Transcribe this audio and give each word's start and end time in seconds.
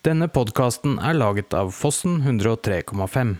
Denne 0.00 0.30
podkasten 0.32 0.94
er 0.96 1.12
laget 1.12 1.52
av 1.52 1.74
Fossen 1.76 2.22
103,5. 2.24 3.34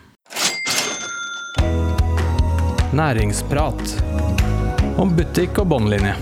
Næringsprat 2.93 3.95
om 5.01 5.15
butikk 5.17 5.63
og 5.63 5.71
båndlinje. 5.73 6.13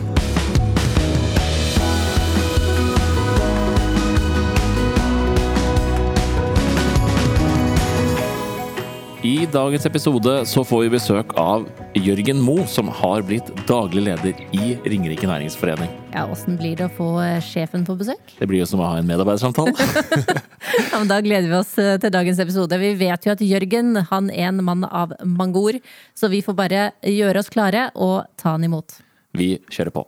Dagens 9.53 9.87
episode 9.87 10.33
så 10.47 10.63
får 10.67 10.83
vi 10.85 10.89
besøk 10.93 11.33
av 11.41 11.65
Jørgen 11.97 12.41
Mo, 12.43 12.57
som 12.69 12.89
har 12.93 13.23
blitt 13.27 13.49
daglig 13.69 14.03
leder 14.07 14.41
i 14.57 14.75
Ringerike 14.85 15.29
næringsforening. 15.29 15.91
Ja, 16.13 16.27
Åssen 16.31 16.59
blir 16.61 16.77
det 16.79 16.89
å 16.89 16.93
få 16.97 17.09
eh, 17.23 17.39
sjefen 17.45 17.87
på 17.87 17.97
besøk? 18.01 18.35
Det 18.39 18.49
blir 18.51 18.63
jo 18.63 18.69
som 18.69 18.83
å 18.83 18.91
ha 18.91 19.01
en 19.01 19.09
medarbeidersamtale. 19.09 19.75
Ja, 20.69 20.99
men 20.99 21.09
Da 21.09 21.17
gleder 21.25 21.49
vi 21.49 21.57
oss 21.57 21.71
eh, 21.81 21.97
til 22.03 22.13
dagens 22.13 22.41
episode. 22.43 22.77
Vi 22.83 22.93
vet 23.01 23.25
jo 23.25 23.33
at 23.33 23.43
Jørgen 23.45 23.97
han 24.11 24.29
er 24.35 24.51
en 24.51 24.61
mann 24.67 24.85
av 24.85 25.15
mange 25.25 25.61
ord, 25.61 25.81
så 26.19 26.29
vi 26.29 26.43
får 26.45 26.59
bare 26.59 26.85
gjøre 27.07 27.41
oss 27.41 27.53
klare 27.53 27.89
og 27.97 28.27
ta 28.41 28.57
han 28.57 28.67
imot. 28.69 28.99
Vi 29.39 29.55
kjører 29.73 29.95
på. 29.95 30.05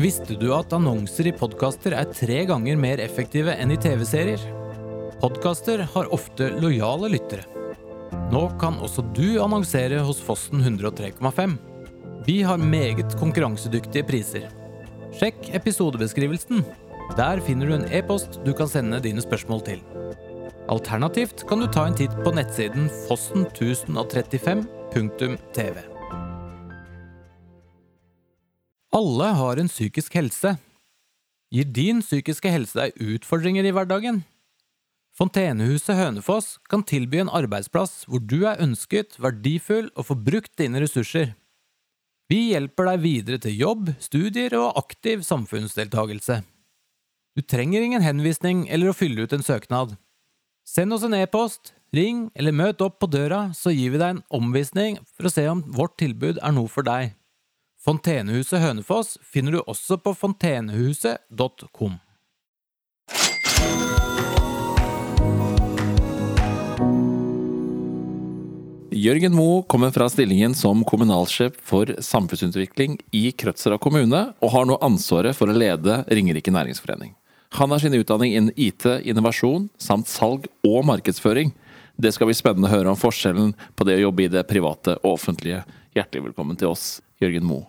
Visste 0.00 0.32
du 0.40 0.46
at 0.56 0.72
annonser 0.72 1.26
i 1.28 1.32
podkaster 1.36 1.92
er 1.92 2.06
tre 2.16 2.38
ganger 2.48 2.78
mer 2.80 2.96
effektive 3.04 3.52
enn 3.52 3.68
i 3.74 3.76
TV-serier? 3.76 4.40
Podkaster 5.20 5.82
har 5.92 6.08
ofte 6.16 6.48
lojale 6.56 7.10
lyttere. 7.12 7.44
Nå 8.32 8.48
kan 8.62 8.78
også 8.80 9.04
du 9.12 9.36
annonsere 9.44 10.00
hos 10.06 10.16
Fossen 10.24 10.64
103,5. 10.64 11.52
Vi 12.24 12.40
har 12.48 12.56
meget 12.56 13.12
konkurransedyktige 13.20 14.08
priser. 14.08 14.48
Sjekk 15.20 15.52
episodebeskrivelsen. 15.60 16.64
Der 17.20 17.36
finner 17.44 17.68
du 17.68 17.76
en 17.76 17.84
e-post 17.92 18.40
du 18.46 18.52
kan 18.56 18.72
sende 18.72 19.04
dine 19.04 19.20
spørsmål 19.20 19.60
til. 19.68 19.84
Alternativt 20.72 21.44
kan 21.44 21.60
du 21.60 21.68
ta 21.68 21.84
en 21.84 22.00
titt 22.00 22.16
på 22.24 22.32
nettsiden 22.32 22.88
fossen1035.tv. 23.04 25.89
Alle 28.90 29.28
har 29.38 29.60
en 29.62 29.68
psykisk 29.70 30.16
helse. 30.18 30.56
Gir 31.54 31.66
din 31.70 32.00
psykiske 32.02 32.50
helse 32.50 32.74
deg 32.74 32.96
utfordringer 32.98 33.66
i 33.66 33.70
hverdagen? 33.74 34.24
Fontenehuset 35.14 35.94
Hønefoss 35.94 36.56
kan 36.70 36.82
tilby 36.82 37.20
en 37.22 37.30
arbeidsplass 37.30 38.08
hvor 38.10 38.22
du 38.22 38.40
er 38.50 38.58
ønsket, 38.62 39.14
verdifull 39.22 39.92
og 39.94 40.08
får 40.08 40.18
brukt 40.26 40.52
dine 40.58 40.82
ressurser. 40.82 41.36
Vi 42.30 42.50
hjelper 42.50 42.90
deg 42.90 43.04
videre 43.04 43.38
til 43.42 43.54
jobb, 43.58 43.92
studier 44.02 44.58
og 44.58 44.78
aktiv 44.82 45.22
samfunnsdeltagelse. 45.26 46.40
Du 47.38 47.46
trenger 47.46 47.86
ingen 47.86 48.02
henvisning 48.02 48.64
eller 48.74 48.90
å 48.90 48.96
fylle 48.96 49.22
ut 49.22 49.36
en 49.38 49.46
søknad. 49.46 49.94
Send 50.66 50.98
oss 50.98 51.06
en 51.06 51.14
e-post, 51.14 51.76
ring 51.94 52.26
eller 52.34 52.54
møt 52.54 52.82
opp 52.82 52.98
på 52.98 53.10
døra, 53.10 53.52
så 53.54 53.70
gir 53.70 53.94
vi 53.94 54.02
deg 54.02 54.16
en 54.16 54.26
omvisning 54.34 54.98
for 55.14 55.30
å 55.30 55.34
se 55.34 55.46
om 55.50 55.62
vårt 55.78 55.94
tilbud 56.02 56.42
er 56.42 56.58
noe 56.58 56.70
for 56.70 56.86
deg. 56.86 57.14
Fontenehuset 57.80 58.60
Hønefoss 58.60 59.14
finner 59.24 59.54
du 59.56 59.62
også 59.64 59.96
på 60.04 60.12
fontenehuset.com. 60.12 61.94
Jørgen 68.90 69.32
Mo 69.32 69.62
kommer 69.62 69.94
fra 69.96 70.10
stillingen 70.12 70.52
som 70.52 70.84
kommunalsjef 70.84 71.56
for 71.64 71.88
samfunnsutvikling 72.04 72.98
i 73.16 73.30
Krødsherad 73.32 73.80
kommune, 73.80 74.26
og 74.44 74.52
har 74.52 74.68
nå 74.68 74.76
ansvaret 74.84 75.38
for 75.38 75.48
å 75.48 75.56
lede 75.56 76.02
Ringerike 76.12 76.52
næringsforening. 76.52 77.14
Han 77.56 77.72
har 77.72 77.80
sin 77.80 77.96
utdanning 77.96 78.36
innen 78.36 78.54
IT, 78.60 78.84
innovasjon 79.08 79.70
samt 79.80 80.10
salg 80.10 80.50
og 80.68 80.82
markedsføring. 80.90 81.54
Det 81.96 82.12
skal 82.12 82.28
bli 82.28 82.36
spennende 82.36 82.68
å 82.68 82.76
høre 82.76 82.92
om 82.92 83.00
forskjellen 83.00 83.54
på 83.72 83.88
det 83.88 84.02
å 84.02 84.08
jobbe 84.10 84.28
i 84.28 84.32
det 84.36 84.44
private 84.50 85.00
og 85.00 85.14
offentlige. 85.16 85.64
Hjertelig 85.96 86.28
velkommen 86.28 86.60
til 86.60 86.74
oss, 86.74 86.98
Jørgen 87.20 87.44
Mo. 87.46 87.62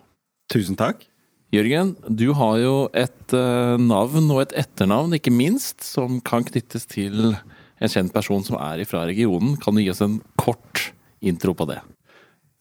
Tusen 0.52 0.76
takk. 0.78 1.04
Jørgen, 1.52 1.92
du 2.08 2.30
har 2.32 2.56
jo 2.62 2.74
et 2.96 3.34
eh, 3.36 3.74
navn 3.80 4.30
og 4.32 4.38
et 4.46 4.54
etternavn, 4.62 5.12
ikke 5.18 5.32
minst, 5.34 5.82
som 5.84 6.16
kan 6.24 6.46
knyttes 6.48 6.86
til 6.88 7.34
en 7.34 7.90
kjent 7.92 8.12
person 8.14 8.44
som 8.46 8.56
er 8.56 8.80
fra 8.88 9.02
regionen. 9.08 9.58
Kan 9.60 9.76
du 9.76 9.82
gi 9.82 9.90
oss 9.92 10.00
en 10.04 10.20
kort 10.40 10.86
intro 11.20 11.52
på 11.58 11.66
det? 11.68 11.82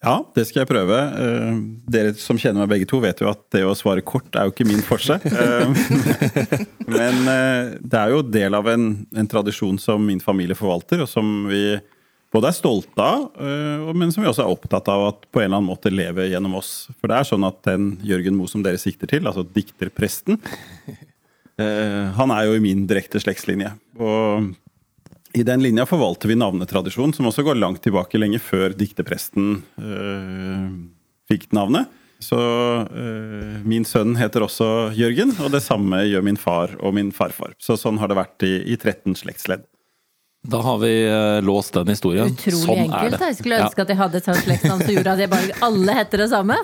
Ja, 0.03 0.17
det 0.35 0.47
skal 0.49 0.63
jeg 0.63 0.71
prøve. 0.73 0.97
Eh, 0.97 1.61
Dere 1.95 2.11
som 2.19 2.39
kjenner 2.41 2.65
meg 2.65 2.73
begge 2.73 2.89
to, 2.91 2.99
vet 3.03 3.23
jo 3.23 3.29
at 3.31 3.45
det 3.55 3.63
å 3.63 3.77
svare 3.79 4.03
kort 4.03 4.35
er 4.35 4.49
jo 4.49 4.55
ikke 4.55 4.67
min 4.67 4.83
forse. 4.83 5.15
Eh, 5.31 6.67
Men 6.91 7.23
det 7.79 7.95
er 7.95 8.11
jo 8.11 8.25
del 8.27 8.57
av 8.57 8.67
en, 8.67 8.89
en 9.15 9.29
tradisjon 9.31 9.77
som 9.79 10.03
min 10.03 10.19
familie 10.19 10.57
forvalter, 10.59 11.05
og 11.05 11.07
som 11.07 11.45
vi 11.47 11.77
både 12.31 12.49
er 12.49 12.55
stolte 12.55 13.03
av, 13.03 13.27
eh, 13.43 13.91
men 13.97 14.11
som 14.13 14.23
vi 14.23 14.29
også 14.29 14.45
er 14.45 14.53
opptatt 14.53 14.87
av 14.91 15.05
at 15.09 15.27
på 15.31 15.41
en 15.41 15.49
eller 15.49 15.59
annen 15.59 15.71
måte 15.71 15.91
lever 15.91 16.31
gjennom 16.31 16.57
oss. 16.61 16.89
For 16.99 17.11
det 17.11 17.19
er 17.19 17.29
sånn 17.31 17.47
at 17.47 17.61
den 17.67 17.93
Jørgen 18.07 18.37
Moe 18.39 18.51
som 18.51 18.63
dere 18.65 18.79
sikter 18.81 19.11
til, 19.11 19.27
altså 19.27 19.43
dikterpresten, 19.43 20.39
eh, 21.61 22.03
han 22.17 22.35
er 22.35 22.47
jo 22.47 22.57
i 22.57 22.63
min 22.63 22.85
direkte 22.89 23.21
slektslinje. 23.23 23.73
Og 23.99 24.51
i 25.37 25.43
den 25.47 25.63
linja 25.63 25.85
forvalter 25.87 26.31
vi 26.31 26.39
navnetradisjon, 26.39 27.13
som 27.15 27.27
også 27.29 27.45
går 27.47 27.59
langt 27.59 27.83
tilbake, 27.85 28.19
lenge 28.19 28.41
før 28.43 28.75
dikterpresten 28.75 29.61
øh, 29.79 30.69
fikk 31.31 31.51
navnet. 31.55 31.91
Så 32.21 32.37
øh, 32.37 33.61
min 33.65 33.85
sønn 33.87 34.13
heter 34.19 34.43
også 34.45 34.91
Jørgen, 34.97 35.33
og 35.41 35.53
det 35.55 35.63
samme 35.65 36.03
gjør 36.05 36.25
min 36.27 36.39
far 36.39 36.75
og 36.79 36.93
min 36.97 37.13
farfar. 37.15 37.55
Så 37.63 37.79
sånn 37.79 37.97
har 38.01 38.11
det 38.11 38.19
vært 38.19 38.45
i, 38.45 38.53
i 38.73 38.77
13 38.77 39.15
slektsledd. 39.23 39.63
Da 40.43 40.57
har 40.65 40.77
vi 40.81 40.91
eh, 41.05 41.41
låst 41.45 41.73
den 41.77 41.87
historien. 41.93 42.31
Utrolig 42.33 42.61
sånn 42.63 42.79
enkelt. 42.87 43.13
er 43.13 43.17
det. 43.17 43.27
Jeg 43.31 43.37
skulle 43.37 43.59
Ja. 43.59 43.67
ønske 43.67 43.81
at 43.83 43.91
jeg 43.93 43.97
hadde 43.99 44.15
et 44.17 44.25
sånt 44.25 44.41
slektsnavn 44.45 44.81
som 44.85 44.95
gjorde 44.95 45.11
at 45.13 45.19
jeg 45.19 45.29
bare 45.29 45.57
alle 45.61 45.93
heter 45.99 46.17
det 46.23 46.29
samme. 46.31 46.57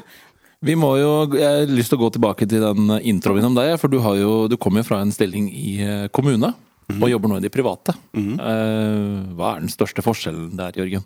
Vi 0.66 0.74
må 0.74 0.96
jo, 0.98 1.12
Jeg 1.38 1.46
har 1.46 1.68
lyst 1.70 1.90
til 1.94 2.00
å 2.00 2.02
gå 2.02 2.12
tilbake 2.16 2.48
til 2.50 2.60
den 2.64 2.90
introen 3.06 3.46
om 3.46 3.54
deg, 3.54 3.76
for 3.80 3.88
du, 3.94 4.00
har 4.02 4.16
jo, 4.18 4.48
du 4.50 4.58
kommer 4.58 4.82
jo 4.82 4.88
fra 4.90 5.02
en 5.02 5.12
stilling 5.14 5.52
i 5.54 5.76
eh, 5.86 6.08
kommune. 6.10 6.54
mm. 6.90 7.04
Og 7.04 7.10
jobber 7.12 7.30
nå 7.30 7.38
i 7.38 7.42
det 7.46 7.52
private. 7.54 7.94
Eh, 8.16 9.36
Hva 9.38 9.56
er 9.56 9.60
den 9.62 9.70
største 9.70 10.02
forskjellen 10.02 10.56
der, 10.58 10.72
Jørgen? 10.74 11.04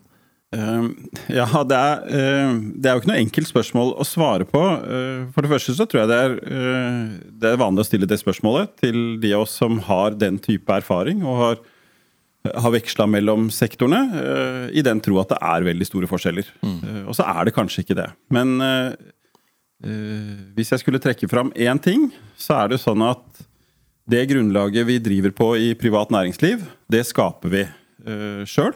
Eh, 0.53 0.87
ja, 1.35 1.45
det 1.67 1.75
er, 1.75 2.01
eh, 2.07 2.53
det 2.79 2.85
er 2.87 2.95
jo 2.95 3.01
ikke 3.01 3.11
noe 3.11 3.19
enkelt 3.25 3.47
spørsmål 3.51 3.93
å 3.99 4.07
svare 4.07 4.47
på. 4.47 4.61
Eh, 4.79 5.27
for 5.35 5.41
det 5.43 5.51
første 5.51 5.75
så 5.75 5.83
tror 5.87 6.05
jeg 6.05 6.11
det 6.11 6.21
er, 6.23 6.31
eh, 6.47 7.19
det 7.39 7.51
er 7.51 7.57
vanlig 7.59 7.83
å 7.83 7.89
stille 7.91 8.07
det 8.07 8.19
spørsmålet 8.23 8.71
til 8.79 9.17
de 9.19 9.33
av 9.35 9.41
oss 9.43 9.51
som 9.59 9.79
har 9.79 10.11
den 10.11 10.39
type 10.39 10.67
erfaring 10.71 11.23
og 11.25 11.37
har, 11.43 11.55
har 12.41 12.73
veksla 12.73 13.05
mellom 13.07 13.49
sektorene, 13.53 14.01
eh, 14.17 14.67
i 14.79 14.83
den 14.85 15.01
tro 15.03 15.19
at 15.21 15.29
det 15.33 15.39
er 15.45 15.67
veldig 15.67 15.87
store 15.87 16.09
forskjeller. 16.09 16.47
Mm. 16.65 17.07
og 17.07 17.15
så 17.17 17.27
er 17.29 17.45
det 17.45 17.55
kanskje 17.55 17.83
ikke 17.83 17.97
det. 17.99 18.09
Men 18.33 18.55
eh, 18.65 18.93
eh, 19.85 20.35
hvis 20.57 20.73
jeg 20.73 20.81
skulle 20.81 21.01
trekke 21.03 21.29
fram 21.29 21.51
én 21.53 21.81
ting, 21.81 22.09
så 22.35 22.63
er 22.63 22.73
det 22.73 22.81
sånn 22.81 23.03
at 23.05 23.45
det 24.11 24.25
grunnlaget 24.31 24.87
vi 24.87 24.97
driver 24.99 25.31
på 25.37 25.51
i 25.61 25.73
privat 25.77 26.09
næringsliv, 26.11 26.63
det 26.91 27.05
skaper 27.07 27.51
vi 27.53 27.61
uh, 27.63 28.41
sjøl. 28.49 28.73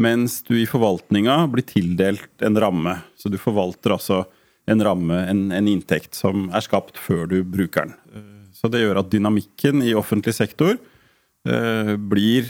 Mens 0.00 0.40
du 0.44 0.56
i 0.58 0.66
forvaltninga 0.68 1.36
blir 1.52 1.64
tildelt 1.64 2.42
en 2.44 2.58
ramme. 2.60 2.96
Så 3.16 3.30
du 3.32 3.36
forvalter 3.40 3.94
altså 3.94 4.24
en 4.66 4.82
ramme, 4.82 5.20
en, 5.30 5.46
en 5.54 5.68
inntekt, 5.70 6.16
som 6.18 6.48
er 6.50 6.64
skapt 6.64 6.98
før 6.98 7.28
du 7.30 7.38
bruker 7.46 7.86
den. 7.86 7.94
Eh, 8.12 8.32
Så 8.56 8.68
det 8.72 8.82
gjør 8.82 9.02
at 9.04 9.12
dynamikken 9.12 9.84
i 9.84 9.94
offentlig 9.94 10.34
sektor 10.34 10.74
eh, 10.74 11.94
blir 11.96 12.48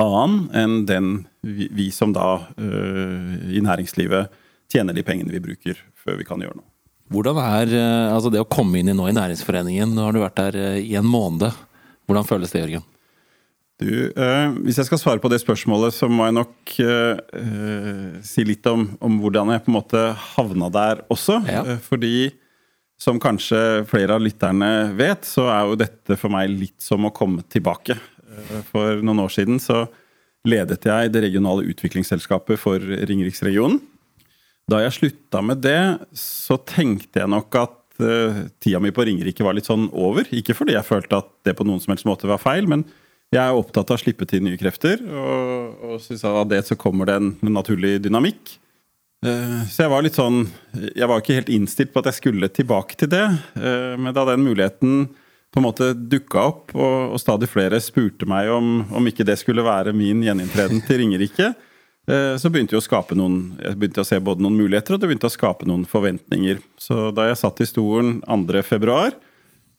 annen 0.00 0.46
enn 0.56 0.76
den 0.88 1.10
vi, 1.42 1.68
vi 1.72 1.88
som 1.94 2.12
da 2.14 2.42
eh, 2.60 3.56
i 3.56 3.62
næringslivet 3.64 4.30
tjener 4.70 4.96
de 4.96 5.04
pengene 5.06 5.32
vi 5.34 5.42
bruker 5.42 5.80
før 5.98 6.20
vi 6.20 6.26
kan 6.28 6.42
gjøre 6.42 6.60
noe. 6.60 6.68
Hvordan 7.10 7.40
er 7.42 7.74
eh, 7.74 8.12
altså 8.14 8.30
det 8.30 8.42
å 8.42 8.48
komme 8.48 8.78
inn 8.78 8.92
i 8.92 8.94
nå 8.94 9.08
i 9.10 9.16
næringsforeningen? 9.16 9.96
Nå 9.96 10.06
har 10.06 10.14
du 10.14 10.22
vært 10.22 10.38
der 10.38 10.58
eh, 10.60 10.80
i 10.84 10.94
en 10.98 11.08
måned. 11.08 11.50
Hvordan 12.06 12.28
føles 12.28 12.54
det, 12.54 12.62
Jørgen? 12.62 12.86
Du, 13.80 14.12
eh, 14.12 14.50
hvis 14.66 14.76
jeg 14.76 14.90
skal 14.90 15.00
svare 15.00 15.22
på 15.22 15.30
det 15.32 15.40
spørsmålet, 15.40 15.94
så 15.96 16.08
må 16.10 16.26
jeg 16.26 16.36
nok 16.36 16.74
eh, 16.84 17.22
eh, 17.40 18.20
si 18.26 18.44
litt 18.44 18.66
om, 18.68 18.90
om 19.00 19.16
hvordan 19.22 19.54
jeg 19.54 19.64
på 19.64 19.72
en 19.72 19.78
måte 19.78 20.02
havna 20.34 20.68
der 20.74 21.02
også. 21.10 21.38
Ja. 21.48 21.64
Fordi 21.86 22.28
som 23.00 23.16
kanskje 23.22 23.86
flere 23.88 24.18
av 24.18 24.20
lytterne 24.20 24.90
vet, 24.98 25.24
så 25.24 25.46
er 25.48 25.70
jo 25.70 25.78
dette 25.80 26.18
for 26.20 26.32
meg 26.34 26.52
litt 26.52 26.76
som 26.84 27.08
å 27.08 27.14
komme 27.16 27.46
tilbake. 27.48 27.96
For 28.70 29.00
noen 29.04 29.22
år 29.24 29.32
siden 29.34 29.60
så 29.62 29.84
ledet 30.48 30.86
jeg 30.88 31.12
det 31.12 31.24
regionale 31.26 31.66
utviklingsselskapet 31.68 32.60
for 32.60 32.80
Ringeriksregionen. 32.80 33.80
Da 34.70 34.80
jeg 34.84 34.96
slutta 34.96 35.42
med 35.42 35.62
det, 35.64 35.80
så 36.16 36.56
tenkte 36.62 37.22
jeg 37.22 37.30
nok 37.32 37.56
at 37.58 38.02
eh, 38.04 38.42
tida 38.62 38.80
mi 38.82 38.92
på 38.94 39.04
Ringerike 39.06 39.44
var 39.44 39.56
litt 39.56 39.68
sånn 39.68 39.88
over. 39.90 40.28
Ikke 40.36 40.54
fordi 40.56 40.76
jeg 40.76 40.86
følte 40.86 41.18
at 41.20 41.30
det 41.46 41.56
på 41.58 41.66
noen 41.66 41.82
som 41.82 41.94
helst 41.94 42.08
måte 42.08 42.30
var 42.30 42.40
feil, 42.42 42.68
men 42.70 42.84
jeg 43.30 43.42
er 43.42 43.54
opptatt 43.54 43.90
av 43.90 43.98
å 43.98 44.02
slippe 44.02 44.26
til 44.30 44.42
nye 44.42 44.58
krefter, 44.58 45.02
og, 45.06 45.82
og 45.86 46.00
syns 46.02 46.24
av 46.26 46.42
det 46.50 46.64
så 46.66 46.76
kommer 46.78 47.06
det 47.06 47.18
en 47.20 47.32
naturlig 47.46 47.98
dynamikk. 48.02 48.56
Eh, 49.26 49.58
så 49.70 49.84
jeg 49.84 49.92
var 49.92 50.00
litt 50.00 50.16
sånn 50.16 50.46
Jeg 50.96 51.04
var 51.04 51.20
ikke 51.20 51.34
helt 51.36 51.50
innstilt 51.52 51.90
på 51.92 52.00
at 52.00 52.06
jeg 52.08 52.16
skulle 52.22 52.48
tilbake 52.48 52.96
til 53.00 53.10
det. 53.12 53.26
Eh, 53.58 53.96
men 54.00 54.14
da 54.16 54.24
den 54.30 54.46
muligheten 54.46 55.10
på 55.50 55.58
en 55.58 55.66
måte 55.66 55.92
dukka 55.94 56.42
opp, 56.46 56.74
og, 56.76 57.14
og, 57.14 57.18
stadig 57.20 57.48
flere 57.50 57.80
spurte 57.82 58.28
meg 58.30 58.50
om, 58.54 58.84
om 58.94 59.10
ikke 59.10 59.26
det 59.26 59.38
skulle 59.40 59.66
være 59.66 59.94
min 59.96 60.22
gjeninntreden 60.22 60.82
til 60.86 61.02
Ringerike, 61.02 61.48
eh, 62.10 62.34
så 62.38 62.52
begynte 62.52 62.76
jeg 62.76 62.84
å 62.84 62.86
skape 62.86 63.18
noen 63.18 63.56
Jeg 63.58 63.80
begynte 63.80 64.04
å 64.04 64.06
se 64.06 64.20
både 64.22 64.44
noen 64.44 64.60
muligheter 64.60 64.94
og 64.94 65.02
det 65.02 65.10
begynte 65.10 65.30
å 65.30 65.34
skape 65.34 65.66
noen 65.66 65.82
forventninger. 65.90 66.62
Så 66.78 67.10
da 67.16 67.26
jeg 67.30 67.40
satt 67.42 67.64
i 67.64 67.68
stolen 67.68 68.20
2.2, 68.28 69.16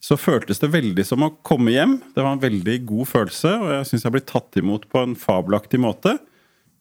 så 0.02 0.18
føltes 0.18 0.58
det 0.58 0.72
veldig 0.74 1.04
som 1.06 1.22
å 1.24 1.30
komme 1.46 1.72
hjem. 1.72 1.96
Det 2.12 2.24
var 2.24 2.34
en 2.34 2.42
veldig 2.42 2.76
god 2.88 3.08
følelse, 3.08 3.54
og 3.62 3.72
jeg 3.76 3.88
syns 3.88 4.04
jeg 4.08 4.14
ble 4.16 4.24
tatt 4.26 4.58
imot 4.60 4.88
på 4.90 5.06
en 5.06 5.16
fabelaktig 5.16 5.80
måte. 5.80 6.18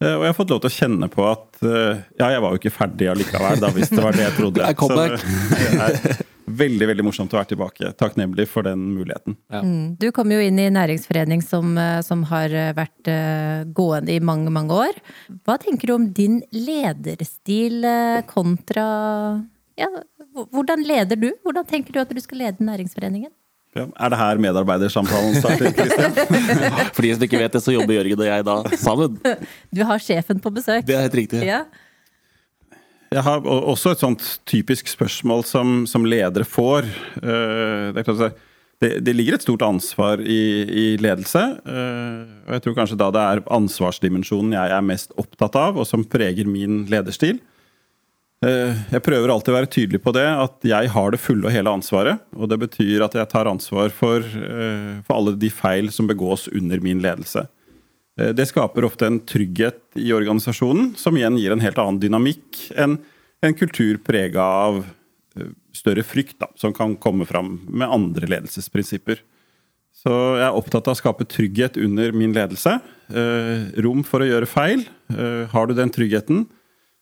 Eh, 0.01 0.15
og 0.15 0.25
jeg 0.25 0.33
har 0.33 0.37
fått 0.37 0.51
lov 0.51 0.63
til 0.63 0.71
å 0.71 0.77
kjenne 0.79 1.09
på 1.13 1.25
at 1.29 1.61
eh, 1.61 2.01
ja, 2.17 2.31
jeg 2.33 2.41
var 2.43 2.51
jo 2.51 2.61
ikke 2.61 2.73
ferdig 2.73 3.11
allikevel, 3.13 3.61
da, 3.61 3.69
hvis 3.75 3.93
det 3.93 4.03
var 4.03 4.17
det 4.17 4.25
jeg 4.25 4.37
trodde. 4.39 4.71
Så 4.81 4.97
det 4.97 5.07
er 5.85 6.23
veldig 6.59 6.89
veldig 6.91 7.05
morsomt 7.07 7.33
å 7.33 7.39
være 7.39 7.51
tilbake. 7.53 7.91
Takknemlig 7.99 8.47
for 8.51 8.67
den 8.67 8.83
muligheten. 8.97 9.37
Ja. 9.53 9.63
Mm. 9.65 9.95
Du 10.01 10.09
kom 10.15 10.31
jo 10.33 10.39
inn 10.43 10.59
i 10.61 10.69
næringsforening 10.73 11.43
som, 11.45 11.73
eh, 11.77 12.01
som, 12.05 12.23
har 12.31 12.53
vært 12.77 13.09
gående 13.75 14.13
i 14.13 14.21
mange, 14.23 14.51
mange 14.53 14.75
år. 14.87 14.99
Hva 15.47 15.57
tenker 15.59 15.89
du 15.89 15.95
om 15.95 16.05
din 16.13 16.41
lederstil 16.53 17.83
kontra 18.29 18.85
ja, 19.79 19.87
Hvordan 20.53 20.83
leder 20.85 21.19
du? 21.19 21.31
Hvordan 21.43 21.65
tenker 21.67 21.95
du 21.95 21.99
at 22.03 22.11
du 22.13 22.19
skal 22.21 22.43
lede 22.45 22.63
næringsforeningen? 22.63 23.31
Ja, 23.71 23.85
er 23.87 24.11
det 24.11 24.17
her 24.19 24.39
medarbeidersamtalen 24.43 25.37
starter, 25.39 25.71
Kristian? 25.71 26.11
For 26.95 27.05
de 27.05 27.13
som 27.15 27.23
ikke 27.23 27.39
vet 27.39 27.53
det, 27.55 27.61
så 27.63 27.71
jobber 27.71 27.95
Jørgen 27.95 28.19
og 28.19 28.27
jeg 28.27 28.45
da 28.47 28.55
sammen. 28.81 29.15
Du 29.75 29.85
har 29.87 30.03
sjefen 30.03 30.41
på 30.43 30.51
besøk. 30.51 30.83
Det 30.87 30.97
er 30.97 31.05
helt 31.07 31.15
riktig. 31.21 31.43
Ja. 31.47 31.63
Jeg 33.11 33.25
har 33.25 33.43
også 33.43 33.91
et 33.91 33.99
sånt 34.05 34.23
typisk 34.47 34.87
spørsmål 34.87 35.41
som, 35.43 35.81
som 35.89 36.05
ledere 36.07 36.45
får. 36.47 36.85
Eh, 37.19 37.89
det, 37.91 38.05
det, 38.79 38.91
det, 39.03 39.15
ligger 39.17 39.35
et 39.35 39.43
stort 39.43 39.65
ansvar 39.67 40.23
i, 40.23 40.43
i 40.63 40.85
ledelse. 40.95 41.41
Eh, 41.59 42.21
og 42.47 42.53
jeg 42.55 42.63
tror 42.63 42.77
kanskje 42.77 42.99
da 43.01 43.09
det 43.11 43.25
er 43.33 43.43
ansvarsdimensjonen 43.51 44.55
jeg 44.55 44.75
er 44.77 44.87
mest 44.87 45.11
opptatt 45.19 45.59
av, 45.59 45.81
og 45.81 45.89
som 45.89 46.07
preger 46.07 46.47
min 46.47 46.85
lederstil. 46.91 47.41
Eh, 48.47 48.79
jeg 48.95 49.03
prøver 49.03 49.35
alltid 49.35 49.51
å 49.51 49.59
være 49.59 49.73
tydelig 49.75 49.99
på 50.07 50.15
det, 50.15 50.29
at 50.31 50.71
jeg 50.71 50.95
har 50.95 51.11
det 51.11 51.19
fulle 51.19 51.51
og 51.51 51.55
hele 51.57 51.75
ansvaret. 51.81 52.23
Og 52.39 52.47
det 52.47 52.61
betyr 52.63 53.03
at 53.03 53.19
jeg 53.19 53.31
tar 53.35 53.51
ansvar 53.51 53.91
for, 53.91 54.23
for 54.23 55.17
alle 55.19 55.35
de 55.35 55.51
feil 55.51 55.91
som 55.91 56.07
begås 56.07 56.47
under 56.55 56.79
min 56.79 57.03
ledelse. 57.03 57.43
Eh, 58.21 58.31
det 58.37 58.47
skaper 58.49 58.85
ofte 58.85 59.09
en 59.09 59.19
trygghet 59.25 59.81
i 59.99 60.11
organisasjonen, 60.13 60.93
som 60.97 61.17
igjen 61.17 61.39
gir 61.41 61.55
en 61.55 61.63
helt 61.63 61.81
annen 61.81 62.01
dynamikk 62.01 62.67
enn 62.77 62.99
en 63.41 63.57
kultur 63.57 63.97
prega 64.05 64.43
av 64.43 64.83
større 65.73 66.03
frykt, 66.05 66.37
da, 66.43 66.49
som 66.59 66.73
kan 66.75 66.97
komme 67.01 67.25
fram 67.25 67.55
med 67.65 67.89
andre 67.89 68.27
ledelsesprinsipper. 68.29 69.21
Så 69.95 70.11
jeg 70.37 70.45
er 70.45 70.57
opptatt 70.57 70.89
av 70.89 70.95
å 70.95 70.99
skape 70.99 71.25
trygghet 71.29 71.79
under 71.81 72.11
min 72.15 72.33
ledelse. 72.35 72.77
rom 73.83 74.03
for 74.03 74.21
å 74.21 74.27
gjøre 74.27 74.47
feil. 74.47 74.85
har 75.51 75.67
du 75.67 75.73
den 75.73 75.89
tryggheten, 75.89 76.45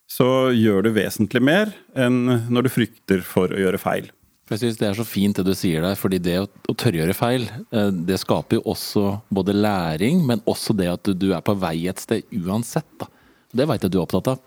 så 0.10 0.52
gjør 0.54 0.84
du 0.84 0.90
vesentlig 0.96 1.42
mer 1.42 1.74
enn 1.94 2.50
når 2.50 2.66
du 2.66 2.70
frykter 2.70 3.22
for 3.22 3.52
å 3.54 3.60
gjøre 3.60 3.78
feil. 3.78 4.10
Jeg 4.50 4.62
synes 4.64 4.80
Det 4.80 4.88
er 4.88 4.98
så 4.98 5.06
fint 5.06 5.38
det 5.38 5.46
du 5.46 5.54
sier 5.58 5.84
der, 5.86 5.98
fordi 6.00 6.18
det 6.26 6.40
å, 6.42 6.48
å 6.50 6.74
tørre 6.74 6.98
å 6.98 7.02
gjøre 7.04 7.18
feil, 7.18 7.46
eh, 7.70 7.92
det 7.94 8.18
skaper 8.22 8.58
jo 8.58 8.64
også 8.74 9.04
både 9.30 9.54
læring, 9.54 10.24
men 10.26 10.42
også 10.50 10.74
det 10.78 10.90
at 10.90 11.12
du 11.22 11.28
er 11.36 11.44
på 11.46 11.54
vei 11.62 11.84
et 11.92 12.02
sted 12.02 12.26
uansett. 12.34 12.90
Da. 12.98 13.10
Det 13.54 13.70
veit 13.70 13.86
jeg 13.86 13.94
du 13.94 14.00
er 14.00 14.08
opptatt 14.08 14.32
av. 14.34 14.42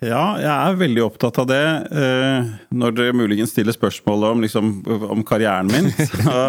Ja, 0.00 0.24
jeg 0.40 0.48
er 0.48 0.78
veldig 0.80 1.02
opptatt 1.04 1.40
av 1.42 1.48
det. 1.48 1.64
Eh, 1.92 2.52
når 2.72 2.94
dere 2.96 3.16
muligens 3.16 3.52
stiller 3.52 3.76
spørsmål 3.76 4.30
om, 4.30 4.44
liksom, 4.44 4.70
om 5.12 5.24
karrieren 5.28 5.68
min, 5.72 5.90
så 6.12 6.46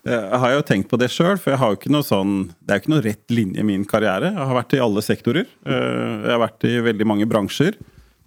jeg 0.00 0.40
har 0.40 0.54
jo 0.54 0.64
tenkt 0.64 0.88
på 0.88 0.96
det 1.00 1.10
sjøl, 1.12 1.36
for 1.40 1.52
jeg 1.52 1.60
har 1.60 1.72
jo 1.72 1.78
ikke 1.80 1.92
noe 1.92 2.06
sånn, 2.06 2.34
det 2.64 2.72
er 2.72 2.78
jo 2.78 2.84
ikke 2.84 2.92
noe 2.94 3.04
rett 3.04 3.34
linje 3.36 3.60
i 3.60 3.68
min 3.68 3.84
karriere. 3.88 4.30
Jeg 4.32 4.48
har 4.48 4.56
vært 4.56 4.76
i 4.76 4.84
alle 4.84 5.04
sektorer. 5.04 5.48
Eh, 5.68 6.12
jeg 6.24 6.32
har 6.32 6.40
vært 6.44 6.68
i 6.68 6.76
veldig 6.88 7.08
mange 7.08 7.28
bransjer. 7.28 7.76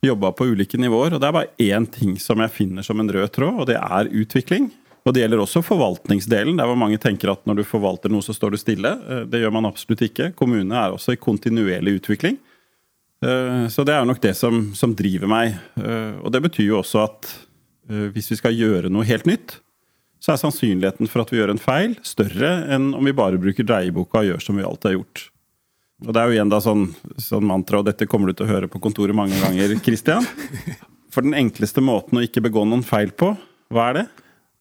Jobba 0.03 0.33
på 0.35 0.49
ulike 0.51 0.77
nivåer. 0.79 1.15
Og 1.15 1.21
det 1.21 1.29
er 1.29 1.35
bare 1.35 1.53
én 1.63 1.85
ting 1.87 2.17
som 2.19 2.41
jeg 2.43 2.51
finner 2.51 2.85
som 2.85 2.99
en 2.99 3.11
rød 3.11 3.31
tråd, 3.35 3.61
og 3.63 3.69
det 3.69 3.77
er 3.79 4.11
utvikling. 4.11 4.69
Og 5.03 5.15
det 5.15 5.23
gjelder 5.23 5.41
også 5.43 5.63
forvaltningsdelen, 5.63 6.57
der 6.59 6.67
hvor 6.67 6.79
mange 6.79 6.99
tenker 7.01 7.33
at 7.33 7.43
når 7.47 7.59
du 7.59 7.63
forvalter 7.67 8.11
noe, 8.11 8.23
så 8.23 8.35
står 8.35 8.53
du 8.53 8.59
stille. 8.59 8.91
Eh, 8.91 9.23
det 9.31 9.43
gjør 9.43 9.55
man 9.55 9.67
absolutt 9.67 10.03
ikke. 10.05 10.31
Kommunene 10.39 10.79
er 10.79 10.95
også 10.95 11.15
i 11.15 11.19
kontinuerlig 11.19 11.97
utvikling. 11.99 12.37
Eh, 13.23 13.65
så 13.71 13.87
det 13.87 13.95
er 13.95 14.07
nok 14.07 14.21
det 14.23 14.35
som, 14.39 14.69
som 14.75 14.95
driver 14.95 15.31
meg. 15.31 15.57
Og 16.23 16.31
det 16.31 16.43
betyr 16.47 16.71
jo 16.71 16.79
også 16.83 17.03
at 17.07 17.33
hvis 17.83 18.29
vi 18.31 18.37
skal 18.39 18.55
gjøre 18.55 18.87
noe 18.91 19.03
helt 19.03 19.27
nytt, 19.27 19.57
så 20.23 20.31
er 20.31 20.39
sannsynligheten 20.39 21.09
for 21.11 21.23
at 21.23 21.33
vi 21.33 21.41
gjør 21.41 21.51
en 21.51 21.59
feil, 21.59 21.97
større 22.07 22.53
enn 22.71 22.93
om 22.95 23.03
vi 23.03 23.15
bare 23.15 23.39
bruker 23.41 23.67
dreieboka 23.67 24.21
og 24.21 24.29
gjør 24.29 24.45
som 24.45 24.55
vi 24.55 24.63
alltid 24.63 24.87
har 24.87 24.95
gjort. 25.01 25.23
Og 26.03 26.11
Det 26.11 26.19
er 26.19 26.27
jo 26.27 26.35
igjen 26.35 26.51
da 26.51 26.59
sånn, 26.63 26.87
sånn 27.21 27.45
mantra, 27.47 27.79
og 27.79 27.87
dette 27.87 28.07
kommer 28.09 28.29
du 28.29 28.37
til 28.37 28.47
å 28.47 28.51
høre 28.51 28.69
på 28.71 28.81
kontoret 28.83 29.15
mange 29.15 29.37
ganger, 29.39 29.75
Christian. 29.85 30.25
For 31.13 31.25
den 31.25 31.35
enkleste 31.37 31.83
måten 31.83 32.19
å 32.19 32.25
ikke 32.25 32.43
begå 32.43 32.65
noen 32.67 32.83
feil 32.85 33.13
på, 33.15 33.31
hva 33.73 33.91
er 33.91 33.99
det? 34.01 34.03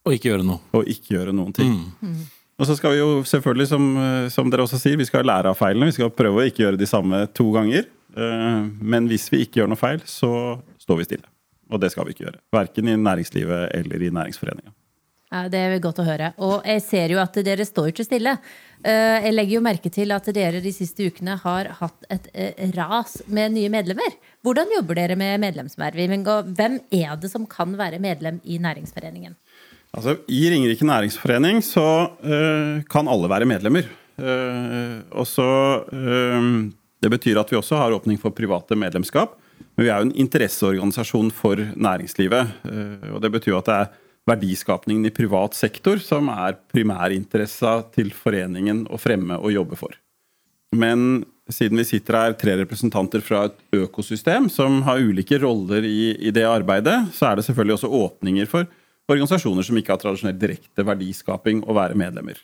Å 0.02 0.12
ikke 0.14 0.30
gjøre 0.30 0.46
noe. 0.46 0.62
Å 0.74 0.82
ikke 0.88 1.16
gjøre 1.16 1.34
noen 1.34 1.54
ting. 1.56 1.74
Mm. 2.02 2.22
Og 2.60 2.68
så 2.68 2.76
skal 2.78 2.94
vi 2.94 3.00
jo 3.00 3.10
selvfølgelig, 3.26 3.68
som, 3.70 3.86
som, 4.30 4.50
dere 4.50 4.66
også 4.66 4.78
sier, 4.78 4.98
vi 5.00 5.06
skal 5.08 5.26
lære 5.26 5.50
av 5.50 5.58
feilene. 5.58 5.88
Vi 5.90 5.96
skal 5.96 6.12
prøve 6.14 6.42
å 6.42 6.46
ikke 6.46 6.64
gjøre 6.64 6.78
de 6.80 6.88
samme 6.90 7.24
to 7.34 7.48
ganger. 7.54 7.88
Eh, 8.12 8.60
men 8.92 9.08
hvis 9.10 9.28
vi 9.32 9.42
ikke 9.46 9.62
gjør 9.62 9.72
noe 9.72 9.80
feil, 9.80 10.02
så 10.06 10.60
står 10.82 11.00
vi 11.00 11.08
stille. 11.08 11.30
Og 11.72 11.80
det 11.82 11.92
skal 11.94 12.06
vi 12.06 12.14
ikke 12.14 12.26
gjøre. 12.26 12.42
Verken 12.54 12.90
i 12.92 12.98
næringslivet 13.00 13.72
eller 13.78 14.04
i 14.04 14.12
næringsforeninga. 14.14 14.74
Det 15.52 15.56
er 15.58 15.78
godt 15.80 16.02
å 16.02 16.04
høre. 16.04 16.34
Og 16.44 16.66
jeg 16.68 16.82
ser 16.84 17.14
jo 17.14 17.20
at 17.22 17.36
dere 17.44 17.64
står 17.64 17.88
ikke 17.92 18.04
stille. 18.04 18.36
Eh, 18.82 19.28
jeg 19.28 19.34
legger 19.36 19.54
jo 19.56 19.62
merke 19.62 19.90
til 19.94 20.10
at 20.10 20.26
dere 20.34 20.60
de 20.62 20.72
siste 20.74 21.06
ukene 21.06 21.36
har 21.38 21.68
hatt 21.78 22.08
et 22.10 22.26
eh, 22.34 22.72
ras 22.74 23.20
med 23.30 23.54
nye 23.54 23.70
medlemmer. 23.70 24.16
Hvordan 24.42 24.74
jobber 24.74 24.98
dere 24.98 25.16
med 25.18 25.38
medlemsverving, 25.44 26.26
hvem 26.56 26.80
er 26.90 27.14
det 27.22 27.30
som 27.30 27.46
kan 27.46 27.76
være 27.78 28.02
medlem 28.02 28.40
i 28.42 28.58
næringsforeningen? 28.62 29.36
Altså, 29.92 30.16
I 30.26 30.42
Ringerike 30.50 30.88
næringsforening 30.88 31.60
så 31.62 31.86
uh, 32.24 32.82
kan 32.90 33.10
alle 33.12 33.28
være 33.28 33.46
medlemmer. 33.46 33.86
Uh, 34.16 35.04
og 35.20 35.26
så 35.28 35.48
uh, 35.84 36.46
Det 37.02 37.10
betyr 37.12 37.38
at 37.40 37.52
vi 37.52 37.58
også 37.58 37.76
har 37.76 37.92
åpning 37.92 38.18
for 38.18 38.32
private 38.32 38.74
medlemskap. 38.78 39.36
Men 39.76 39.84
vi 39.84 39.90
er 39.90 40.00
jo 40.00 40.08
en 40.08 40.16
interesseorganisasjon 40.24 41.30
for 41.30 41.60
næringslivet. 41.76 42.48
og 43.12 43.22
Det 43.22 43.30
betyr 43.32 43.56
at 43.58 43.66
det 43.66 43.74
er 43.74 43.86
verdiskapningen 44.28 45.08
i 45.08 45.14
privat 45.14 45.56
sektor 45.58 45.98
som 46.02 46.30
er 46.32 46.58
primærinteressa 46.72 47.80
til 47.94 48.12
foreningen 48.14 48.84
å 48.92 49.00
fremme 49.00 49.38
og 49.40 49.54
jobbe 49.54 49.78
for. 49.78 49.96
Men 50.72 51.24
siden 51.52 51.80
vi 51.80 51.86
sitter 51.88 52.16
her 52.16 52.36
tre 52.38 52.54
representanter 52.60 53.24
fra 53.24 53.46
et 53.48 53.82
økosystem 53.82 54.46
som 54.52 54.80
har 54.86 55.02
ulike 55.02 55.40
roller 55.42 55.84
i, 55.84 56.14
i 56.16 56.30
det 56.34 56.46
arbeidet, 56.48 57.10
så 57.16 57.28
er 57.28 57.38
det 57.38 57.46
selvfølgelig 57.48 57.76
også 57.80 57.92
åpninger 57.98 58.48
for 58.48 58.70
organisasjoner 59.10 59.66
som 59.66 59.76
ikke 59.76 59.92
har 59.92 60.00
tradisjonell 60.00 60.38
direkte 60.38 60.86
verdiskaping 60.86 61.64
å 61.66 61.76
være 61.76 61.98
medlemmer. 61.98 62.38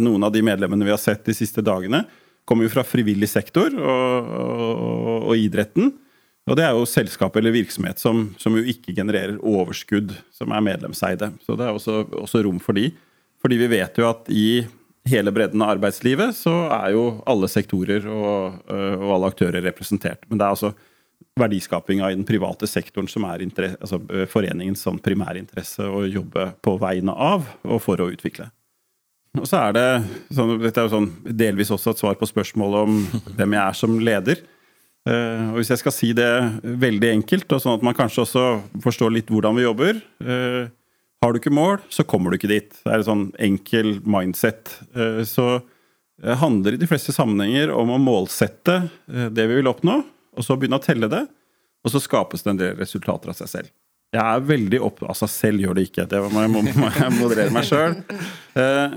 Noen 0.00 0.24
av 0.26 0.32
de 0.34 0.42
medlemmene 0.42 0.88
vi 0.88 0.94
har 0.94 1.00
sett 1.00 1.26
de 1.28 1.36
siste 1.36 1.62
dagene, 1.62 2.02
kommer 2.48 2.64
jo 2.64 2.72
fra 2.72 2.86
frivillig 2.86 3.28
sektor 3.28 3.74
og, 3.76 4.28
og, 4.32 5.26
og 5.28 5.34
idretten. 5.36 5.92
Og 6.48 6.56
det 6.56 6.64
er 6.64 6.74
jo 6.76 6.88
selskap 6.88 7.36
eller 7.36 7.54
virksomhet 7.54 8.00
som, 8.00 8.28
som, 8.40 8.56
jo 8.56 8.64
ikke 8.72 8.94
genererer 8.96 9.38
overskudd, 9.44 10.14
som 10.34 10.52
er 10.54 10.64
medlemseide. 10.64 11.30
Så 11.44 11.56
det 11.58 11.68
er 11.68 11.76
også, 11.76 12.02
også, 12.22 12.42
rom 12.46 12.60
for 12.62 12.78
de. 12.78 12.90
Fordi 13.42 13.60
vi 13.60 13.70
vet 13.70 14.00
jo 14.00 14.08
at 14.08 14.28
i 14.32 14.64
hele 15.08 15.32
bredden 15.32 15.62
av 15.64 15.76
arbeidslivet 15.76 16.36
så 16.36 16.54
er 16.74 16.92
jo 16.96 17.04
alle 17.28 17.48
sektorer 17.50 18.06
og, 18.10 18.60
øh, 18.68 18.96
og 18.96 19.14
alle 19.16 19.32
aktører 19.32 19.64
representert. 19.64 20.24
Men 20.28 20.40
det 20.40 20.46
er 20.46 20.56
altså 20.56 20.72
verdiskapinga 21.38 22.10
i 22.10 22.18
den 22.18 22.26
private 22.26 22.66
sektoren 22.66 23.08
som 23.10 23.26
er 23.28 23.44
altså 23.46 24.00
øh, 24.10 24.26
foreningens 24.30 24.82
sånn 24.84 25.00
primærinteresse 25.02 25.86
å 25.86 26.04
jobbe 26.08 26.50
på 26.64 26.76
vegne 26.82 27.14
av 27.14 27.46
og 27.64 27.82
for 27.84 28.00
å 28.00 28.10
utvikle. 28.12 28.50
Og 29.38 29.46
så 29.46 29.68
er 29.68 29.74
det 29.76 29.88
sånn, 30.34 30.56
Dette 30.62 30.80
er 30.80 30.88
jo 30.88 30.96
sånn 30.96 31.10
delvis 31.22 31.70
også 31.74 31.92
et 31.92 32.00
svar 32.00 32.16
på 32.18 32.28
spørsmålet 32.28 32.88
om 32.88 33.02
hvem 33.36 33.54
jeg 33.54 33.62
er 33.62 33.76
som 33.76 33.98
leder. 34.00 34.40
Eh, 35.08 35.44
og 35.52 35.60
Hvis 35.60 35.72
jeg 35.72 35.82
skal 35.82 35.94
si 35.94 36.10
det 36.16 36.28
veldig 36.62 37.12
enkelt, 37.20 37.48
og 37.54 37.62
sånn 37.62 37.78
at 37.78 37.86
man 37.86 37.96
kanskje 37.96 38.24
også 38.26 38.44
forstår 38.84 39.14
litt 39.14 39.32
hvordan 39.32 39.56
vi 39.56 39.64
jobber 39.64 39.96
eh, 40.20 40.68
Har 41.22 41.32
du 41.32 41.40
ikke 41.40 41.54
mål, 41.54 41.80
så 41.92 42.04
kommer 42.06 42.30
du 42.30 42.38
ikke 42.38 42.52
dit. 42.52 42.70
Det 42.82 42.92
er 42.92 43.00
et 43.00 43.08
sånn 43.08 43.28
enkel 43.48 43.98
mindset. 44.06 44.76
Eh, 44.94 45.24
så 45.28 45.58
det 46.18 46.38
handler 46.40 46.74
i 46.74 46.80
de 46.80 46.86
fleste 46.90 47.14
sammenhenger 47.14 47.70
om 47.70 47.92
å 47.94 48.00
målsette 48.02 48.80
det 49.06 49.44
vi 49.46 49.60
vil 49.60 49.68
oppnå, 49.70 50.00
og 50.34 50.42
så 50.42 50.56
begynne 50.58 50.80
å 50.80 50.82
telle 50.82 51.06
det. 51.10 51.20
Og 51.86 51.92
så 51.94 52.00
skapes 52.02 52.42
det 52.42 52.50
en 52.50 52.58
del 52.58 52.72
resultater 52.78 53.30
av 53.30 53.36
seg 53.38 53.50
selv. 53.52 53.68
Jeg 54.10 54.24
er 54.24 54.42
veldig 54.42 54.80
opp... 54.82 55.04
Altså, 55.06 55.28
selv 55.30 55.62
gjør 55.62 55.78
det 55.78 55.84
ikke, 55.86 56.08
det 56.10 56.18
jeg, 56.18 56.50
må, 56.50 56.62
må 56.64 56.90
jeg 56.90 57.12
moderere 57.14 57.54
meg 57.54 57.68
sjøl. 57.68 57.94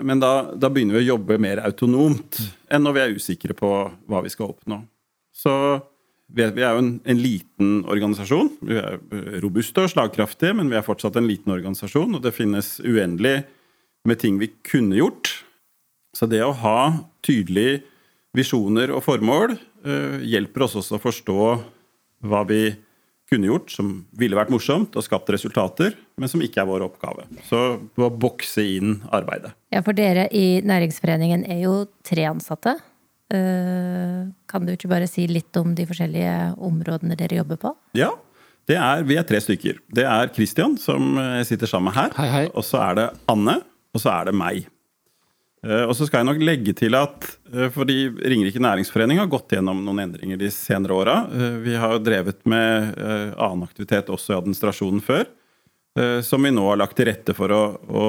Men 0.02 0.24
da, 0.24 0.32
da, 0.56 0.72
begynner 0.74 0.98
vi 0.98 1.04
å 1.04 1.12
jobbe 1.12 1.38
mer 1.46 1.62
autonomt 1.68 2.42
enn 2.74 2.88
når 2.88 2.98
vi 2.98 3.04
er 3.04 3.16
usikre 3.20 3.58
på 3.60 3.70
hva 4.10 4.24
vi 4.26 4.34
skal 4.34 4.56
oppnå. 4.56 4.82
Så 5.44 5.54
vi 6.32 6.44
er, 6.46 6.74
jo 6.74 6.82
en, 6.82 6.92
en, 7.04 7.22
liten 7.22 7.72
organisasjon. 7.90 8.52
Vi 8.64 8.78
er 8.80 9.00
robuste 9.44 9.86
og 9.86 9.92
slagkraftige, 9.92 10.56
men 10.58 10.72
vi 10.72 10.78
er 10.80 10.86
fortsatt 10.86 11.18
en 11.20 11.28
liten 11.28 11.54
organisasjon. 11.54 12.18
Og 12.18 12.24
det 12.24 12.36
finnes 12.36 12.78
uendelig 12.84 13.42
med 14.08 14.22
ting 14.22 14.40
vi 14.42 14.52
kunne 14.68 15.00
gjort. 15.00 15.34
Så 16.16 16.28
det 16.32 16.42
å 16.44 16.56
ha 16.64 16.80
tydelige 17.26 17.82
visjoner 18.36 18.94
og 18.96 19.04
formål 19.04 19.58
uh, 19.58 20.20
hjelper 20.24 20.68
oss 20.68 20.78
også 20.80 20.98
å 20.98 21.04
forstå 21.04 21.42
hva 22.28 22.46
vi 22.48 22.64
kunne 23.32 23.48
gjort, 23.48 23.72
som 23.72 23.94
ville 24.20 24.36
vært 24.36 24.52
morsomt 24.52 24.96
og 25.00 25.06
skapt 25.06 25.30
resultater, 25.32 25.96
men 26.20 26.32
som 26.32 26.42
ikke 26.44 26.64
er 26.64 26.68
vår 26.68 26.84
oppgave. 26.90 27.24
Så 27.48 27.62
å 27.80 28.10
bokse 28.12 28.66
inn 28.76 28.98
arbeidet. 29.08 29.54
Ja, 29.72 29.80
for 29.86 29.96
dere 29.96 30.28
i 30.36 30.60
Næringsforeningen 30.68 31.46
er 31.48 31.62
jo 31.64 31.76
tre 32.08 32.28
ansatte. 32.28 32.76
Eh, 33.32 34.28
kan 34.52 34.68
du 34.68 34.74
ikke 34.74 34.92
bare 34.92 35.08
si 35.10 35.24
litt 35.30 35.56
om 35.60 35.72
de 35.78 35.86
forskjellige 35.88 36.36
områdene 36.60 37.18
dere 37.20 37.40
jobber 37.40 37.62
på? 37.62 37.74
Ja, 37.98 38.12
er, 38.72 39.06
vi 39.08 39.18
er 39.20 39.26
tre 39.28 39.40
stykker. 39.44 39.82
Det 39.92 40.06
er 40.08 40.30
Christian, 40.36 40.78
som 40.80 41.18
sitter 41.48 41.68
sammen 41.68 41.92
her. 41.96 42.14
Hei, 42.16 42.28
hei. 42.32 42.46
Og 42.56 42.64
så 42.64 42.80
er 42.86 43.00
det 43.00 43.08
Anne, 43.32 43.58
og 43.92 44.04
så 44.04 44.14
er 44.14 44.30
det 44.30 44.36
meg. 44.38 44.70
Eh, 45.66 45.84
og 45.86 45.92
så 45.98 46.08
skal 46.08 46.22
jeg 46.22 46.30
nok 46.32 46.44
legge 46.46 46.76
til 46.78 46.96
at 46.98 47.28
eh, 47.52 47.68
fordi 47.74 48.06
Ringerike 48.10 48.64
næringsforening 48.64 49.20
har 49.22 49.30
gått 49.32 49.58
gjennom 49.58 49.84
noen 49.86 50.06
endringer 50.08 50.40
de 50.40 50.52
senere 50.54 50.96
åra. 50.98 51.18
Vi 51.66 51.76
har 51.80 52.00
drevet 52.04 52.42
med 52.50 52.96
annen 53.02 53.68
aktivitet 53.68 54.12
også 54.14 54.36
i 54.36 54.40
administrasjonen 54.40 55.04
før. 55.06 55.28
Eh, 56.00 56.22
som 56.22 56.44
vi 56.44 56.52
nå 56.52 56.64
har 56.70 56.80
lagt 56.80 56.96
til 56.96 57.10
rette 57.10 57.34
for 57.36 57.52
å, 57.52 57.62
å, 57.84 58.06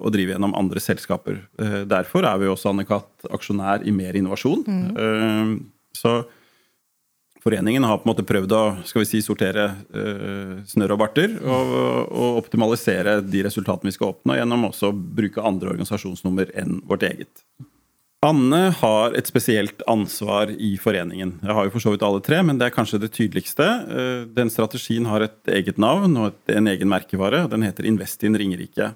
å 0.00 0.12
drive 0.12 0.32
gjennom 0.32 0.56
andre 0.56 0.80
selskaper. 0.80 1.42
Eh, 1.60 1.80
derfor 1.88 2.24
er 2.24 2.40
vi 2.40 2.48
også 2.48 2.72
Anne-Kat. 2.72 3.10
aksjonær 3.28 3.84
i 3.84 3.92
Mer 3.92 4.16
innovasjon. 4.16 4.64
Mm. 4.64 5.58
Så 5.92 6.22
foreningen 7.42 7.84
har 7.84 8.00
på 8.00 8.08
en 8.08 8.12
måte 8.14 8.24
prøvd 8.26 8.54
å 8.56 8.62
skal 8.88 9.02
vi 9.02 9.08
si, 9.10 9.20
sortere 9.24 9.66
snørr 10.68 10.94
og 10.94 11.00
barter 11.00 11.34
og, 11.42 11.74
og, 12.08 12.38
optimalisere 12.40 13.18
de 13.24 13.44
resultatene 13.46 13.90
vi 13.90 13.96
skal 13.96 14.14
oppnå, 14.14 14.36
gjennom 14.38 14.68
også 14.70 14.90
å 14.90 14.96
bruke 14.96 15.44
andre 15.44 15.74
organisasjonsnummer 15.74 16.54
enn 16.58 16.80
vårt 16.88 17.06
eget. 17.08 17.44
Anne 18.26 18.72
har 18.74 19.14
et 19.14 19.28
spesielt 19.30 19.82
ansvar 19.86 20.50
i 20.50 20.72
foreningen. 20.82 21.36
Jeg 21.38 21.54
har 21.54 21.66
jo 21.66 21.70
for 21.70 21.84
så 21.84 21.92
vidt 21.92 22.02
alle 22.02 22.22
tre, 22.24 22.40
men 22.42 22.56
det 22.58 22.66
er 22.66 22.74
kanskje 22.74 22.98
det 23.04 23.12
tydeligste. 23.14 23.66
Eh, 23.94 24.24
den 24.34 24.50
strategien 24.50 25.06
har 25.06 25.22
et 25.22 25.52
eget 25.54 25.78
navn 25.78 26.16
og 26.18 26.50
en 26.50 26.66
egen 26.66 26.90
merkevare. 26.90 27.44
Den 27.52 27.62
heter 27.62 27.86
Investin 27.86 28.34
Ringerike. 28.34 28.90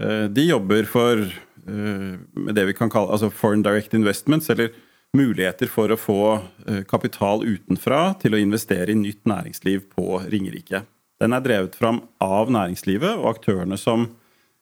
Eh, 0.00 0.28
de 0.30 0.44
jobber 0.46 0.86
for 0.86 1.24
eh, 1.24 2.12
det 2.54 2.68
vi 2.68 2.76
kan 2.78 2.92
kalle 2.92 3.10
altså 3.10 3.32
foreign 3.34 3.66
direct 3.66 3.98
investments, 3.98 4.46
eller 4.54 4.70
muligheter 5.10 5.66
for 5.66 5.90
å 5.90 5.98
få 5.98 6.20
kapital 6.86 7.42
utenfra 7.42 8.12
til 8.22 8.36
å 8.36 8.38
investere 8.38 8.92
i 8.94 8.94
nytt 8.94 9.24
næringsliv 9.26 9.88
på 9.90 10.20
Ringerike. 10.30 10.84
Den 11.18 11.34
er 11.34 11.42
drevet 11.42 11.74
fram 11.74 11.98
av 12.22 12.46
næringslivet 12.54 13.18
og 13.18 13.26
aktørene 13.32 13.74
som 13.74 14.06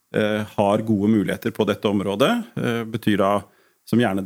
har 0.08 0.86
gode 0.88 1.10
muligheter 1.12 1.52
på 1.52 1.66
dette 1.68 1.84
området. 1.92 2.30
betyr 2.88 3.20
da 3.20 3.32
som 3.88 4.00
gjerne 4.00 4.24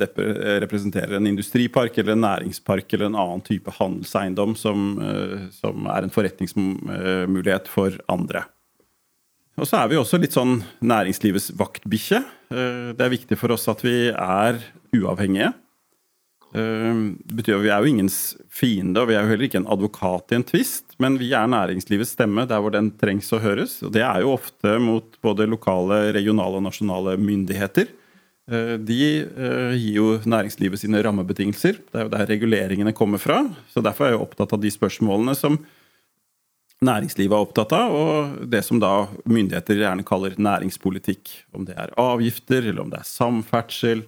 representerer 0.65 1.15
en 1.17 1.29
industripark 1.31 1.99
eller 1.99 2.17
en 2.17 2.25
næringspark 2.25 2.97
eller 2.97 3.07
en 3.11 3.21
annen 3.23 3.45
type 3.47 3.71
handelseiendom 3.77 4.57
som, 4.59 4.99
eh, 4.99 5.47
som 5.55 5.87
er 5.87 6.03
en 6.03 6.11
forretningsmulighet 6.11 7.71
for 7.71 7.95
andre. 8.11 8.45
Og 9.61 9.69
så 9.69 9.79
er 9.79 9.91
vi 9.93 10.01
også 10.01 10.19
litt 10.19 10.35
sånn 10.35 10.63
næringslivets 10.83 11.53
vaktbikkje. 11.55 12.23
Eh, 12.51 12.91
det 12.97 13.05
er 13.05 13.15
viktig 13.15 13.39
for 13.39 13.55
oss 13.55 13.69
at 13.71 13.85
vi 13.85 14.09
er 14.11 14.59
uavhengige. 14.97 15.53
Eh, 16.53 16.99
det 17.23 17.39
betyr 17.39 17.61
at 17.61 17.63
Vi 17.63 17.71
er 17.71 17.81
jo 17.81 17.93
ingens 17.93 18.37
fiende, 18.51 18.99
og 18.99 19.09
vi 19.09 19.15
er 19.15 19.23
jo 19.23 19.31
heller 19.31 19.47
ikke 19.47 19.63
en 19.63 19.71
advokat 19.71 20.33
i 20.33 20.41
en 20.41 20.45
tvist, 20.45 20.99
men 20.99 21.19
vi 21.19 21.31
er 21.33 21.47
næringslivets 21.47 22.17
stemme 22.19 22.49
der 22.49 22.59
hvor 22.59 22.73
den 22.75 22.91
trengs 22.99 23.31
å 23.31 23.39
høres. 23.39 23.79
Og 23.87 23.93
Det 23.93 24.03
er 24.03 24.21
jo 24.23 24.35
ofte 24.35 24.81
mot 24.81 25.07
både 25.23 25.47
lokale, 25.47 26.13
regionale 26.13 26.59
og 26.59 26.67
nasjonale 26.67 27.17
myndigheter. 27.17 27.87
Eh, 28.51 28.75
de 28.83 29.03
eh, 29.23 29.75
gir 29.79 29.99
jo 30.01 30.09
næringslivet 30.27 30.83
sine 30.83 31.03
rammebetingelser. 31.05 31.79
Det 31.79 32.01
er 32.01 32.09
jo 32.09 32.13
der 32.15 32.27
reguleringene 32.27 32.95
kommer 32.97 33.23
fra. 33.23 33.45
Så 33.71 33.83
Derfor 33.85 34.09
er 34.09 34.17
jeg 34.17 34.25
opptatt 34.25 34.55
av 34.57 34.63
de 34.63 34.73
spørsmålene 34.73 35.35
som 35.39 35.61
næringslivet 36.83 37.37
er 37.37 37.45
opptatt 37.45 37.73
av, 37.77 37.95
og 37.95 38.49
det 38.51 38.65
som 38.67 38.81
da 38.83 39.07
myndigheter 39.23 39.85
gjerne 39.85 40.07
kaller 40.07 40.35
næringspolitikk. 40.35 41.31
Om 41.55 41.69
det 41.69 41.77
er 41.79 41.95
avgifter, 42.01 42.67
eller 42.67 42.83
om 42.83 42.91
det 42.91 42.99
er 42.99 43.07
samferdsel, 43.07 44.03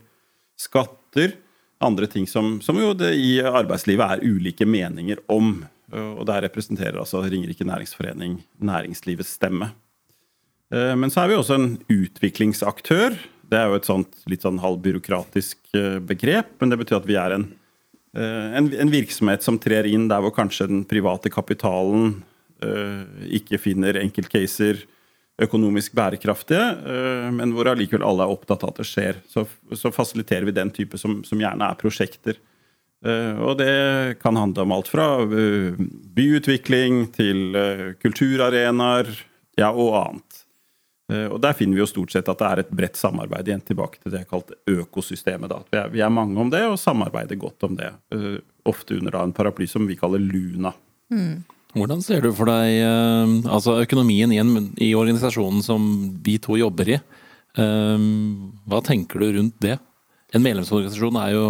skatter, 0.58 1.36
andre 1.84 2.08
ting 2.10 2.26
som, 2.26 2.58
som 2.64 2.78
jo 2.80 2.90
det 2.96 3.12
i 3.18 3.38
arbeidslivet 3.44 4.16
er 4.16 4.26
ulike 4.26 4.66
meninger 4.66 5.22
om. 5.30 5.60
Og 5.94 6.24
der 6.26 6.42
representerer 6.48 6.98
altså 6.98 7.20
Ringerike 7.22 7.66
næringsforening 7.66 8.40
næringslivets 8.58 9.36
stemme. 9.36 9.70
Eh, 10.74 10.94
men 10.98 11.12
så 11.12 11.22
er 11.22 11.30
vi 11.30 11.38
også 11.38 11.58
en 11.60 11.70
utviklingsaktør 11.92 13.14
det 13.50 13.58
er 13.58 13.70
jo 13.70 13.78
et 13.78 13.88
sånt 13.88 14.24
litt 14.30 14.44
sånn 14.44 14.60
halvbyråkratisk 14.62 15.76
eh, 15.76 15.98
begrep, 16.04 16.54
men 16.60 16.72
det 16.72 16.80
betyr 16.80 17.00
at 17.00 17.08
vi 17.08 17.18
er 17.20 17.36
en, 17.36 17.46
eh, 18.16 18.56
en, 18.60 18.70
en, 18.70 18.92
virksomhet 18.92 19.44
som 19.44 19.58
trer 19.60 19.88
inn 19.90 20.08
der 20.10 20.24
hvor 20.24 20.34
kanskje 20.36 20.68
den 20.70 20.84
private 20.88 21.32
kapitalen 21.32 22.18
uh, 22.64 23.04
ikke 23.28 23.58
finner 23.60 23.98
enkeltcaser 24.00 24.84
økonomisk 25.42 25.96
bærekraftige, 25.98 26.62
men 27.34 27.50
hvor 27.56 27.66
allikevel 27.66 28.04
alle 28.06 28.22
er 28.22 28.30
opptatt 28.30 28.62
av 28.62 28.70
at 28.70 28.76
det 28.78 28.84
skjer. 28.86 29.16
Så, 29.26 29.42
så 29.74 29.90
fasiliterer 29.90 30.46
vi 30.46 30.54
den 30.54 30.70
type 30.70 30.94
som, 31.00 31.16
som 31.26 31.40
gjerne 31.42 31.66
er 31.66 31.80
prosjekter. 31.80 32.38
Og 33.42 33.58
det 33.58 34.20
kan 34.22 34.38
handle 34.38 34.62
om 34.62 34.76
alt 34.76 34.92
fra 34.92 35.08
byutvikling 35.26 37.08
til 37.18 37.58
kulturarenaer 37.98 39.10
ja, 39.58 39.72
og 39.74 39.98
annet. 40.04 40.33
Eh, 41.12 41.26
og 41.28 41.40
Der 41.40 41.52
finner 41.56 41.76
vi 41.76 41.82
jo 41.82 41.88
stort 41.88 42.14
sett 42.14 42.28
at 42.30 42.40
det 42.40 42.48
er 42.48 42.62
et 42.62 42.70
bredt 42.72 42.96
samarbeid. 42.96 43.48
igjen 43.48 43.64
tilbake 43.64 44.00
til 44.00 44.12
det 44.12 44.24
jeg 44.24 44.30
kalte 44.30 44.56
økosystemet. 44.66 45.52
Vi 45.70 45.78
er, 45.78 45.88
vi 45.92 46.00
er, 46.00 46.08
mange 46.08 46.40
om 46.40 46.50
det 46.50 46.64
og 46.64 46.78
samarbeider 46.80 47.36
godt 47.36 47.62
om 47.64 47.76
det. 47.76 47.92
Uh, 48.14 48.38
ofte 48.64 48.96
under 48.96 49.12
da 49.12 49.24
en 49.24 49.32
paraply 49.32 49.66
som 49.68 49.86
vi 49.86 49.96
kaller 49.96 50.18
Luna. 50.18 50.72
Mm. 51.12 51.44
Hvordan 51.74 52.02
ser 52.02 52.22
du 52.22 52.32
for 52.32 52.48
deg 52.48 52.80
uh, 52.86 53.52
altså 53.52 53.80
økonomien 53.82 54.32
i, 54.32 54.40
en, 54.40 54.72
i, 54.78 54.94
organisasjonen 54.94 55.62
som 55.62 55.84
vi 56.24 56.38
to 56.38 56.56
jobber 56.56 56.96
i? 56.96 57.00
Uh, 57.58 57.98
hva 58.64 58.80
tenker 58.80 59.20
du 59.20 59.32
rundt 59.38 59.60
det? 59.60 59.78
En 60.34 60.42
medlemsorganisasjon 60.42 61.20
er 61.20 61.36
jo 61.36 61.46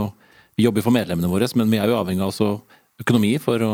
Vi 0.55 0.63
jobber 0.63 0.85
for 0.87 0.95
medlemmene 0.95 1.27
våre, 1.27 1.49
men 1.59 1.67
vi 1.67 1.81
er 1.83 1.91
jo 1.91 1.97
avhengig 1.99 2.23
av 2.23 3.01
økonomi 3.03 3.33
for 3.43 3.59
å, 3.59 3.73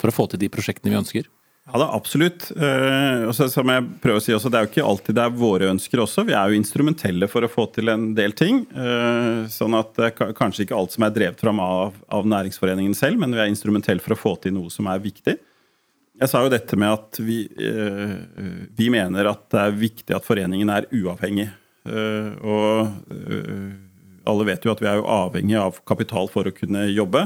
for 0.00 0.08
å 0.08 0.14
få 0.16 0.24
til 0.32 0.40
de 0.40 0.48
prosjektene 0.48 0.88
vi 0.88 0.96
ønsker. 0.96 1.26
Ja, 1.62 1.78
er 1.78 1.92
absolutt. 1.94 2.48
Uh, 2.58 3.30
som 3.30 3.70
jeg 3.70 3.84
prøver 4.02 4.18
å 4.18 4.22
si 4.22 4.34
også, 4.34 4.50
Det 4.50 4.58
er 4.58 4.64
jo 4.66 4.70
ikke 4.72 4.86
alltid 4.86 5.14
det 5.14 5.22
er 5.22 5.36
våre 5.38 5.68
ønsker 5.70 6.02
også. 6.02 6.24
Vi 6.26 6.34
er 6.34 6.50
jo 6.50 6.58
instrumentelle 6.58 7.28
for 7.30 7.46
å 7.46 7.50
få 7.50 7.68
til 7.74 7.92
en 7.92 8.08
del 8.18 8.34
ting. 8.34 8.64
Uh, 8.74 9.46
sånn 9.52 9.76
at 9.78 9.94
det 9.94 10.08
er 10.08 10.34
kanskje 10.34 10.66
ikke 10.66 10.76
alt 10.76 10.96
som 10.96 11.06
er 11.06 11.14
drevet 11.14 11.40
fram 11.40 11.62
av, 11.62 11.94
av, 12.10 12.26
næringsforeningen 12.26 12.96
selv, 12.98 13.22
men 13.22 13.36
vi 13.36 13.44
er 13.44 13.52
instrumentelle 13.52 14.02
for 14.02 14.16
å 14.16 14.18
få 14.18 14.34
til 14.42 14.56
noe 14.56 14.74
som 14.74 14.90
er 14.90 15.04
viktig. 15.04 15.36
Jeg 16.22 16.30
sa 16.30 16.42
jo 16.44 16.50
dette 16.52 16.76
med 16.78 16.92
at 16.92 17.22
vi, 17.22 17.44
uh, 17.46 18.66
vi 18.74 18.90
mener 18.90 19.30
at 19.30 19.46
det 19.54 19.62
er 19.62 19.78
viktig 19.78 20.18
at 20.18 20.26
foreningen 20.26 20.70
er 20.70 20.90
uavhengig. 20.90 21.50
og 21.82 22.92
alle 24.30 24.44
vet 24.46 24.62
jo 24.62 24.70
at 24.70 24.82
vi 24.82 24.86
er 24.86 25.00
jo 25.00 25.08
avhengig 25.10 25.56
av 25.58 25.80
kapital 25.88 26.28
for 26.30 26.46
å 26.46 26.54
kunne 26.54 26.84
jobbe. 26.92 27.24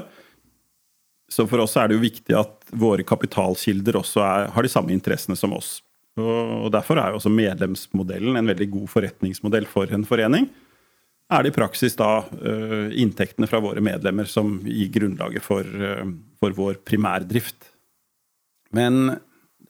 Så 1.33 1.47
for 1.51 1.63
oss 1.65 1.75
er 1.79 1.89
det 1.89 1.97
jo 1.97 2.05
viktig 2.05 2.37
at 2.39 2.71
våre 2.71 3.05
kapitalkilder 3.07 3.99
også 3.99 4.23
er, 4.23 4.51
har 4.55 4.67
de 4.67 4.71
samme 4.71 4.95
interessene 4.95 5.39
som 5.39 5.55
oss. 5.57 5.81
Og 6.17 6.71
Derfor 6.73 7.01
er 7.01 7.13
jo 7.13 7.19
også 7.19 7.33
medlemsmodellen 7.33 8.39
en 8.39 8.53
veldig 8.53 8.71
god 8.73 8.93
forretningsmodell 8.93 9.67
for 9.69 9.91
en 9.93 10.07
forening. 10.09 10.49
Er 11.27 11.43
det 11.43 11.51
i 11.51 11.57
praksis 11.57 11.99
da 11.99 12.23
uh, 12.23 12.89
inntektene 12.95 13.49
fra 13.51 13.59
våre 13.61 13.83
medlemmer 13.83 14.29
som 14.31 14.61
gir 14.63 14.93
grunnlaget 14.95 15.43
for, 15.43 15.67
uh, 15.67 16.07
for 16.39 16.55
vår 16.55 16.79
primærdrift. 16.87 17.73
Men 18.77 19.19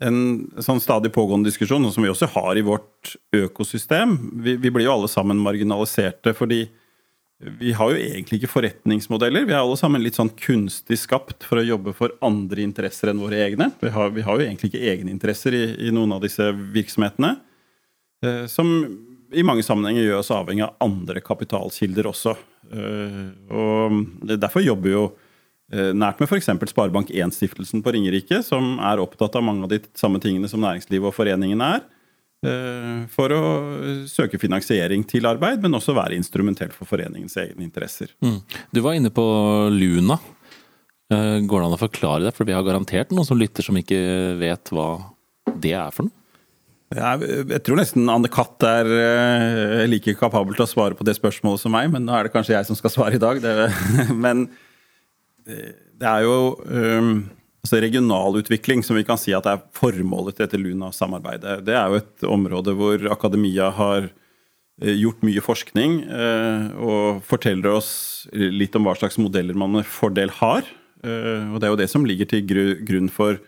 en 0.04 0.18
sånn 0.60 0.82
stadig 0.84 1.08
pågående 1.14 1.48
diskusjon, 1.48 1.88
som 1.92 2.04
vi 2.04 2.12
også 2.12 2.28
har 2.34 2.58
i 2.58 2.64
vårt 2.64 3.14
økosystem 3.32 4.12
Vi, 4.44 4.58
vi 4.60 4.68
blir 4.68 4.84
jo 4.84 4.92
alle 4.92 5.08
sammen 5.08 5.40
marginaliserte 5.40 6.34
fordi 6.36 6.66
vi 7.36 7.72
har 7.76 7.92
jo 7.92 8.00
egentlig 8.00 8.38
ikke 8.40 8.48
forretningsmodeller. 8.48 9.44
Vi 9.44 9.52
er 9.52 9.60
alle 9.60 9.76
sammen 9.76 10.00
litt 10.00 10.16
sånn 10.16 10.32
kunstig 10.40 10.96
skapt 11.02 11.44
for 11.44 11.60
å 11.60 11.66
jobbe 11.66 11.92
for 11.96 12.14
andre 12.24 12.64
interesser 12.64 13.10
enn 13.12 13.20
våre 13.20 13.42
egne. 13.44 13.68
Vi 13.82 13.92
har, 13.92 14.14
vi 14.14 14.24
har 14.24 14.38
jo 14.38 14.46
egentlig 14.46 14.70
ikke 14.72 14.86
egeninteresser 14.94 15.56
i, 15.56 15.66
i 15.88 15.92
noen 15.92 16.16
av 16.16 16.24
disse 16.24 16.48
virksomhetene. 16.72 17.34
Eh, 18.24 18.46
som 18.48 18.72
i 19.36 19.44
mange 19.44 19.64
sammenhenger 19.66 20.06
gjør 20.06 20.22
oss 20.22 20.32
avhengig 20.32 20.64
av 20.64 20.80
andre 20.86 21.20
kapitalkilder 21.24 22.08
også. 22.08 22.32
Eh, 22.72 23.28
og 23.52 24.32
Derfor 24.32 24.64
jobber 24.64 24.88
vi 24.88 24.94
jo 24.94 25.04
eh, 25.74 25.92
nært 25.92 26.22
med 26.22 26.30
f.eks. 26.30 26.48
Sparebank1-stiftelsen 26.72 27.84
på 27.84 27.92
Ringerike, 27.92 28.40
som 28.46 28.78
er 28.80 29.02
opptatt 29.02 29.36
av 29.36 29.44
mange 29.44 29.68
av 29.68 29.74
de 29.74 29.82
samme 29.98 30.22
tingene 30.24 30.48
som 30.48 30.64
næringslivet 30.64 31.10
og 31.10 31.16
foreningen 31.18 31.60
er. 31.68 31.84
Eh, 32.46 33.06
for 33.12 33.32
å 33.34 33.42
søke 34.10 34.38
finansiering 34.40 35.04
til 35.08 35.26
arbeid, 35.28 35.62
men 35.62 35.76
også 35.78 35.94
være 35.96 36.18
instrumentell 36.18 36.72
for 36.74 36.88
foreningens 36.88 37.36
egne 37.42 37.64
interesser. 37.66 38.12
Mm. 38.24 38.38
Du 38.74 38.82
var 38.84 38.98
inne 38.98 39.12
på 39.14 39.24
Luna. 39.74 40.18
Eh, 41.12 41.38
Går 41.46 41.62
det 41.62 41.66
an 41.68 41.76
å 41.78 41.80
forklare 41.80 42.26
det? 42.26 42.34
For 42.36 42.48
vi 42.48 42.54
har 42.56 42.66
garantert 42.66 43.14
noen 43.14 43.28
som 43.28 43.40
lytter 43.40 43.66
som 43.66 43.78
ikke 43.78 43.98
vet 44.40 44.72
hva 44.74 44.90
det 45.56 45.74
er 45.78 45.92
for 45.94 46.08
noe. 46.08 46.22
Jeg, 46.86 47.58
tror 47.66 47.80
nesten 47.80 48.06
Anne 48.06 48.28
Katt 48.30 48.62
er 48.62 48.86
eh, 48.94 49.86
like 49.90 50.14
kapabel 50.20 50.54
til 50.54 50.62
å 50.62 50.70
svare 50.70 50.94
på 50.94 51.06
det 51.06 51.16
spørsmålet 51.18 51.64
som 51.64 51.74
meg, 51.74 51.90
men 51.90 52.06
nå 52.06 52.14
er 52.14 52.28
det 52.28 52.34
kanskje 52.34 52.54
jeg 52.54 52.68
som 52.68 52.78
skal 52.78 52.92
svare 52.94 53.18
i 53.18 53.22
dag. 53.22 53.40
Det, 53.42 53.54
men 54.24 54.46
det 55.46 56.06
er 56.06 56.22
jo 56.26 56.36
altså 57.66 57.82
regional 57.82 58.38
utvikling 58.38 58.84
som 58.86 58.96
vi 58.96 59.04
kan 59.06 59.18
si 59.18 59.34
at 59.34 59.46
er 59.50 59.62
formålet 59.74 60.36
til 60.36 60.46
dette 60.46 60.60
Luna-samarbeidet. 60.60 61.64
Det 61.66 61.74
er 61.74 61.90
jo 61.90 61.98
et 61.98 62.26
område 62.30 62.74
hvor 62.78 63.02
akademia 63.10 63.72
har 63.74 64.06
eh, 64.06 64.94
gjort 64.94 65.24
mye 65.26 65.42
forskning 65.42 65.98
eh, 66.06 66.68
og 66.78 67.24
forteller 67.26 67.74
oss 67.74 67.90
litt 68.32 68.76
om 68.78 68.86
hva 68.86 68.94
slags 68.98 69.18
modeller 69.18 69.58
man 69.58 69.74
med 69.74 69.88
fordel 69.90 70.30
har. 70.38 70.62
Eh, 71.02 71.50
og 71.50 71.58
det 71.58 71.66
er 71.66 71.74
jo 71.74 71.80
det 71.82 71.90
som 71.90 72.06
ligger 72.06 72.30
til 72.30 72.46
grunn 72.86 73.10
for 73.10 73.40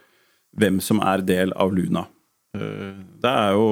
hvem 0.59 0.83
som 0.83 1.03
er 1.07 1.23
del 1.23 1.55
av 1.55 1.75
Luna. 1.75 2.09
Det 2.59 3.29
er 3.29 3.53
jo 3.55 3.67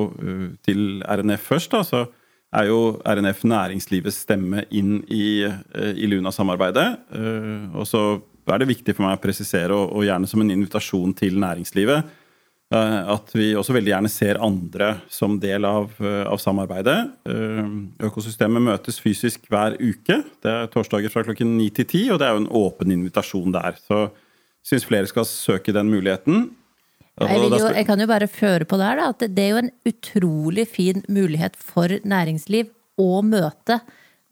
til 0.63 1.01
RNF 1.03 1.47
først, 1.49 1.73
da, 1.73 1.81
så 1.83 2.03
er 2.55 2.69
jo 2.69 3.01
RNF 3.09 3.41
næringslivets 3.49 4.21
stemme 4.23 4.63
inn 4.71 5.01
i, 5.11 5.49
i 5.49 6.07
Luna-samarbeidet. 6.07 6.85
Og 7.73 7.89
så 7.89 8.03
er 8.55 8.63
det 8.63 8.71
viktig 8.71 8.95
for 8.95 9.07
meg 9.07 9.17
å 9.19 9.23
presisere, 9.23 9.75
og 9.75 9.97
og 9.97 10.07
gjerne 10.07 10.29
som 10.31 10.43
en 10.43 10.53
invitasjon 10.55 11.15
til 11.19 11.39
næringslivet, 11.43 12.11
eh, 12.75 12.99
at 13.15 13.33
vi 13.35 13.55
også 13.59 13.75
veldig 13.77 13.93
gjerne 13.93 14.13
ser 14.13 14.43
andre 14.43 14.93
som 15.09 15.39
del 15.43 15.65
av, 15.65 15.91
eh, 16.01 16.25
av 16.27 16.39
samarbeidet. 16.43 16.99
Eh, 17.27 17.73
Økosystemet 18.07 18.63
møtes 18.63 19.01
fysisk 19.01 19.49
hver 19.51 19.79
uke. 19.81 20.23
Det 20.43 20.53
er 20.53 20.71
torsdager 20.73 21.11
fra 21.11 21.25
klokken 21.27 21.57
9 21.59 21.71
til 21.71 21.85
10, 21.85 22.11
og 22.13 22.19
det 22.21 22.29
er 22.29 22.37
jo 22.37 22.45
en 22.45 22.55
åpen 22.63 22.93
invitasjon 22.93 23.53
der. 23.53 23.77
Så 23.83 24.11
jeg 24.11 24.81
syns 24.81 24.87
flere 24.87 25.07
skal 25.07 25.25
søke 25.25 25.73
den 25.73 25.91
muligheten. 25.91 26.51
Jeg, 27.17 27.39
jo, 27.49 27.69
jeg 27.73 27.87
kan 27.87 27.99
jo 27.99 28.07
bare 28.07 28.29
føre 28.29 28.67
på 28.69 28.77
der 28.77 28.99
da, 28.99 29.09
at 29.09 29.23
det 29.33 29.41
er 29.41 29.55
jo 29.55 29.61
en 29.63 29.71
utrolig 29.89 30.67
fin 30.69 31.01
mulighet 31.09 31.55
for 31.57 31.89
næringsliv 31.89 32.69
å 33.01 33.23
møte 33.25 33.81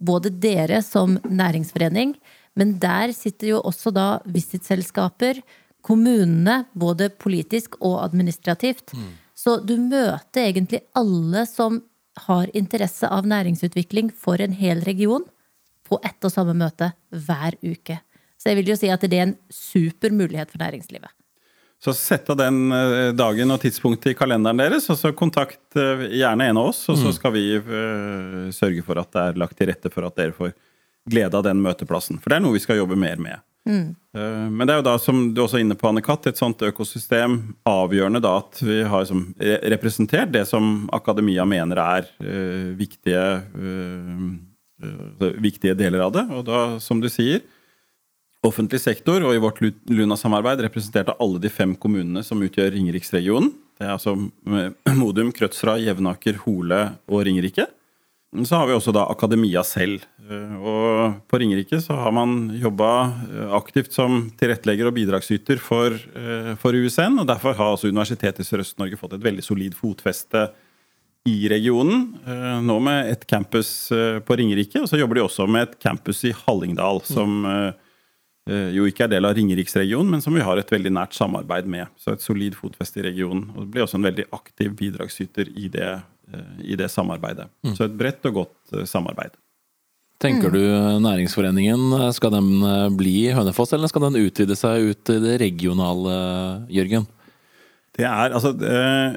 både 0.05 0.29
dere 0.29 0.83
som 0.85 1.17
næringsforening, 1.25 2.13
men 2.59 2.77
der 2.83 3.13
sitter 3.17 3.55
jo 3.55 3.61
også 3.67 3.93
da 3.95 4.09
visitselskaper, 4.31 5.41
kommunene, 5.85 6.65
både 6.73 7.11
politisk 7.11 7.77
og 7.83 7.99
administrativt. 8.07 8.95
Så 9.37 9.59
du 9.61 9.75
møter 9.77 10.47
egentlig 10.47 10.81
alle 10.97 11.45
som 11.51 11.83
har 12.25 12.51
interesse 12.57 13.11
av 13.11 13.27
næringsutvikling 13.27 14.13
for 14.15 14.41
en 14.41 14.55
hel 14.57 14.85
region, 14.87 15.27
på 15.85 15.99
ett 16.07 16.25
og 16.25 16.33
samme 16.33 16.55
møte 16.57 16.95
hver 17.13 17.59
uke. 17.61 17.99
Så 18.41 18.51
jeg 18.51 18.61
vil 18.61 18.71
jo 18.73 18.79
si 18.79 18.89
at 18.93 19.03
det 19.05 19.19
er 19.19 19.27
en 19.27 19.37
super 19.53 20.15
mulighet 20.15 20.51
for 20.53 20.63
næringslivet. 20.63 21.11
Så 21.85 21.93
sett 21.93 22.31
av 22.33 22.39
den 22.41 22.73
eh, 22.73 23.11
dagen 23.13 23.53
og 23.53 23.61
tidspunktet 23.61 24.15
i 24.15 24.17
kalenderen 24.17 24.63
deres, 24.63 24.87
og 24.89 24.97
så 24.97 25.11
kontakt 25.13 25.77
eh, 25.77 26.07
gjerne 26.17 26.47
en 26.49 26.61
av 26.63 26.71
oss, 26.71 26.81
og 26.89 26.97
så 26.97 27.13
skal 27.13 27.35
vi 27.35 27.43
eh, 27.59 28.47
sørge 28.57 28.85
for 28.87 29.01
at 29.03 29.11
det 29.13 29.25
er 29.25 29.41
lagt 29.43 29.59
til 29.59 29.69
rette 29.69 29.93
for 29.93 30.07
at 30.09 30.17
dere 30.17 30.33
får 30.37 30.55
glede 31.11 31.39
av 31.39 31.45
den 31.47 31.61
møteplassen. 31.65 32.21
For 32.21 32.31
det 32.31 32.39
er 32.39 32.45
noe 32.45 32.57
vi 32.57 32.63
skal 32.65 32.81
jobbe 32.81 32.99
mer 32.99 33.21
med. 33.21 33.45
Mm. 33.65 33.95
Men 34.53 34.69
det 34.69 34.75
er 34.75 34.81
jo 34.83 34.85
da, 34.85 34.95
som 35.01 35.21
du 35.33 35.41
også 35.41 35.57
er 35.57 35.63
inne 35.65 35.77
på, 35.79 35.89
Anne-Kat., 35.89 36.27
et 36.29 36.41
sånt 36.41 36.61
økosystem 36.63 37.39
avgjørende 37.67 38.21
da 38.21 38.35
at 38.43 38.61
vi 38.61 38.83
har 38.85 39.07
som 39.09 39.23
representert 39.41 40.35
det 40.35 40.43
som 40.51 40.85
akademia 40.93 41.47
mener 41.49 41.81
er 41.81 42.11
uh, 42.21 42.75
viktige, 42.77 43.25
uh, 43.57 44.27
uh, 44.85 45.25
viktige 45.41 45.77
deler 45.81 46.05
av 46.05 46.13
det. 46.13 46.27
Og 46.37 46.45
da, 46.45 46.61
som 46.85 47.01
du 47.01 47.09
sier, 47.09 47.41
offentlig 48.45 48.81
sektor, 48.83 49.25
og 49.25 49.35
i 49.35 49.41
vårt 49.43 49.61
Luna-samarbeid 49.91 50.63
representerte 50.67 51.17
alle 51.23 51.41
de 51.43 51.51
fem 51.53 51.75
kommunene 51.81 52.25
som 52.27 52.43
utgjør 52.45 52.75
Ringeriksregionen. 52.77 53.53
Det 53.79 53.87
er 53.87 53.95
altså 53.97 54.15
eh, 54.15 54.95
Modum, 55.01 55.33
Krødsra, 55.35 55.79
Jevnaker, 55.83 56.39
Hole 56.45 56.83
og 57.09 57.25
Ringerike. 57.27 57.67
Så 58.35 58.57
har 58.59 58.67
vi 58.67 58.75
også 58.75 58.91
da 58.93 59.05
akademia 59.13 59.63
selv. 59.63 60.03
Eh, 60.29 60.55
Og 60.59 61.21
på 61.31 61.39
Ringerike 61.39 61.79
så 61.81 61.95
har 61.95 62.11
man 62.13 62.51
jobba 62.59 62.89
aktivt 63.55 63.93
som 63.95 64.31
tilrettelegger 64.41 64.89
og 64.89 64.95
bidragsyter 64.97 65.61
for, 65.63 65.95
eh, 65.95 66.55
for 66.59 66.73
USN, 66.75 67.21
og 67.21 67.27
derfor 67.29 67.55
har 67.55 67.75
altså 67.77 67.89
Universitetet 67.93 68.41
i 68.41 68.49
Sørøst-Norge 68.49 68.99
fått 68.99 69.15
et 69.15 69.23
veldig 69.23 69.45
solid 69.45 69.75
fotfeste 69.79 70.49
i 71.27 71.49
regionen. 71.49 72.19
eh, 72.27 72.61
Nå 72.61 72.81
med 72.83 73.13
et 73.13 73.27
campus 73.27 73.91
eh, 73.93 74.19
på 74.21 74.37
Ringerike, 74.37 74.83
og 74.83 74.89
så 74.89 74.99
jobber 74.99 75.15
de 75.15 75.23
også 75.23 75.47
med 75.49 75.69
et 75.69 75.79
campus 75.81 76.25
i 76.25 76.33
Hallingdal, 76.33 77.03
som 77.05 77.45
eh, 77.47 77.73
eh, 78.51 78.71
jo 78.75 78.85
ikke 78.85 79.05
er 79.05 79.09
del 79.15 79.25
av 79.25 79.37
Ringeriksregionen, 79.37 80.11
men 80.11 80.21
som 80.21 80.35
vi 80.35 80.43
har 80.45 80.57
et 80.59 80.69
veldig 80.75 80.93
nært 80.93 81.15
samarbeid 81.15 81.67
med. 81.67 81.87
Så 81.97 82.13
et 82.13 82.21
solid 82.25 82.55
fotfeste 82.59 83.01
i 83.01 83.07
regionen. 83.11 83.51
Og 83.55 83.63
det 83.65 83.71
blir 83.73 83.85
også 83.87 84.01
en 84.01 84.09
veldig 84.11 84.27
aktiv 84.33 84.75
bidragsyter 84.77 85.49
i 85.57 85.69
det, 85.69 85.83
eh, 85.83 86.01
i 86.63 86.77
det 86.79 86.91
samarbeidet. 86.93 87.49
Så 87.77 87.89
et 87.89 87.97
bredt 87.99 88.25
og 88.31 88.41
godt 88.43 88.77
eh, 88.77 88.87
samarbeid. 88.89 89.37
Tenker 90.23 90.55
du 90.55 90.63
næringsforeningen, 91.05 91.93
skal 92.17 92.33
den 92.33 92.51
eh, 92.65 92.89
bli 92.97 93.15
i 93.27 93.35
Hønefoss, 93.37 93.75
eller 93.77 93.91
skal 93.91 94.07
den 94.07 94.23
utvide 94.23 94.57
seg 94.57 94.91
ut 94.91 95.13
i 95.13 95.21
det 95.21 95.37
regionale, 95.43 96.17
Jørgen? 96.73 97.07
Det 97.95 98.07
er 98.09 98.35
altså 98.35 98.55
eh, 98.67 99.15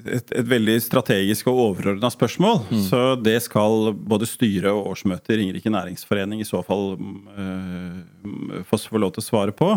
et, 0.00 0.32
et 0.32 0.48
veldig 0.48 0.76
strategisk 0.84 1.50
og 1.50 1.62
overordna 1.66 2.10
spørsmål. 2.12 2.62
Så 2.86 3.00
det 3.20 3.38
skal 3.44 3.92
både 3.94 4.28
styre 4.28 4.72
og 4.76 4.92
årsmøtet 4.94 5.34
i 5.34 5.40
Ringerike 5.42 5.72
næringsforening 5.72 6.40
i 6.40 6.48
så 6.48 6.62
fall 6.66 6.94
eh, 6.96 8.62
få 8.68 8.80
få 8.86 9.02
lov 9.02 9.16
til 9.16 9.24
å 9.24 9.28
svare 9.28 9.56
på. 9.56 9.74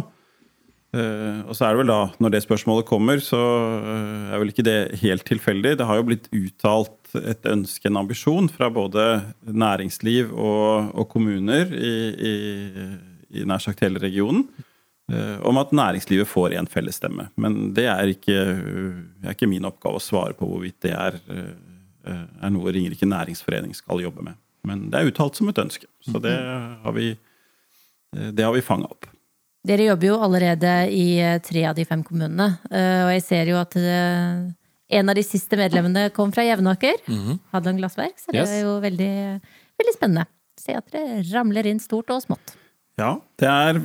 Eh, 0.93 1.39
og 1.49 1.55
så 1.57 1.65
er 1.65 1.73
det 1.73 1.81
vel 1.81 1.89
da, 1.89 2.01
når 2.21 2.35
det 2.35 2.43
spørsmålet 2.43 2.85
kommer, 2.85 3.21
så 3.23 3.39
eh, 3.79 4.33
er 4.33 4.41
vel 4.41 4.51
ikke 4.51 4.65
det 4.67 4.77
helt 5.01 5.25
tilfeldig. 5.25 5.77
Det 5.79 5.87
har 5.89 5.97
jo 5.97 6.05
blitt 6.05 6.27
uttalt 6.29 7.15
et 7.17 7.47
ønske, 7.49 7.89
en 7.89 7.97
ambisjon, 8.03 8.49
fra 8.53 8.69
både 8.73 9.07
næringsliv 9.41 10.29
og, 10.33 10.93
og 10.93 11.07
kommuner 11.09 11.73
i, 11.73 11.95
i, 12.13 12.35
i 13.41 13.47
nær 13.49 13.63
sagt 13.63 13.81
hele 13.85 14.01
regionen 14.01 14.47
uh, 15.11 15.37
om 15.45 15.59
at 15.61 15.73
næringslivet 15.75 16.29
får 16.29 16.55
en 16.57 16.69
fellesstemme. 16.69 17.27
Men 17.37 17.59
det 17.77 17.85
er 17.91 18.09
ikke, 18.09 18.37
er 19.21 19.35
ikke 19.35 19.49
min 19.49 19.69
oppgave 19.69 20.01
å 20.01 20.03
svare 20.03 20.33
på 20.37 20.49
hvorvidt 20.49 20.79
det 20.87 20.93
er, 20.97 21.19
er 22.09 22.53
noe 22.53 22.73
Ringerike 22.73 23.09
næringsforening 23.09 23.77
skal 23.77 24.01
jobbe 24.01 24.25
med. 24.25 24.41
Men 24.65 24.87
det 24.89 24.99
er 24.99 25.11
uttalt 25.11 25.37
som 25.37 25.49
et 25.53 25.61
ønske, 25.61 25.89
så 26.05 26.21
det 26.23 26.33
har 26.33 26.97
vi, 26.97 27.11
det 28.33 28.49
vi 28.57 28.65
fanga 28.65 28.89
opp. 28.89 29.09
Dere 29.63 29.85
jobber 29.87 30.09
jo 30.09 30.15
allerede 30.25 30.71
i 30.91 31.05
eh, 31.23 31.37
tre 31.43 31.61
av 31.69 31.77
de 31.77 31.85
fem 31.87 32.01
kommunene, 32.03 32.49
eh, 32.67 33.03
og 33.05 33.11
jeg 33.15 33.23
ser 33.23 33.51
jo 33.53 33.59
at 33.61 33.77
eh, 33.79 34.41
en 34.99 35.11
av 35.11 35.15
de 35.15 35.23
siste 35.23 35.55
medlemmene 35.59 36.09
kom 36.15 36.33
fra 36.35 36.43
Jevnaker. 36.43 36.99
Hadeland 37.53 37.79
Glassverk, 37.79 38.17
så 38.19 38.33
det 38.35 38.41
Yes. 38.43 38.51
er 38.57 38.65
jo 38.67 38.73
veldig, 38.83 39.13
veldig 39.79 39.93
spennende. 39.95 40.25
Se 40.59 40.75
at 40.75 40.91
dere 40.91 41.23
ramler 41.31 41.65
inn 41.71 41.79
stort 41.81 42.11
og 42.13 42.19
smått. 42.25 42.57
Ja, 42.99 43.15
det 43.41 43.47
er, 43.49 43.79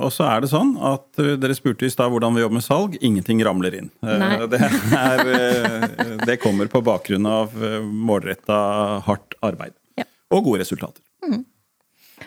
og 0.00 0.08
så 0.14 0.24
er 0.24 0.40
det 0.40 0.48
sånn 0.48 0.70
at 0.80 1.18
dere 1.18 1.52
spurte 1.58 1.84
i 1.84 1.90
stad 1.92 2.08
hvordan 2.08 2.32
vi 2.32 2.40
jobber 2.40 2.56
med 2.56 2.64
salg. 2.64 2.94
Ingenting 3.04 3.42
ramler 3.44 3.74
inn. 3.76 3.90
Det, 4.48 4.62
er, 4.96 6.22
det 6.24 6.38
kommer 6.40 6.70
på 6.72 6.80
bakgrunn 6.86 7.28
av 7.28 7.52
målretta, 7.84 8.56
hardt 9.04 9.36
arbeid. 9.44 9.74
Ja. 10.00 10.06
Og 10.32 10.46
gode 10.48 10.62
resultater. 10.62 11.02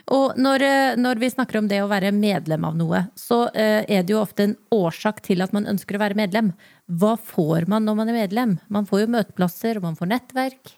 Og 0.09 0.37
når, 0.39 0.65
eh, 0.65 0.97
når 0.97 1.21
vi 1.21 1.29
snakker 1.29 1.61
om 1.61 1.69
det 1.69 1.81
å 1.83 1.89
være 1.91 2.13
medlem 2.15 2.65
av 2.65 2.77
noe, 2.79 3.05
så 3.15 3.45
eh, 3.53 3.85
er 3.85 4.03
det 4.03 4.15
jo 4.15 4.21
ofte 4.23 4.49
en 4.49 4.57
årsak 4.73 5.21
til 5.27 5.43
at 5.45 5.53
man 5.53 5.69
ønsker 5.69 5.97
å 5.97 6.03
være 6.03 6.17
medlem. 6.17 6.53
Hva 6.87 7.15
får 7.15 7.69
man 7.71 7.85
når 7.85 7.99
man 8.01 8.11
er 8.11 8.21
medlem? 8.23 8.59
Man 8.69 8.87
får 8.89 9.05
jo 9.05 9.13
møteplasser, 9.17 9.79
og 9.79 9.89
man 9.89 9.99
får 9.99 10.11
nettverk. 10.15 10.77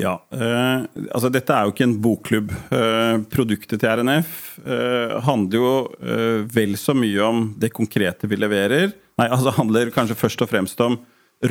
Ja, 0.00 0.14
eh, 0.32 0.86
altså 1.12 1.28
Dette 1.32 1.52
er 1.52 1.66
jo 1.66 1.74
ikke 1.74 1.86
en 1.86 1.98
bokklubb. 2.00 2.52
Eh, 2.72 3.16
produktet 3.32 3.82
til 3.82 4.00
RNF 4.00 4.34
eh, 4.64 5.16
handler 5.26 5.60
jo 5.60 5.72
eh, 6.00 6.40
vel 6.48 6.76
så 6.80 6.94
mye 6.96 7.26
om 7.26 7.42
det 7.60 7.72
konkrete 7.76 8.30
vi 8.30 8.38
leverer. 8.40 8.94
Nei, 9.20 9.28
altså 9.34 9.52
handler 9.58 9.92
kanskje 9.94 10.18
først 10.18 10.46
og 10.46 10.52
fremst 10.52 10.80
om 10.84 10.96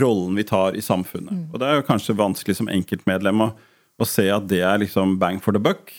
rollen 0.02 0.38
vi 0.38 0.46
tar 0.50 0.78
i 0.78 0.84
samfunnet. 0.86 1.50
Og 1.54 1.62
Det 1.62 1.68
er 1.68 1.80
jo 1.80 1.88
kanskje 1.88 2.18
vanskelig 2.18 2.58
som 2.60 2.70
enkeltmedlem 2.74 3.46
å, 3.46 3.52
å 4.00 4.08
se 4.08 4.28
at 4.34 4.50
det 4.50 4.64
er 4.66 4.82
liksom 4.82 5.18
bang 5.22 5.42
for 5.42 5.54
the 5.54 5.62
buck. 5.62 5.94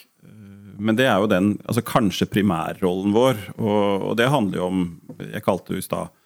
Men 0.81 0.97
det 0.99 1.07
er 1.07 1.21
jo 1.21 1.29
den 1.31 1.53
altså 1.66 1.85
kanskje 1.87 2.29
primærrollen 2.31 3.12
vår, 3.14 3.45
og, 3.59 4.09
og 4.11 4.16
det 4.19 4.31
handler 4.33 4.61
jo 4.61 4.71
om 4.71 4.81
Jeg 5.21 5.45
kalte 5.45 5.75
det 5.75 5.83
i 5.83 5.87
stad 5.87 6.16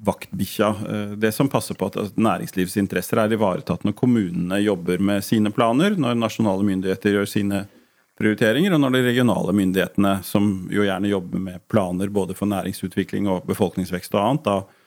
vaktbikkja. 0.00 0.68
eh, 0.88 1.12
Det 1.20 1.32
som 1.34 1.48
passer 1.48 1.74
på 1.74 1.88
at 1.90 2.16
næringslivets 2.16 2.76
interesser 2.80 3.20
er 3.20 3.32
ivaretatt 3.32 3.84
når 3.84 3.96
kommunene 3.98 4.60
jobber 4.62 5.00
med 5.00 5.24
sine 5.24 5.52
planer, 5.52 5.96
når 5.96 6.18
nasjonale 6.18 6.66
myndigheter 6.66 7.16
gjør 7.16 7.28
sine 7.28 7.64
prioriteringer, 8.20 8.74
og 8.76 8.82
når 8.82 8.96
de 8.96 9.06
regionale 9.06 9.54
myndighetene, 9.56 10.18
som 10.24 10.68
jo 10.72 10.84
gjerne 10.84 11.08
jobber 11.08 11.40
med 11.40 11.62
planer 11.72 12.12
både 12.12 12.36
for 12.36 12.50
næringsutvikling 12.50 13.28
og 13.32 13.46
befolkningsvekst 13.48 14.14
og 14.14 14.20
annet, 14.20 14.44
da 14.44 14.79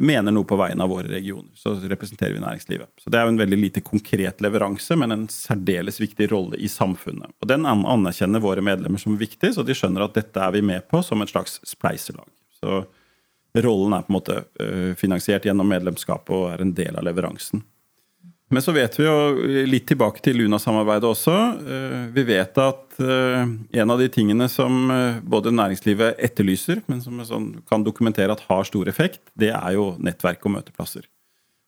mener 0.00 0.32
noe 0.32 0.44
på 0.44 0.56
vegne 0.58 0.82
av 0.82 0.90
våre 0.90 1.08
regioner. 1.08 1.50
Så 1.54 1.74
representerer 1.74 2.32
vi 2.32 2.40
næringslivet. 2.40 2.88
Så 2.98 3.10
Det 3.10 3.18
er 3.18 3.26
jo 3.26 3.34
en 3.34 3.38
veldig 3.38 3.58
lite 3.58 3.80
konkret 3.80 4.40
leveranse, 4.40 4.96
men 4.96 5.12
en 5.12 5.28
særdeles 5.28 6.00
viktig 6.00 6.30
rolle 6.32 6.56
i 6.56 6.68
samfunnet. 6.68 7.30
Og 7.40 7.48
Den 7.48 7.66
anerkjenner 7.66 8.40
våre 8.40 8.64
medlemmer 8.64 8.98
som 8.98 9.18
viktig, 9.18 9.54
så 9.54 9.62
de 9.62 9.76
skjønner 9.76 10.04
at 10.04 10.14
dette 10.14 10.40
er 10.40 10.52
vi 10.52 10.62
med 10.62 10.88
på 10.88 11.02
som 11.04 11.22
et 11.22 11.30
slags 11.30 11.60
spleiselag. 11.64 12.28
Så 12.60 12.84
rollen 13.56 13.92
er 13.92 14.02
på 14.02 14.12
en 14.12 14.18
måte 14.18 14.44
øh, 14.60 14.94
finansiert 14.94 15.44
gjennom 15.44 15.68
medlemskapet 15.68 16.34
og 16.34 16.50
er 16.52 16.64
en 16.64 16.74
del 16.74 16.96
av 16.96 17.04
leveransen. 17.06 17.62
Men 18.50 18.62
så 18.62 18.70
vet 18.70 18.94
vi 18.94 19.06
jo 19.08 19.14
litt 19.66 19.88
tilbake 19.90 20.22
til 20.22 20.38
Luna-samarbeidet 20.38 21.08
også. 21.08 21.34
Øh, 21.66 22.04
vi 22.14 22.22
vet 22.28 22.60
at 22.62 23.00
øh, 23.02 23.42
en 23.80 23.92
av 23.92 23.98
de 23.98 24.06
tingene 24.12 24.46
som 24.52 24.86
både 25.26 25.50
næringslivet 25.50 26.20
etterlyser, 26.28 26.84
men 26.86 27.02
som 27.02 27.18
sånn 27.26 27.48
kan 27.66 27.82
dokumentere 27.86 28.36
at 28.36 28.44
har 28.46 28.68
stor 28.68 28.86
effekt, 28.92 29.24
det 29.34 29.50
er 29.50 29.74
jo 29.74 29.94
nettverk 29.98 30.46
og 30.46 30.54
møteplasser. 30.60 31.08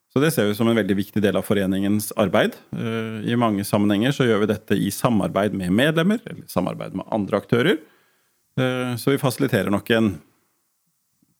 Så 0.08 0.22
det 0.22 0.30
ser 0.32 0.46
vi 0.48 0.54
som 0.56 0.70
en 0.70 0.78
veldig 0.78 0.96
viktig 1.00 1.20
del 1.20 1.36
av 1.36 1.44
foreningens 1.44 2.12
arbeid. 2.16 2.54
I 2.72 3.36
mange 3.36 3.60
sammenhenger 3.66 4.14
så 4.16 4.24
gjør 4.24 4.40
vi 4.40 4.48
dette 4.48 4.78
i 4.80 4.88
samarbeid 4.94 5.52
med 5.58 5.74
medlemmer, 5.76 6.22
eller 6.24 6.46
samarbeid 6.48 6.96
med 6.96 7.04
andre 7.12 7.42
aktører. 7.42 7.76
Så 8.96 9.12
vi 9.12 9.20
fasiliterer 9.20 9.68
nok 9.70 9.92
en 9.92 10.08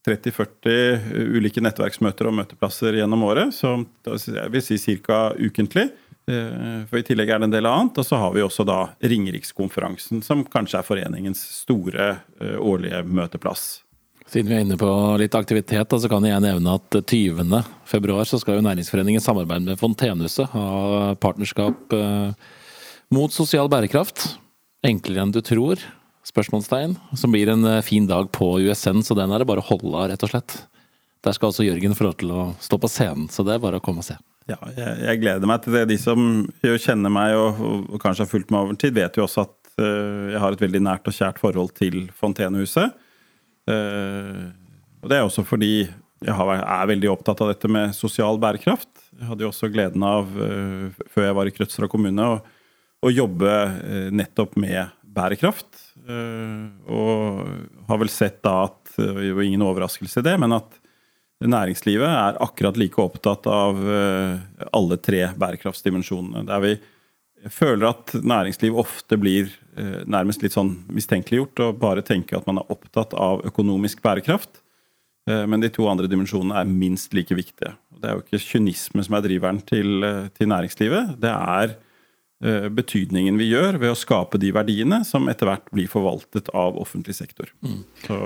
30-40 0.07 1.35
ulike 1.37 1.63
nettverksmøter 1.65 2.29
og 2.29 2.37
møteplasser 2.39 3.01
gjennom 3.01 3.25
året. 3.29 3.55
Så 3.57 3.75
jeg 4.07 4.53
vil 4.55 4.65
si 4.65 4.79
ca. 5.03 5.33
ukentlig. 5.35 5.89
Eh, 6.29 6.85
for 6.89 7.01
I 7.01 7.05
tillegg 7.07 7.33
er 7.33 7.41
det 7.41 7.49
en 7.49 7.57
del 7.57 7.69
annet. 7.69 7.99
Og 7.99 8.07
så 8.07 8.21
har 8.21 8.33
vi 8.37 8.45
også 8.45 8.67
da 8.69 8.81
Ringerikskonferansen, 9.01 10.23
som 10.25 10.47
kanskje 10.49 10.81
er 10.81 10.87
foreningens 10.87 11.43
store 11.63 12.09
eh, 12.41 12.57
årlige 12.61 13.03
møteplass. 13.09 13.83
Siden 14.29 14.51
vi 14.51 14.59
er 14.59 14.67
inne 14.67 14.77
på 14.77 14.91
litt 15.21 15.33
aktivitet, 15.39 15.89
så 15.89 16.09
kan 16.11 16.25
jeg 16.29 16.45
nevne 16.45 16.75
at 16.77 16.99
20. 17.01 17.63
februar 17.89 18.29
skal 18.29 18.59
jo 18.59 18.65
Næringsforeningen 18.67 19.25
samarbeide 19.25 19.71
med 19.71 19.81
Fontenehuset 19.81 20.53
ha 20.53 21.15
partnerskap 21.21 21.97
eh, 21.97 22.51
mot 23.15 23.33
sosial 23.33 23.73
bærekraft. 23.73 24.35
Enklere 24.85 25.25
enn 25.25 25.33
du 25.33 25.41
tror 25.43 25.81
spørsmålstegn. 26.29 26.97
Som 27.19 27.35
blir 27.35 27.51
en 27.53 27.65
eh, 27.69 27.85
fin 27.87 28.07
dag 28.09 28.31
på 28.35 28.55
USN, 28.65 29.03
så 29.05 29.17
den 29.19 29.33
er 29.33 29.43
det 29.43 29.49
bare 29.49 29.65
å 29.65 29.71
holde 29.71 29.95
av, 29.97 30.09
rett 30.13 30.25
og 30.27 30.33
slett. 30.33 30.61
Der 31.27 31.35
skal 31.35 31.51
også 31.51 31.67
Jørgen 31.67 31.97
få 31.99 32.07
lov 32.07 32.19
til 32.21 32.33
å 32.33 32.51
stå 32.63 32.79
på 32.81 32.91
scenen, 32.93 33.29
så 33.33 33.45
det 33.47 33.57
er 33.57 33.63
bare 33.63 33.81
å 33.81 33.85
komme 33.85 34.05
og 34.05 34.09
se. 34.09 34.19
Ja, 34.49 34.57
jeg, 34.73 34.93
jeg 35.05 35.21
gleder 35.21 35.49
meg 35.49 35.61
til 35.65 35.77
det. 35.77 35.85
De 35.91 35.99
som 36.01 36.21
kjenner 36.65 37.13
meg 37.13 37.37
og, 37.37 37.61
og, 37.83 37.97
kanskje 38.01 38.25
har 38.25 38.31
fulgt 38.31 38.53
meg 38.55 38.65
over 38.65 38.79
tid, 38.81 38.95
vet 38.97 39.19
jo 39.19 39.27
også 39.27 39.45
at 39.45 39.73
uh, 39.77 40.31
jeg 40.33 40.41
har 40.41 40.57
et 40.57 40.63
veldig 40.65 40.83
nært 40.87 41.11
og 41.11 41.17
kjært 41.17 41.41
forhold 41.43 41.75
til 41.77 42.07
Fontenehuset. 42.17 42.95
Uh, 43.69 44.49
og 45.03 45.11
det 45.13 45.19
er 45.19 45.27
også 45.27 45.45
fordi 45.47 45.73
jeg 45.85 46.35
har, 46.35 46.55
er 46.57 46.89
veldig 46.91 47.11
opptatt 47.13 47.43
av 47.45 47.53
dette 47.53 47.69
med 47.71 47.93
sosial 47.95 48.41
bærekraft. 48.41 48.89
Jeg 49.19 49.29
hadde 49.29 49.45
jo 49.45 49.51
også 49.53 49.69
gleden 49.75 50.07
av, 50.07 50.33
uh, 50.33 51.05
før 51.13 51.29
jeg 51.29 51.39
var 51.43 51.51
i 51.51 51.55
Krødsherad 51.59 51.93
kommune, 51.93 52.31
å, 52.39 52.41
å 53.05 53.13
jobbe 53.13 53.53
nettopp 54.17 54.57
med 54.59 54.81
bærekraft. 55.19 55.69
Eh, 56.09 56.91
og 56.91 57.89
har 57.89 58.01
vel 58.01 58.13
sett 58.13 58.41
da 58.47 58.63
at 58.69 58.77
Det 58.99 59.13
var 59.15 59.23
jo 59.23 59.45
ingen 59.45 59.63
overraskelse 59.63 60.19
i 60.19 60.27
det, 60.27 60.35
men 60.43 60.57
at 60.57 60.79
næringslivet 61.39 62.09
er 62.09 62.39
akkurat 62.43 62.79
like 62.81 62.99
opptatt 62.99 63.47
av 63.47 63.79
eh, 63.79 64.41
alle 64.75 64.99
tre 64.99 65.29
bærekraftsdimensjonene. 65.39 66.43
Der 66.49 66.65
vi 66.65 66.73
føler 67.55 67.93
at 67.93 68.17
næringsliv 68.19 68.75
ofte 68.83 69.21
blir 69.21 69.53
eh, 69.79 70.03
nærmest 70.03 70.43
litt 70.43 70.57
sånn 70.57 70.73
mistenkeliggjort 70.91 71.63
og 71.63 71.79
bare 71.85 72.03
tenker 72.03 72.41
at 72.41 72.49
man 72.51 72.59
er 72.59 72.75
opptatt 72.75 73.15
av 73.15 73.45
økonomisk 73.47 74.03
bærekraft. 74.03 74.65
Men 75.29 75.61
de 75.61 75.69
to 75.69 75.85
andre 75.85 76.09
dimensjonene 76.09 76.57
er 76.57 76.71
minst 76.73 77.13
like 77.13 77.37
viktige. 77.37 77.75
Det 78.01 78.09
er 78.09 78.15
jo 78.17 78.23
ikke 78.23 78.39
kynisme 78.41 79.03
som 79.05 79.19
er 79.19 79.27
driveren 79.27 79.59
til, 79.61 80.01
til 80.33 80.49
næringslivet. 80.49 81.19
Det 81.21 81.29
er 81.29 81.75
Eh, 81.77 81.88
betydningen 82.39 83.35
vi 83.41 83.49
gjør 83.51 83.81
ved 83.83 83.91
å 83.91 83.99
skape 83.99 84.39
de 84.39 84.53
verdiene 84.55 85.01
som 85.07 85.27
etter 85.27 85.49
hvert 85.51 85.65
blir 85.75 85.89
forvaltet 85.91 86.53
av 86.55 86.77
offentlig 86.79 87.17
sektor. 87.19 87.51
Mm. 87.67 87.81
Så 88.05 88.19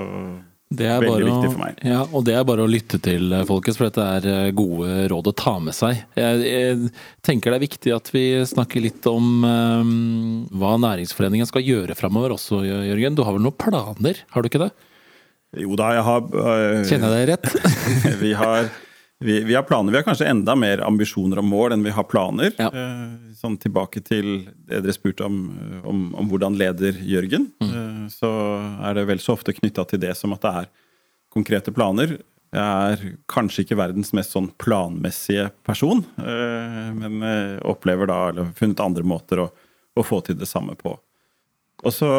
det 0.73 0.87
er 0.89 1.03
veldig 1.03 1.27
viktig 1.27 1.49
for 1.51 1.61
meg. 1.61 1.81
Ja, 1.85 2.01
og 2.07 2.23
det 2.25 2.33
er 2.37 2.45
bare 2.47 2.63
å 2.65 2.69
lytte 2.69 2.97
til, 3.03 3.27
eh, 3.35 3.45
folkens, 3.45 3.77
for 3.77 3.89
dette 3.89 4.05
er 4.17 4.27
eh, 4.29 4.53
gode 4.55 5.05
råd 5.11 5.29
å 5.29 5.35
ta 5.37 5.53
med 5.61 5.75
seg. 5.77 5.99
Jeg, 6.17 6.39
jeg 6.47 6.93
tenker 7.25 7.53
det 7.53 7.59
er 7.59 7.65
viktig 7.67 7.93
at 7.93 8.09
vi 8.13 8.23
snakker 8.49 8.81
litt 8.81 9.05
om 9.09 9.43
um, 9.45 9.91
hva 10.57 10.73
Næringsforeningen 10.81 11.49
skal 11.49 11.65
gjøre 11.65 11.97
framover 11.99 12.33
også, 12.37 12.63
Jørgen. 12.65 13.17
Du 13.17 13.21
har 13.27 13.37
vel 13.37 13.45
noen 13.45 13.59
planer, 13.59 14.23
har 14.33 14.41
du 14.41 14.49
ikke 14.49 14.63
det? 14.65 14.71
Jo 15.61 15.77
da, 15.77 15.91
jeg 15.93 16.07
har 16.07 16.23
uh, 16.33 16.81
Kjenner 16.89 17.13
jeg 17.13 17.19
deg 17.19 17.29
rett? 17.35 17.51
vi 18.23 18.33
har 18.39 18.71
vi, 19.23 19.43
vi, 19.43 19.55
har 19.55 19.63
planer. 19.63 19.91
Vi 19.91 19.97
har 19.97 20.05
kanskje 20.05 20.27
enda 20.29 20.55
mer 20.59 20.83
ambisjoner 20.85 21.39
og 21.41 21.47
mål 21.47 21.75
enn 21.75 21.85
vi 21.85 21.93
har 21.95 22.05
planer. 22.09 22.51
Ja. 22.59 22.69
Eh, 22.69 23.33
sånn 23.39 23.55
tilbake 23.61 24.03
til 24.05 24.49
det 24.67 24.83
dere 24.83 24.95
spurte 24.95 25.27
om, 25.27 25.39
om, 25.87 26.03
om 26.19 26.29
hvordan 26.31 26.57
leder 26.59 26.99
Jørgen. 27.07 27.49
Mm. 27.63 27.71
Eh, 27.71 28.03
så 28.13 28.31
er 28.83 28.99
det 28.99 29.07
vel 29.09 29.23
så 29.23 29.37
ofte 29.37 29.55
knytta 29.55 29.87
til 29.89 30.03
det 30.03 30.13
som 30.19 30.35
at 30.35 30.43
det 30.43 30.53
er 30.63 30.69
konkrete 31.33 31.73
planer. 31.75 32.17
Jeg 32.53 32.97
er 32.97 33.15
kanskje 33.31 33.63
ikke 33.63 33.79
verdens 33.79 34.13
mest 34.13 34.35
sånn 34.35 34.51
planmessige 34.61 35.47
person, 35.65 36.03
eh, 36.21 36.91
men 36.93 37.23
opplever 37.65 38.11
da, 38.11 38.19
eller 38.29 38.53
funnet 38.59 38.83
andre 38.83 39.07
måter 39.07 39.41
å, 39.41 39.49
å 39.97 40.05
få 40.05 40.21
til 40.27 40.37
det 40.37 40.49
samme 40.49 40.77
på. 40.77 40.93
Og 41.83 41.91
så 41.91 42.09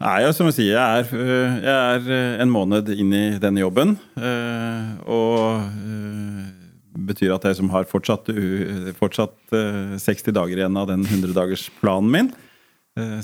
er 0.00 0.22
jeg, 0.22 0.36
som 0.38 0.46
jeg 0.48 0.56
sier, 0.56 0.76
jeg 0.78 1.02
er, 1.02 1.32
jeg 1.60 1.96
er, 1.98 2.38
en 2.40 2.52
måned 2.52 2.88
inn 2.94 3.10
i 3.12 3.24
denne 3.42 3.60
jobben. 3.60 3.98
Og 5.04 5.66
betyr 6.92 7.34
at 7.34 7.44
jeg 7.48 7.58
som 7.60 7.70
har 7.72 7.88
fortsatt, 7.90 8.30
fortsatt 8.98 9.36
60 9.52 10.34
dager 10.36 10.60
igjen 10.60 10.78
av 10.78 10.88
den 10.90 11.04
100-dagersplanen 11.06 12.10
min. 12.12 12.32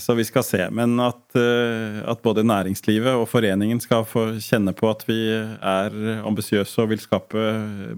Så 0.01 0.15
vi 0.17 0.25
skal 0.25 0.45
se. 0.47 0.63
Men 0.73 0.95
at, 1.05 1.21
at, 1.37 2.23
både 2.25 2.41
næringslivet 2.49 3.19
og 3.21 3.27
foreningen 3.29 3.83
skal 3.85 4.07
få 4.09 4.23
kjenne 4.41 4.73
på 4.73 4.89
at 4.89 5.05
vi 5.05 5.19
er 5.29 5.99
ambisiøse 6.25 6.81
og 6.81 6.95
vil 6.95 7.03
skape 7.03 7.43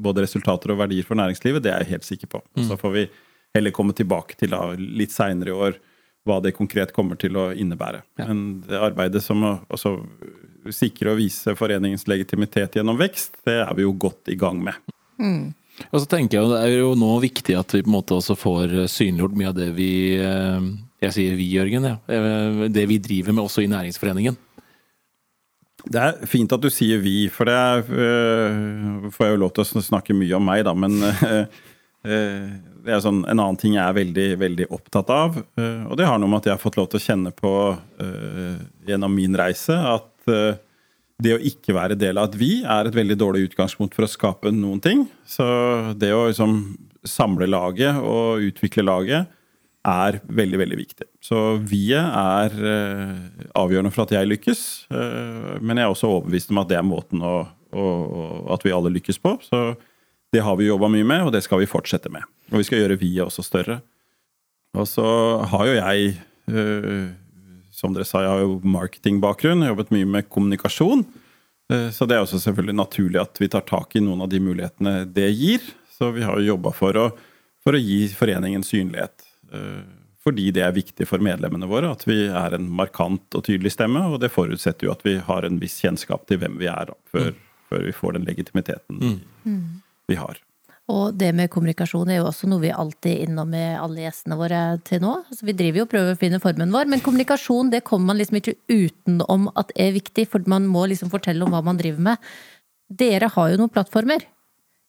både 0.02 0.24
resultater 0.26 0.74
og 0.74 0.80
verdier 0.83 1.06
for 1.06 1.20
næringslivet, 1.20 1.62
det 1.62 1.70
er 1.70 1.85
jeg 1.85 1.92
helt 1.92 2.09
sikker 2.09 2.33
på. 2.35 2.42
Mm. 2.59 2.64
Så 2.66 2.80
får 2.80 2.96
vi 2.96 3.06
heller 3.54 3.74
komme 3.74 3.94
tilbake 3.94 4.35
til 4.38 4.50
da, 4.54 4.64
litt 4.74 5.14
seinere 5.14 5.54
i 5.54 5.61
år 5.68 5.78
hva 6.28 6.38
det 6.44 6.52
konkret 6.56 6.92
kommer 6.96 7.18
til 7.20 7.38
å 7.40 7.50
innebære. 7.56 8.02
Ja. 8.20 8.28
Men 8.28 8.61
det 8.66 8.80
arbeidet 8.80 9.22
som 9.24 9.42
å 9.46 9.78
sikre 10.74 11.14
og 11.14 11.20
vise 11.20 11.54
foreningens 11.56 12.06
legitimitet 12.11 12.76
gjennom 12.76 12.98
vekst, 13.00 13.40
det 13.48 13.61
er 13.62 13.72
vi 13.76 13.87
jo 13.87 13.94
godt 13.96 14.28
i 14.33 14.37
gang 14.40 14.61
med. 14.64 14.76
Mm. 15.20 15.50
Og 15.88 16.02
så 16.02 16.06
tenker 16.11 16.38
jeg 16.38 16.50
Det 16.50 16.61
er 16.61 16.74
jo 16.80 16.92
nå 16.98 17.14
viktig 17.22 17.56
at 17.56 17.72
vi 17.76 17.83
på 17.85 17.88
en 17.88 17.96
måte 17.96 18.16
også 18.16 18.37
får 18.37 18.74
synliggjort 18.92 19.37
mye 19.38 19.50
av 19.52 19.56
det 19.56 19.70
vi 19.76 19.90
eh, 20.20 20.68
Jeg 21.06 21.16
sier 21.16 21.37
vi, 21.38 21.48
Jørgen. 21.54 21.88
Ja, 21.88 21.96
eh, 22.12 22.66
det 22.72 22.87
vi 22.90 23.00
driver 23.00 23.37
med 23.37 23.46
også 23.46 23.64
i 23.64 23.70
Næringsforeningen. 23.70 24.37
Det 25.88 26.00
er 26.00 26.26
fint 26.28 26.52
at 26.52 26.62
du 26.62 26.68
sier 26.72 27.00
vi, 27.00 27.28
for 27.33 27.48
det 27.48 27.56
er, 27.56 27.85
øh, 27.88 29.06
får 29.14 29.26
jeg 29.26 29.35
jo 29.35 29.40
lov 29.40 29.52
til 29.56 29.64
å 29.64 29.85
snakke 29.85 30.16
mye 30.16 30.37
om 30.37 30.44
meg, 30.44 30.64
da. 30.66 30.74
Men 30.76 30.98
øh, 31.00 31.44
det 32.85 32.92
er 32.92 33.00
sånn, 33.04 33.22
en 33.24 33.38
annen 33.38 33.59
ting 33.61 33.78
jeg 33.78 33.85
er 33.87 33.96
veldig, 33.96 34.28
veldig 34.42 34.66
opptatt 34.76 35.12
av. 35.14 35.38
øh, 35.40 35.85
og 35.88 35.96
det 35.96 36.09
har 36.09 36.20
noe 36.20 36.28
med 36.28 36.42
at 36.42 36.50
jeg 36.50 36.59
har 36.59 36.64
fått 36.64 36.76
lov 36.80 36.90
til 36.92 37.00
å 37.00 37.06
kjenne 37.06 37.33
på 37.37 37.52
gjennom 38.88 39.14
min 39.14 39.37
reise 39.37 39.76
at 39.76 40.12
det 41.22 41.35
å 41.37 41.42
ikke 41.50 41.74
være 41.76 41.98
del 41.98 42.20
av 42.20 42.30
et 42.30 42.38
vi 42.40 42.52
er 42.64 42.88
et 42.88 42.96
veldig 42.96 43.16
dårlig 43.20 43.50
utgangspunkt 43.50 43.96
for 43.96 44.06
å 44.06 44.11
skape 44.11 44.52
noen 44.54 44.80
ting. 44.83 45.04
Så 45.28 45.44
det 46.00 46.12
å 46.16 46.26
liksom 46.28 46.62
samle 47.06 47.48
laget 47.48 48.00
og 48.00 48.44
utvikle 48.50 48.85
laget 48.85 49.30
er 49.88 50.18
veldig, 50.28 50.59
veldig 50.61 50.76
viktig. 50.76 51.06
Så 51.24 51.56
vi-et 51.64 52.04
er 52.04 52.56
avgjørende 53.56 53.92
for 53.94 54.04
at 54.04 54.12
jeg 54.12 54.28
lykkes. 54.28 54.64
men 55.61 55.78
jeg 55.78 55.87
er 55.87 55.94
også 55.94 56.11
overbevist 56.11 56.52
om 56.52 56.61
at 56.61 56.68
det 56.68 56.76
er 56.76 56.85
måten 56.85 57.24
å, 57.24 57.37
å, 57.72 57.87
at 58.52 58.66
vi 58.66 58.74
alle 58.76 58.92
lykkes 58.92 59.20
på. 59.24 59.38
Så 59.46 59.62
det 60.33 60.44
har 60.46 60.59
vi 60.61 60.68
jobba 60.68 60.90
mye 60.92 61.06
med, 61.06 61.24
og 61.26 61.33
det 61.35 61.42
skal 61.46 61.62
vi 61.62 61.70
fortsette 61.70 62.12
med. 62.12 62.26
Og 62.52 62.61
vi 62.61 62.66
skal 62.68 62.83
gjøre 62.83 62.98
VIA 63.00 63.26
også 63.26 63.44
større. 63.46 63.80
Og 64.78 64.87
så 64.87 65.06
har 65.50 65.66
jo 65.66 65.78
jeg, 65.78 66.12
øh, 66.50 67.09
som 67.80 67.94
dere 67.96 68.06
sa, 68.08 68.22
jeg 68.24 68.32
har 68.34 68.44
jo 68.44 68.58
marketingbakgrunn, 68.68 69.64
jobbet 69.66 69.92
mye 69.94 70.08
med 70.18 70.28
kommunikasjon. 70.32 71.06
Øh, 71.72 71.88
så 71.94 72.06
det 72.06 72.16
er 72.16 72.24
også 72.26 72.42
selvfølgelig 72.42 72.76
naturlig 72.76 73.22
at 73.22 73.40
vi 73.40 73.48
tar 73.52 73.64
tak 73.68 73.96
i 73.96 74.04
noen 74.04 74.26
av 74.26 74.30
de 74.32 74.42
mulighetene 74.44 75.06
det 75.08 75.30
gir. 75.32 75.64
Så 75.96 76.12
vi 76.16 76.24
har 76.24 76.38
jo 76.38 76.52
jobba 76.54 76.74
for, 76.76 77.00
for, 77.64 77.76
å 77.76 77.80
gi 77.80 78.04
foreningen 78.16 78.64
synlighet. 78.66 79.26
Øh, 79.54 79.82
fordi 80.20 80.50
det 80.52 80.62
er 80.66 80.76
viktig 80.76 81.06
for 81.08 81.22
medlemmene 81.24 81.68
våre 81.68 81.94
at 81.94 82.04
vi 82.04 82.26
er 82.28 82.52
en 82.52 82.66
markant 82.76 83.36
og 83.36 83.46
tydelig 83.46 83.72
stemme. 83.72 84.02
Og 84.12 84.20
det 84.20 84.32
forutsetter 84.34 84.88
jo 84.88 84.92
at 84.92 85.06
vi 85.06 85.16
har 85.24 85.48
en 85.48 85.60
viss 85.62 85.78
kjennskap 85.80 86.28
til 86.28 86.42
hvem 86.42 86.60
vi 86.60 86.68
er, 86.68 86.92
da, 86.92 86.98
før, 87.08 87.30
mm. 87.32 87.46
før 87.72 87.86
vi 87.88 87.96
får 87.96 88.18
den 88.18 88.28
legitimiteten. 88.28 89.00
Mm 89.44 89.80
vi 90.10 90.18
har. 90.18 90.38
Og 90.90 91.14
det 91.18 91.31
med 91.37 91.50
kommunikasjon 91.53 92.11
er 92.11 92.20
jo 92.20 92.29
også 92.31 92.48
noe 92.50 92.64
vi 92.64 92.72
alltid 92.74 93.12
er 93.12 93.29
innom 93.29 93.50
med 93.53 93.76
alle 93.79 94.05
gjestene 94.05 94.38
våre 94.40 94.61
til 94.87 95.03
nå. 95.05 95.12
Altså, 95.31 95.46
vi 95.46 95.55
driver 95.57 95.83
jo 95.83 95.87
og 95.87 95.92
prøver 95.92 96.16
å 96.16 96.20
finne 96.20 96.40
formen 96.42 96.74
vår, 96.74 96.90
men 96.90 97.05
kommunikasjon 97.05 97.70
det 97.72 97.85
kommer 97.87 98.11
man 98.11 98.20
liksom 98.20 98.40
ikke 98.40 98.57
utenom 98.70 99.50
at 99.61 99.70
er 99.79 99.94
viktig, 99.94 100.26
for 100.33 100.50
man 100.50 100.66
må 100.70 100.88
liksom 100.90 101.12
fortelle 101.12 101.46
om 101.46 101.55
hva 101.55 101.62
man 101.66 101.79
driver 101.79 102.03
med. 102.11 102.31
Dere 102.90 103.31
har 103.31 103.53
jo 103.53 103.61
noen 103.61 103.72
plattformer. 103.72 104.24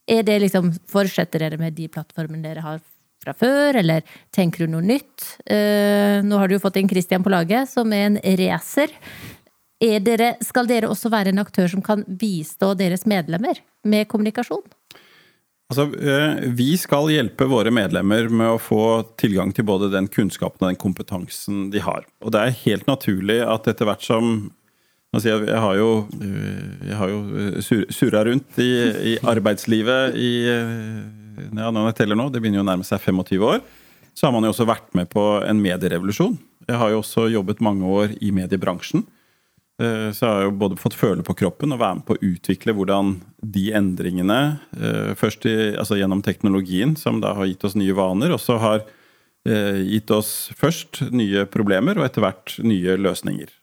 Er 0.09 0.25
det 0.25 0.39
liksom, 0.41 0.71
Fortsetter 0.89 1.43
dere 1.43 1.59
med 1.61 1.77
de 1.77 1.85
plattformene 1.91 2.43
dere 2.47 2.65
har 2.65 2.81
fra 3.21 3.35
før, 3.37 3.77
eller 3.83 4.01
tenker 4.33 4.65
du 4.65 4.73
noe 4.73 4.85
nytt? 4.85 5.35
Eh, 5.45 6.23
nå 6.25 6.41
har 6.41 6.49
du 6.49 6.57
jo 6.57 6.63
fått 6.63 6.81
inn 6.81 6.89
Christian 6.89 7.21
på 7.21 7.33
laget, 7.33 7.69
som 7.69 7.93
er 7.93 8.09
en 8.09 8.19
racer. 8.41 8.95
Er 9.81 10.01
dere, 10.01 10.35
skal 10.45 10.69
dere 10.69 10.89
også 10.89 11.09
være 11.13 11.33
en 11.33 11.41
aktør 11.41 11.69
som 11.69 11.85
kan 11.85 12.03
bistå 12.05 12.73
deres 12.77 13.05
medlemmer 13.09 13.61
med 13.85 14.09
kommunikasjon? 14.09 14.65
Altså, 15.71 15.87
eh, 16.03 16.49
Vi 16.51 16.75
skal 16.75 17.07
hjelpe 17.13 17.47
våre 17.47 17.71
medlemmer 17.71 18.27
med 18.27 18.57
å 18.57 18.59
få 18.59 19.07
tilgang 19.15 19.53
til 19.55 19.63
både 19.63 19.87
den 19.93 20.09
kunnskapen 20.11 20.65
og 20.65 20.73
den 20.73 20.79
kompetansen 20.81 21.69
de 21.71 21.79
har. 21.79 22.03
Og 22.19 22.33
det 22.35 22.41
er 22.41 22.57
helt 22.65 22.89
naturlig 22.91 23.39
at 23.39 23.69
etter 23.71 23.87
hvert 23.87 24.03
som 24.03 24.51
jeg, 25.15 25.47
har 25.47 25.75
jo, 25.79 26.07
eh, 26.19 26.89
jeg 26.89 26.97
har 26.99 27.13
jo 27.13 27.21
eh, 27.39 27.87
surra 27.87 28.25
rundt 28.27 28.59
i, 28.59 28.71
i, 29.13 29.15
arbeidslivet 29.23 30.15
i 30.19 30.31
ja, 30.51 31.71
når 31.71 31.89
jeg 31.89 31.97
teller 32.01 32.19
nå, 32.19 32.27
det 32.31 32.43
begynner 32.43 32.59
jo 32.59 32.65
å 32.65 32.67
nærme 32.67 32.87
seg 32.87 32.99
25 32.99 33.47
år. 33.47 33.63
Så 34.11 34.27
har 34.27 34.35
man 34.35 34.43
jo 34.43 34.51
også 34.51 34.67
vært 34.67 34.91
med 34.95 35.07
på 35.11 35.23
en 35.39 35.63
medierevolusjon. 35.63 36.35
Jeg 36.67 36.79
har 36.83 36.91
jo 36.91 36.99
også 36.99 37.29
jobbet 37.31 37.63
mange 37.63 37.87
år 37.87 38.11
i 38.19 38.35
mediebransjen. 38.35 39.05
Eh, 39.81 40.09
så 40.13 40.25
jeg 40.25 40.35
har 40.35 40.43
jo 40.45 40.55
både 40.61 40.77
fått 40.79 40.97
føle 40.97 41.23
på 41.25 41.35
kroppen 41.39 41.73
og 41.73 41.81
være 41.81 41.99
med 41.99 42.05
på 42.07 42.17
å 42.17 42.23
utvikle 42.27 42.75
hvordan 42.77 43.15
de 43.55 43.69
endringene, 43.77 44.39
eh, 44.77 45.13
først 45.17 45.47
i, 45.49 45.55
altså 45.79 45.97
gjennom 45.97 46.21
teknologien, 46.25 46.93
som 46.99 47.21
da 47.23 47.33
har 47.37 47.49
gitt 47.49 47.65
oss 47.65 47.77
nye 47.79 47.95
vaner, 47.97 48.35
også 48.35 48.59
har 48.61 48.83
eh, 49.47 49.81
gitt 49.87 50.11
oss 50.13 50.51
først 50.59 51.05
nye 51.09 51.47
problemer 51.49 51.97
og 51.97 52.05
etter 52.05 52.25
hvert 52.25 52.59
nye 52.65 52.97
løsninger. 52.99 53.57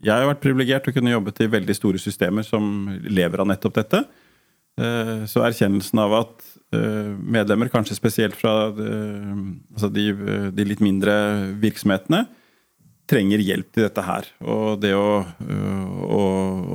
Jeg 0.00 0.12
har 0.16 0.26
vært 0.26 0.42
privilegert 0.42 0.88
og 0.88 0.96
kunne 0.96 1.12
jobbe 1.12 1.32
til 1.36 1.52
veldig 1.52 1.76
store 1.76 2.00
systemer 2.00 2.44
som 2.44 2.88
lever 3.06 3.40
av 3.40 3.46
nettopp 3.48 3.76
dette. 3.78 4.00
Så 5.30 5.40
erkjennelsen 5.44 6.00
av 6.02 6.12
at 6.18 6.44
medlemmer, 6.72 7.70
kanskje 7.72 7.96
spesielt 7.96 8.36
fra 8.36 8.68
altså 8.68 9.88
de, 9.92 10.06
de 10.56 10.66
litt 10.66 10.82
mindre 10.84 11.14
virksomhetene, 11.62 12.24
trenger 13.10 13.42
hjelp 13.42 13.70
til 13.74 13.86
dette 13.86 14.04
her. 14.06 14.28
Og 14.44 14.80
det 14.82 14.92
å, 14.96 15.22
øh, 15.24 15.96
å, 16.06 16.22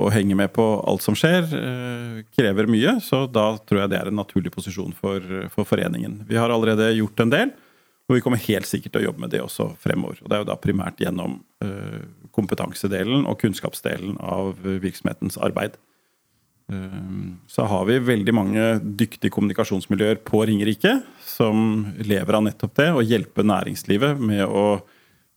å, 0.06 0.10
henge 0.14 0.38
med 0.38 0.52
på 0.56 0.66
alt 0.88 1.06
som 1.06 1.18
skjer, 1.18 1.48
øh, 1.56 2.20
krever 2.36 2.70
mye. 2.72 2.98
Så 3.04 3.26
da 3.32 3.54
tror 3.64 3.84
jeg 3.84 3.94
det 3.94 4.02
er 4.02 4.12
en 4.12 4.20
naturlig 4.20 4.54
posisjon 4.56 4.96
for, 4.98 5.24
for 5.54 5.68
foreningen. 5.68 6.24
Vi 6.30 6.40
har 6.40 6.54
allerede 6.54 6.92
gjort 6.98 7.24
en 7.24 7.34
del, 7.34 7.56
og 8.06 8.18
vi 8.18 8.22
kommer 8.26 8.44
helt 8.46 8.70
sikkert 8.70 8.96
til 8.96 9.06
å 9.06 9.08
jobbe 9.10 9.26
med 9.26 9.34
det 9.34 9.42
også 9.46 9.72
fremover. 9.82 10.22
Og 10.22 10.30
det 10.30 10.38
er 10.38 10.46
jo 10.46 10.52
da 10.52 10.60
primært 10.62 11.02
gjennom 11.02 11.40
øh, 11.66 12.06
kompetansedelen 12.36 13.26
og 13.30 13.40
kunnskapsdelen 13.42 14.20
av 14.20 14.58
virksomhetens 14.62 15.40
arbeid. 15.42 15.80
Så 17.46 17.62
har 17.70 17.84
vi 17.86 18.00
veldig 18.02 18.34
mange 18.34 18.64
dyktige 18.82 19.30
kommunikasjonsmiljøer 19.36 20.18
på 20.26 20.40
Ringerike 20.50 20.96
som 21.22 21.84
lever 22.02 22.38
av 22.40 22.42
nettopp 22.48 22.74
det, 22.80 22.88
å 22.90 23.04
hjelpe 23.06 23.46
næringslivet 23.46 24.18
med 24.18 24.42
å 24.50 24.80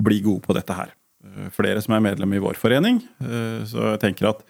bli 0.02 0.20
gode 0.24 0.44
på 0.46 0.56
dette 0.56 0.76
her. 0.76 0.94
Eh, 1.24 1.50
flere 1.54 1.82
som 1.82 1.96
er 1.96 2.04
medlem 2.04 2.36
i 2.36 2.42
vår 2.42 2.58
forening. 2.60 3.00
Eh, 3.22 3.64
så 3.68 3.92
jeg 3.92 4.02
tenker 4.04 4.30
at 4.32 4.44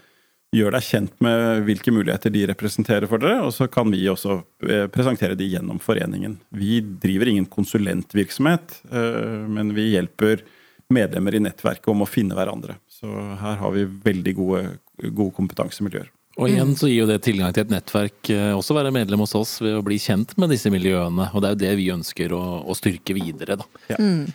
gjør 0.55 0.73
deg 0.79 0.85
kjent 0.85 1.17
med 1.25 1.65
hvilke 1.67 1.93
muligheter 1.93 2.33
de 2.33 2.47
representerer 2.49 3.09
for 3.09 3.21
dere, 3.21 3.43
og 3.45 3.53
så 3.53 3.67
kan 3.69 3.91
vi 3.93 4.07
også 4.09 4.39
eh, 4.65 4.87
presentere 4.93 5.37
de 5.37 5.49
gjennom 5.49 5.81
foreningen. 5.83 6.39
Vi 6.57 6.81
driver 6.81 7.29
ingen 7.29 7.49
konsulentvirksomhet, 7.53 8.79
men 8.89 9.75
vi 9.77 9.91
hjelper 9.93 10.47
medlemmer 10.89 11.37
i 11.37 11.43
nettverket 11.45 11.91
om 11.93 12.05
å 12.05 12.09
finne 12.09 12.37
hverandre. 12.37 12.79
Så 12.89 13.09
her 13.43 13.59
har 13.61 13.75
vi 13.75 13.85
veldig 13.85 14.35
gode, 14.39 14.63
gode 15.11 15.35
kompetansemiljøer. 15.37 16.09
Og 16.39 16.49
igjen 16.49 16.73
så 16.79 16.87
gir 16.87 17.03
jo 17.03 17.11
det 17.11 17.19
tilgang 17.27 17.53
til 17.53 17.67
et 17.67 17.73
nettverk, 17.73 18.31
også 18.55 18.77
være 18.77 18.93
medlem 18.95 19.25
hos 19.25 19.35
oss 19.35 19.57
ved 19.61 19.75
å 19.75 19.85
bli 19.85 19.99
kjent 20.01 20.37
med 20.39 20.53
disse 20.55 20.71
miljøene. 20.71 21.29
Og 21.35 21.43
det 21.43 21.49
er 21.49 21.57
jo 21.57 21.63
det 21.65 21.73
vi 21.81 21.89
ønsker 21.93 22.33
å, 22.33 22.43
å 22.63 22.77
styrke 22.79 23.17
videre, 23.19 23.59
da. 23.59 23.67
Ja. 23.91 23.99
Mm. 23.99 24.29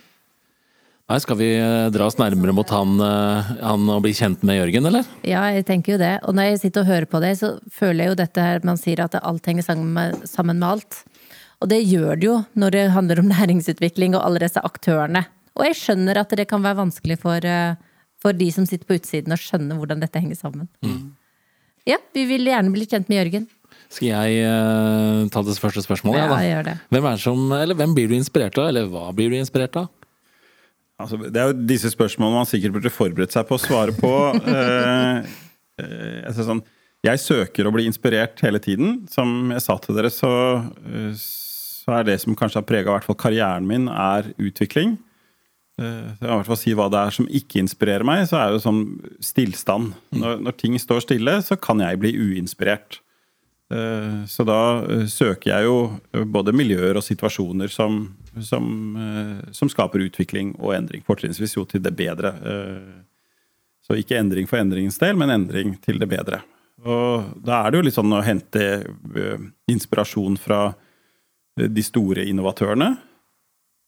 Nei, 1.04 1.18
Skal 1.20 1.36
vi 1.36 1.50
eh, 1.58 1.90
dra 1.92 2.06
oss 2.08 2.16
nærmere 2.16 2.54
mot 2.56 2.70
han, 2.72 2.96
eh, 3.04 3.48
han 3.60 3.88
og 3.92 4.04
bli 4.06 4.14
kjent 4.16 4.44
med 4.46 4.56
Jørgen, 4.56 4.88
eller? 4.88 5.08
Ja, 5.28 5.42
jeg 5.52 5.66
tenker 5.68 5.94
jo 5.94 5.98
det. 6.00 6.14
Og 6.24 6.32
når 6.36 6.48
jeg 6.48 6.60
sitter 6.62 6.80
og 6.80 6.88
hører 6.88 7.06
på 7.10 7.20
det, 7.20 7.34
så 7.42 7.50
føler 7.72 8.06
jeg 8.06 8.12
jo 8.12 8.20
dette 8.22 8.44
her 8.46 8.62
man 8.64 8.80
sier 8.80 9.02
at 9.04 9.18
alt 9.20 9.50
henger 9.50 9.66
sammen 9.66 9.90
med, 9.92 10.22
sammen 10.30 10.62
med 10.62 10.68
alt. 10.70 11.02
Og 11.60 11.68
det 11.68 11.82
gjør 11.84 12.16
det 12.16 12.28
jo 12.30 12.36
når 12.56 12.76
det 12.76 12.84
handler 12.94 13.20
om 13.20 13.28
næringsutvikling 13.34 14.16
og 14.16 14.24
alle 14.24 14.40
disse 14.46 14.62
aktørene. 14.64 15.26
Og 15.54 15.68
jeg 15.68 15.76
skjønner 15.82 16.22
at 16.22 16.32
det 16.40 16.46
kan 16.50 16.64
være 16.64 16.80
vanskelig 16.80 17.18
for, 17.20 17.44
eh, 17.44 17.76
for 18.24 18.32
de 18.32 18.48
som 18.54 18.64
sitter 18.64 18.88
på 18.88 18.96
utsiden 18.96 19.36
å 19.36 19.38
skjønne 19.40 19.76
hvordan 19.76 20.00
dette 20.00 20.22
henger 20.22 20.40
sammen. 20.40 20.70
Mm. 20.80 21.12
Ja, 21.84 22.00
vi 22.16 22.24
vil 22.30 22.48
gjerne 22.48 22.72
bli 22.72 22.88
kjent 22.88 23.12
med 23.12 23.20
Jørgen. 23.20 23.44
Skal 23.92 24.08
jeg 24.08 24.46
uh, 24.48 25.26
ta 25.30 25.42
det 25.44 25.58
første 25.60 25.82
spørsmålet? 25.84 26.22
Ja, 26.22 26.38
ja 26.40 26.54
gjør 26.54 26.64
det. 26.70 26.74
Hvem, 26.94 27.08
som, 27.20 27.42
hvem 27.52 27.92
blir 27.94 28.08
du 28.08 28.14
inspirert 28.16 28.56
av, 28.56 28.70
eller 28.72 28.88
hva 28.88 29.10
blir 29.14 29.28
du 29.30 29.36
inspirert 29.36 29.76
av? 29.78 29.90
Altså, 31.02 31.18
det 31.18 31.40
er 31.40 31.50
jo 31.50 31.64
disse 31.66 31.90
spørsmålene 31.90 32.42
man 32.44 32.48
sikkert 32.48 32.76
burde 32.76 32.92
forberedt 32.92 33.34
seg 33.34 33.46
på 33.48 33.56
å 33.56 33.62
svare 33.62 33.94
på. 33.98 34.12
eh, 34.54 35.32
eh, 35.82 36.38
sånn, 36.38 36.62
jeg 37.04 37.20
søker 37.20 37.66
å 37.66 37.72
bli 37.74 37.88
inspirert 37.88 38.40
hele 38.44 38.60
tiden. 38.62 39.02
Som 39.10 39.50
jeg 39.52 39.64
sa 39.64 39.76
til 39.82 39.98
dere, 39.98 40.12
så, 40.14 40.30
eh, 40.86 41.10
så 41.18 41.98
er 41.98 42.06
det 42.08 42.20
som 42.22 42.36
kanskje 42.38 42.62
har 42.62 42.68
prega 42.68 43.00
karrieren 43.18 43.66
min, 43.68 43.90
er 43.90 44.30
utvikling. 44.38 44.96
Eh, 45.80 46.14
jeg 46.14 46.20
kan 46.20 46.30
i 46.30 46.36
hvert 46.38 46.50
fall 46.52 46.60
si 46.60 46.74
hva 46.78 46.86
det 46.92 47.00
er 47.00 47.16
som 47.16 47.26
ikke 47.26 47.58
inspirerer 47.64 48.06
meg, 48.06 48.28
så 48.30 48.38
er 48.38 48.54
det 48.54 48.62
sånn 48.62 48.84
stillstand. 49.24 49.96
Når, 50.14 50.38
når 50.46 50.58
ting 50.60 50.78
står 50.78 51.02
stille, 51.02 51.40
så 51.42 51.58
kan 51.58 51.82
jeg 51.82 52.00
bli 52.02 52.14
uinspirert. 52.14 53.00
Eh, 53.72 54.24
så 54.28 54.44
da 54.44 54.60
eh, 54.84 55.06
søker 55.10 55.54
jeg 55.54 55.68
jo 55.68 56.24
både 56.28 56.52
miljøer 56.56 56.98
og 56.98 57.06
situasjoner 57.06 57.72
som 57.72 58.04
som, 58.42 58.96
eh, 58.96 59.52
som 59.52 59.68
skaper 59.68 59.98
utvikling 59.98 60.54
og 60.58 60.74
endring. 60.74 61.04
Fortrinnsvis 61.06 61.56
jo 61.56 61.64
til 61.68 61.82
det 61.82 61.94
bedre. 61.96 62.34
Eh, 62.34 63.02
så 63.84 63.98
ikke 64.00 64.18
endring 64.18 64.48
for 64.48 64.58
endringens 64.58 64.98
del, 64.98 65.16
men 65.16 65.30
endring 65.30 65.76
til 65.84 65.98
det 66.00 66.08
bedre. 66.08 66.42
Og 66.84 67.36
da 67.44 67.62
er 67.62 67.70
det 67.70 67.78
jo 67.78 67.86
litt 67.86 67.96
sånn 67.96 68.12
å 68.12 68.24
hente 68.24 68.64
eh, 68.82 69.48
inspirasjon 69.70 70.38
fra 70.40 70.74
de 71.54 71.82
store 71.86 72.24
innovatørene. 72.26 72.96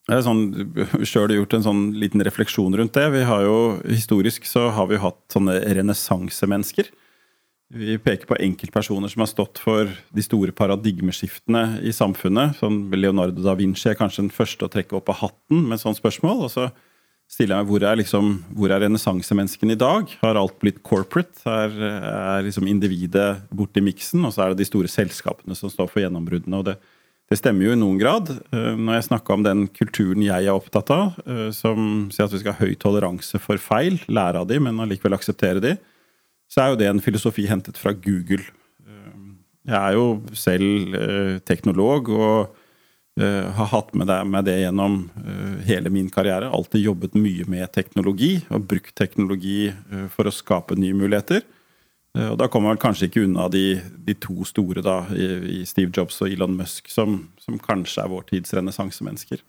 Jeg 0.07 0.15
har 0.21 0.23
sånn, 0.23 0.45
sjøl 1.03 1.35
gjort 1.35 1.57
en 1.57 1.67
sånn 1.67 1.87
liten 1.99 2.23
refleksjon 2.23 2.77
rundt 2.79 2.95
det. 2.95 3.09
Vi 3.11 3.25
har 3.27 3.43
jo, 3.43 3.57
Historisk 3.89 4.47
så 4.47 4.69
har 4.71 4.87
vi 4.87 5.03
hatt 5.03 5.19
sånne 5.33 5.59
renessansemennesker. 5.75 6.93
Vi 7.75 7.97
peker 7.99 8.29
på 8.31 8.37
enkeltpersoner 8.39 9.11
som 9.11 9.25
har 9.25 9.31
stått 9.31 9.59
for 9.59 9.89
de 9.91 10.23
store 10.23 10.53
paradigmeskiftene 10.55 11.81
i 11.83 11.91
samfunnet. 11.95 12.61
Sånn 12.61 12.85
Leonardo 12.95 13.43
da 13.43 13.57
Vinci 13.59 13.89
er 13.91 13.99
kanskje 13.99 14.23
den 14.23 14.35
første 14.35 14.69
å 14.69 14.71
trekke 14.71 14.95
opp 15.01 15.11
av 15.11 15.19
hatten 15.25 15.65
med 15.67 15.83
sånt 15.83 15.99
spørsmål. 15.99 16.45
Og 16.47 16.53
så 16.53 16.69
stiller 17.27 17.57
jeg 17.57 17.65
meg 17.65 17.73
hvor 17.73 17.87
er, 17.89 17.99
liksom, 17.99 18.29
er 18.69 18.85
renessansemenneskene 18.85 19.75
i 19.75 19.81
dag? 19.81 20.13
Har 20.21 20.39
alt 20.39 20.61
blitt 20.63 20.79
corporate? 20.87 21.43
Er, 21.43 21.75
er 22.11 22.47
liksom 22.47 22.71
individet 22.71 23.33
borte 23.51 23.83
i 23.83 23.89
miksen? 23.89 24.23
Og 24.23 24.37
så 24.37 24.45
er 24.45 24.55
det 24.55 24.63
de 24.63 24.69
store 24.71 24.91
selskapene 24.93 25.59
som 25.59 25.73
står 25.73 25.91
for 25.91 26.05
gjennombruddene. 26.05 26.63
og 26.63 26.71
det, 26.71 26.77
det 27.27 27.41
stemmer 27.41 27.67
jo 27.67 27.75
i 27.75 27.81
noen 27.83 27.99
grad. 27.99 28.31
Eh, 28.55 28.79
når 28.79 29.01
jeg 29.01 29.09
snakka 29.09 29.35
om 29.35 29.43
den 29.43 29.67
kulturen 29.75 30.23
jeg 30.23 30.47
er 30.47 30.55
opptatt 30.55 30.95
av, 30.95 31.19
eh, 31.27 31.51
som 31.51 32.07
sier 32.15 32.29
at 32.29 32.39
vi 32.39 32.45
skal 32.45 32.55
ha 32.55 32.63
høy 32.63 32.79
toleranse 32.79 33.43
for 33.43 33.59
feil, 33.59 33.99
lære 34.07 34.47
av 34.47 34.47
de, 34.47 34.63
men 34.63 34.79
allikevel 34.87 35.19
akseptere 35.19 35.67
de, 35.67 35.75
så 36.51 36.63
er 36.63 36.73
jo 36.73 36.79
det 36.81 36.91
en 36.91 37.03
filosofi 37.03 37.47
hentet 37.51 37.79
fra 37.81 37.93
Google. 37.93 38.45
Eh, 38.87 39.19
jeg 39.67 39.81
er 39.81 39.97
jo 39.97 40.07
selv 40.37 40.95
eh, 40.99 41.35
teknolog 41.47 42.11
og 42.15 42.55
eh, 43.21 43.51
har 43.59 43.73
hatt 43.73 43.93
med 43.99 44.09
det, 44.47 44.61
gjennom 44.63 45.03
hele 45.67 45.93
min 45.93 46.09
karriere. 46.13 46.51
Alltid 46.53 46.87
jobbet 46.87 47.19
mye 47.19 47.49
med 47.51 47.73
teknologi 47.75 48.39
og 48.51 48.69
brukt 48.71 48.95
teknologi 48.99 49.73
for 50.15 50.29
å 50.29 50.35
skape 50.35 50.79
nye 50.79 50.97
muligheter. 50.97 51.45
Og 52.17 52.39
da 52.41 52.47
kommer 52.49 52.73
man 52.73 52.79
kanskje 52.81 53.11
ikke 53.11 53.27
unna 53.27 53.45
de, 53.53 53.75
de 54.07 54.15
to 54.17 54.41
store, 54.49 54.81
da, 54.81 55.03
i, 55.13 55.59
Steve 55.69 55.93
Jobs 55.93 56.17
og 56.25 56.31
Elon 56.33 56.55
Musk, 56.57 56.89
som, 56.89 57.19
som 57.37 57.59
kanskje 57.61 58.07
er 58.07 58.09
vår 58.09 58.25
tids 58.31 58.55
renessansemennesker. 58.57 59.43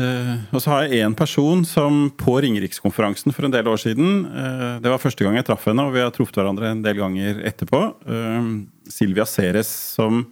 Uh, 0.00 0.38
og 0.54 0.62
så 0.62 0.70
har 0.72 0.86
jeg 0.86 1.04
én 1.04 1.14
person 1.16 1.60
som 1.68 2.06
på 2.16 2.38
Ringerikskonferansen 2.40 3.34
for 3.36 3.44
en 3.44 3.52
del 3.52 3.66
år 3.68 3.80
siden 3.82 4.22
uh, 4.32 4.78
Det 4.80 4.88
var 4.88 5.02
første 5.02 5.26
gang 5.26 5.36
jeg 5.36 5.44
traff 5.50 5.66
henne, 5.68 5.84
og 5.84 5.92
vi 5.92 6.00
har 6.00 6.12
truffet 6.14 6.38
hverandre 6.40 6.70
en 6.72 6.84
del 6.84 6.96
ganger 6.96 7.42
etterpå. 7.50 7.80
Uh, 8.08 8.68
Silvia 8.90 9.26
Ceres, 9.28 9.70
som 9.96 10.28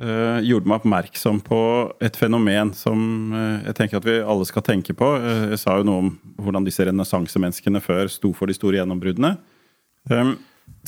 gjorde 0.00 0.64
meg 0.64 0.78
oppmerksom 0.78 1.42
på 1.44 1.58
et 2.00 2.14
fenomen 2.16 2.70
som 2.72 3.34
jeg 3.66 3.74
tenker 3.76 3.98
at 3.98 4.06
vi 4.08 4.14
alle 4.32 4.46
skal 4.48 4.64
tenke 4.64 4.94
på. 4.96 5.10
jeg 5.52 5.58
sa 5.60 5.74
jo 5.76 5.84
noe 5.84 6.00
om 6.00 6.08
hvordan 6.40 6.64
disse 6.64 6.86
renessansemenneskene 6.88 7.82
før 7.84 8.08
sto 8.08 8.30
for 8.32 8.48
de 8.48 8.56
store 8.56 8.78
gjennombruddene. 8.78 9.34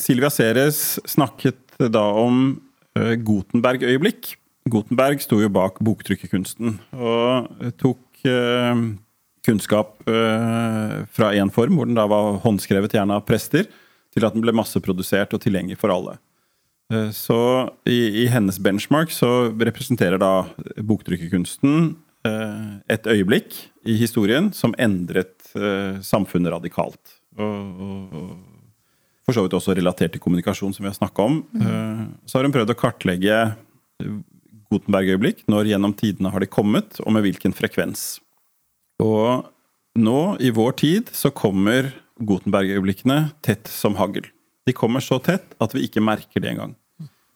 Silvia 0.00 0.32
Ceres 0.32 0.96
snakket 1.04 1.76
da 1.92 2.06
om 2.22 2.54
Gutenberg-øyeblikk. 2.96 4.32
Gutenberg 4.70 5.22
sto 5.24 5.40
jo 5.42 5.48
bak 5.52 5.80
boktrykkerkunsten 5.82 6.76
og 6.94 7.48
tok 7.80 8.26
eh, 8.28 8.82
kunnskap 9.42 9.96
eh, 10.06 10.98
fra 11.10 11.32
én 11.34 11.50
form, 11.50 11.78
hvor 11.78 11.88
den 11.88 11.98
da 11.98 12.04
var 12.10 12.38
håndskrevet 12.44 12.94
gjerne 12.94 13.16
av 13.18 13.24
prester, 13.26 13.66
til 14.12 14.26
at 14.26 14.36
den 14.36 14.44
ble 14.44 14.54
masseprodusert 14.54 15.34
og 15.34 15.42
tilgjengelig 15.42 15.80
for 15.80 15.90
alle. 15.94 16.14
Eh, 16.92 17.10
Så 17.10 17.38
i, 17.90 18.22
i 18.22 18.28
hennes 18.30 18.60
benchmark 18.62 19.10
så 19.10 19.50
representerer 19.50 20.20
da 20.22 20.46
boktrykkerkunsten 20.78 21.96
eh, 22.28 22.70
et 22.94 23.10
øyeblikk 23.10 23.58
i 23.82 23.98
historien 23.98 24.52
som 24.54 24.76
endret 24.78 25.34
eh, 25.58 25.98
samfunnet 26.06 26.54
radikalt. 26.54 27.18
Og, 27.34 27.82
og, 27.82 28.14
og 28.14 28.32
for 29.26 29.34
så 29.34 29.42
vidt 29.44 29.54
også 29.58 29.74
relatert 29.78 30.14
til 30.14 30.22
kommunikasjon, 30.22 30.72
som 30.74 30.86
vi 30.86 30.90
har 30.90 30.98
snakka 30.98 31.26
om. 31.26 31.42
Eh, 31.58 32.06
Så 32.30 32.38
har 32.38 32.46
hun 32.46 32.54
prøvd 32.54 32.76
å 32.76 32.78
kartlegge 32.78 33.42
Gutenberg-øyeblikk. 34.72 35.44
Når 35.52 35.70
gjennom 35.72 35.94
tidene 35.98 36.32
har 36.32 36.42
de 36.42 36.50
kommet, 36.50 37.00
og 37.04 37.12
med 37.14 37.26
hvilken 37.26 37.54
frekvens. 37.56 38.20
Og 39.02 39.48
nå, 39.98 40.20
i 40.40 40.52
vår 40.54 40.78
tid, 40.80 41.12
så 41.16 41.32
kommer 41.34 41.92
Gutenberg-øyeblikkene 42.22 43.32
tett 43.44 43.68
som 43.70 43.98
hagl. 44.00 44.26
De 44.66 44.74
kommer 44.76 45.02
så 45.04 45.18
tett 45.22 45.56
at 45.62 45.74
vi 45.74 45.84
ikke 45.86 46.04
merker 46.04 46.42
det 46.42 46.52
engang. 46.54 46.76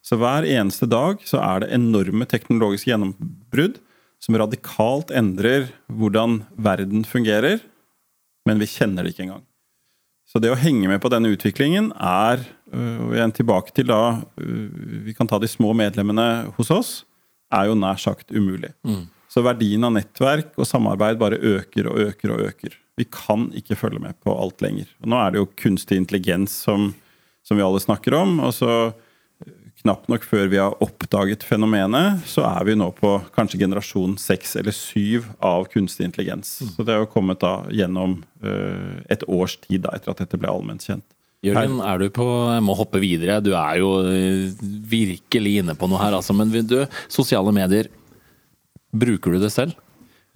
Så 0.06 0.18
hver 0.20 0.46
eneste 0.46 0.86
dag 0.86 1.22
så 1.26 1.40
er 1.42 1.64
det 1.64 1.72
enorme 1.74 2.28
teknologiske 2.30 2.92
gjennombrudd 2.92 3.80
som 4.22 4.38
radikalt 4.38 5.10
endrer 5.10 5.68
hvordan 5.90 6.44
verden 6.62 7.02
fungerer, 7.06 7.58
men 8.46 8.62
vi 8.62 8.70
kjenner 8.70 9.02
det 9.02 9.14
ikke 9.14 9.26
engang. 9.26 9.42
Så 10.26 10.40
det 10.42 10.50
å 10.50 10.58
henge 10.58 10.88
med 10.90 11.00
på 11.02 11.10
denne 11.10 11.30
utviklingen 11.34 11.92
er 12.02 12.40
øh, 12.42 13.02
og 13.06 13.12
igjen 13.14 13.34
tilbake 13.34 13.74
til 13.74 13.86
da 13.86 14.00
øh, 14.42 15.04
Vi 15.06 15.14
kan 15.14 15.28
ta 15.30 15.38
de 15.38 15.50
små 15.50 15.70
medlemmene 15.76 16.50
hos 16.56 16.72
oss. 16.74 16.90
Er 17.54 17.68
jo 17.70 17.76
nær 17.78 18.00
sagt 18.00 18.32
umulig. 18.34 18.72
Så 19.30 19.42
verdien 19.44 19.84
av 19.84 19.92
nettverk 19.92 20.54
og 20.56 20.66
samarbeid 20.66 21.18
bare 21.20 21.38
øker 21.38 21.90
og 21.90 21.98
øker 22.08 22.32
og 22.34 22.44
øker. 22.48 22.76
Vi 22.96 23.04
kan 23.12 23.50
ikke 23.54 23.76
følge 23.76 24.00
med 24.00 24.16
på 24.24 24.32
alt 24.32 24.62
lenger. 24.64 24.88
Og 25.02 25.10
nå 25.12 25.18
er 25.20 25.34
det 25.34 25.42
jo 25.42 25.50
kunstig 25.60 25.98
intelligens 26.00 26.54
som, 26.64 26.94
som 27.44 27.58
vi 27.58 27.64
alle 27.66 27.82
snakker 27.82 28.16
om. 28.16 28.40
og 28.40 28.54
så 28.56 28.94
Knapt 29.86 30.08
nok 30.08 30.24
før 30.24 30.48
vi 30.50 30.56
har 30.58 30.72
oppdaget 30.82 31.44
fenomenet, 31.44 32.24
så 32.26 32.42
er 32.48 32.64
vi 32.64 32.74
nå 32.74 32.88
på 32.96 33.10
kanskje 33.36 33.60
generasjon 33.60 34.16
seks 34.18 34.56
eller 34.56 34.74
syv 34.74 35.28
av 35.44 35.68
kunstig 35.70 36.08
intelligens. 36.08 36.56
Så 36.72 36.82
det 36.82 36.96
har 36.96 37.04
jo 37.04 37.10
kommet 37.12 37.42
da 37.44 37.60
gjennom 37.70 38.16
uh, 38.42 38.96
et 39.12 39.22
års 39.28 39.58
tid 39.62 39.84
da, 39.84 39.92
etter 39.94 40.14
at 40.14 40.24
dette 40.24 40.40
ble 40.40 40.48
allment 40.50 40.82
kjent. 40.82 41.04
Jørgen, 41.44 41.78
er 41.84 42.00
du 42.00 42.08
på 42.10 42.24
Jeg 42.54 42.62
må 42.64 42.74
hoppe 42.74 43.00
videre. 43.02 43.40
Du 43.44 43.52
er 43.54 43.78
jo 43.82 43.90
eh, 44.08 44.48
virkelig 44.88 45.58
inne 45.60 45.76
på 45.78 45.88
noe 45.90 46.00
her, 46.00 46.16
altså. 46.16 46.34
Men 46.34 46.50
du, 46.50 46.78
sosiale 47.12 47.52
medier. 47.54 47.90
Bruker 48.96 49.36
du 49.36 49.42
det 49.42 49.52
selv? 49.52 49.76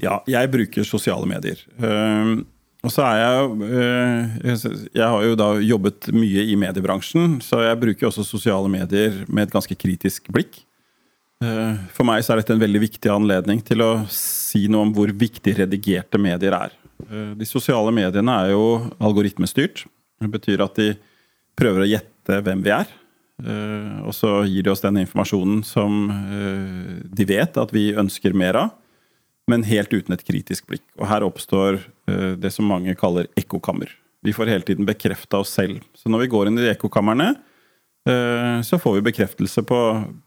Ja, 0.01 0.21
jeg 0.31 0.51
bruker 0.53 0.87
sosiale 0.87 1.27
medier. 1.29 1.61
Ehm, 1.85 2.43
og 2.81 2.93
så 2.93 3.05
er 3.05 3.19
jeg 3.21 3.69
eh, 3.69 4.65
Jeg 4.97 5.05
har 5.05 5.25
jo 5.27 5.37
da 5.37 5.51
jobbet 5.61 6.09
mye 6.17 6.47
i 6.49 6.57
mediebransjen, 6.61 7.39
så 7.45 7.61
jeg 7.67 7.81
bruker 7.83 8.09
også 8.09 8.25
sosiale 8.25 8.71
medier 8.73 9.23
med 9.29 9.49
et 9.49 9.55
ganske 9.55 9.77
kritisk 9.77 10.31
blikk. 10.33 10.63
Eh, 11.45 11.77
For 11.97 12.09
meg 12.09 12.25
så 12.25 12.35
er 12.35 12.43
dette 12.43 12.57
en 12.57 12.63
veldig 12.63 12.85
viktig 12.87 13.13
anledning 13.13 13.61
til 13.65 13.85
å 13.85 13.91
si 14.13 14.67
noe 14.73 14.89
om 14.89 14.95
hvor 14.97 15.13
viktig 15.13 15.57
redigerte 15.61 16.21
medier 16.21 16.57
er. 16.57 16.77
Eh, 17.09 17.33
De 17.37 17.49
sosiale 17.49 17.93
mediene 17.93 18.39
er 18.45 18.55
jo 18.55 18.65
algoritmestyrt. 19.01 19.85
Det 20.21 20.29
betyr 20.29 20.63
at 20.65 20.77
de 20.77 20.93
prøver 21.59 21.85
å 21.85 21.89
gjette 21.89 22.41
hvem 22.45 22.65
vi 22.65 22.73
er. 22.75 22.89
Eh, 23.41 24.01
Og 24.05 24.13
så 24.17 24.43
gir 24.49 24.67
de 24.67 24.73
oss 24.73 24.85
den 24.85 25.01
informasjonen 25.01 25.63
som 25.67 26.11
eh, 26.11 27.01
de 27.09 27.27
vet 27.29 27.57
at 27.61 27.73
vi 27.73 27.91
ønsker 27.97 28.37
mer 28.37 28.67
av 28.67 28.77
men 29.51 29.65
helt 29.67 29.91
uten 29.91 30.15
et 30.15 30.23
kritisk 30.23 30.69
blikk. 30.71 30.85
Og 31.01 31.09
her 31.11 31.25
oppstår 31.27 31.81
eh, 32.07 32.37
det 32.39 32.53
som 32.55 32.69
mange 32.71 32.95
kaller 32.95 33.27
ekkokammer. 33.41 33.91
Vi 34.23 34.35
får 34.37 34.53
hele 34.53 34.63
tiden 34.63 34.87
bekrefta 34.87 35.41
oss 35.43 35.51
selv. 35.57 35.81
Så 35.97 36.13
når 36.13 36.23
vi 36.23 36.29
går 36.31 36.51
inn 36.51 36.61
i 36.61 36.67
de 36.67 36.75
ekkokamrene, 36.75 37.33
så 38.65 38.79
får 38.81 38.95
vi 38.97 39.03
bekreftelse 39.11 39.61
på, 39.69 39.79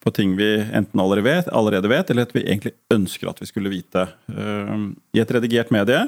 på 0.02 0.12
ting 0.14 0.36
vi 0.38 0.48
enten 0.62 1.00
allerede 1.02 1.26
vet, 1.26 1.48
allerede 1.50 1.90
vet, 1.90 2.12
eller 2.12 2.28
at 2.28 2.36
vi 2.36 2.44
egentlig 2.44 2.76
ønsker 2.94 3.32
at 3.32 3.42
vi 3.42 3.48
skulle 3.50 3.72
vite. 3.74 4.04
I 4.30 5.22
et 5.22 5.34
redigert 5.34 5.74
medie 5.74 6.04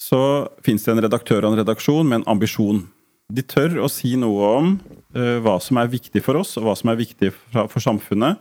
så 0.00 0.20
fins 0.64 0.86
det 0.86 0.94
en 0.94 1.02
redaktør 1.04 1.44
og 1.44 1.52
en 1.52 1.60
redaksjon 1.60 2.08
med 2.08 2.22
en 2.22 2.28
ambisjon. 2.32 2.80
De 3.28 3.42
tør 3.44 3.76
å 3.84 3.88
si 3.92 4.14
noe 4.16 4.52
om 4.58 4.68
uh, 5.16 5.38
hva 5.44 5.58
som 5.60 5.76
er 5.80 5.90
viktig 5.92 6.22
for 6.24 6.38
oss, 6.40 6.54
og 6.56 6.64
hva 6.68 6.76
som 6.78 6.88
er 6.92 7.00
viktig 7.00 7.28
for, 7.34 7.68
for 7.68 7.84
samfunnet, 7.84 8.40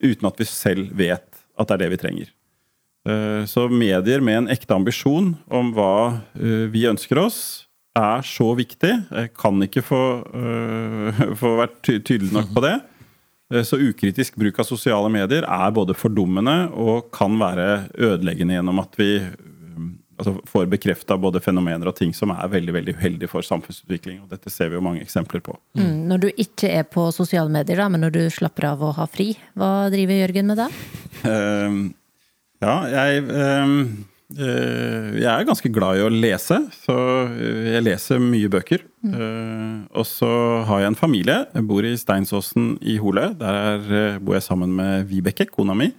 uten 0.00 0.28
at 0.28 0.38
vi 0.38 0.46
selv 0.48 0.92
vet 0.96 1.26
at 1.58 1.66
det 1.68 1.74
er 1.76 1.82
det 1.82 1.88
vi 1.96 1.98
trenger. 2.04 2.28
Uh, 3.08 3.42
Så 3.50 3.66
medier 3.72 4.22
med 4.22 4.44
en 4.44 4.52
ekte 4.54 4.76
ambisjon 4.76 5.32
om 5.50 5.72
hva 5.74 5.90
uh, 6.38 6.66
vi 6.70 6.86
ønsker 6.90 7.18
oss, 7.24 7.66
er 7.98 8.22
så 8.22 8.52
viktig. 8.54 8.92
Jeg 9.10 9.32
kan 9.34 9.58
ikke 9.66 9.82
få, 9.82 9.98
få 11.40 11.50
vært 11.58 11.80
ty- 11.82 11.98
tydelig 11.98 12.30
nok 12.36 12.52
på 12.54 12.62
det. 12.62 12.76
Så 13.66 13.80
ukritisk 13.82 14.36
bruk 14.38 14.60
av 14.62 14.68
sosiale 14.68 15.10
medier 15.10 15.42
er 15.42 15.72
både 15.74 15.96
fordummende 15.98 16.68
og 16.70 17.08
kan 17.10 17.34
være 17.40 17.88
ødeleggende 17.98 18.54
gjennom 18.54 18.78
at 18.78 18.94
vi 18.94 19.08
altså, 20.20 20.36
får 20.48 20.68
bekrefta 20.72 21.16
både 21.20 21.42
fenomener 21.44 21.90
og 21.90 21.96
ting 21.98 22.12
som 22.16 22.32
er 22.34 22.52
veldig 22.52 22.76
veldig 22.76 22.94
uheldige 22.98 23.30
for 23.32 23.46
samfunnsutvikling. 23.46 24.20
og 24.24 24.34
Dette 24.34 24.52
ser 24.52 24.70
vi 24.70 24.78
jo 24.78 24.84
mange 24.84 25.02
eksempler 25.04 25.42
på. 25.44 25.56
Mm, 25.78 26.06
når 26.10 26.22
du 26.26 26.28
ikke 26.30 26.70
er 26.80 26.86
på 26.88 27.08
sosiale 27.16 27.52
medier, 27.52 27.80
da, 27.80 27.88
men 27.92 28.04
når 28.04 28.14
du 28.18 28.22
slapper 28.32 28.70
av 28.72 28.84
og 28.86 28.94
har 29.00 29.10
fri, 29.10 29.32
hva 29.58 29.88
driver 29.92 30.22
Jørgen 30.22 30.52
med 30.52 30.62
da? 30.62 30.70
Uh, 31.24 31.90
ja, 32.60 32.76
jeg 32.92 33.24
uh, 33.26 33.74
uh, 34.36 35.10
Jeg 35.16 35.30
er 35.32 35.48
ganske 35.48 35.72
glad 35.72 35.98
i 35.98 36.06
å 36.06 36.12
lese, 36.12 36.60
så 36.84 36.96
jeg 37.40 37.84
leser 37.88 38.22
mye 38.22 38.52
bøker. 38.52 38.86
Eh, 39.00 39.76
og 39.96 40.04
så 40.04 40.28
har 40.68 40.82
jeg 40.82 40.92
en 40.92 40.98
familie. 40.98 41.38
Jeg 41.54 41.66
bor 41.68 41.86
i 41.86 41.96
Steinsåsen 41.96 42.74
i 42.84 42.98
Hole. 43.00 43.30
Der 43.40 43.60
er, 43.60 43.86
eh, 43.88 44.18
bor 44.18 44.36
jeg 44.36 44.44
sammen 44.44 44.74
med 44.76 45.08
Vibeke, 45.08 45.46
kona 45.48 45.74
mi, 45.74 45.92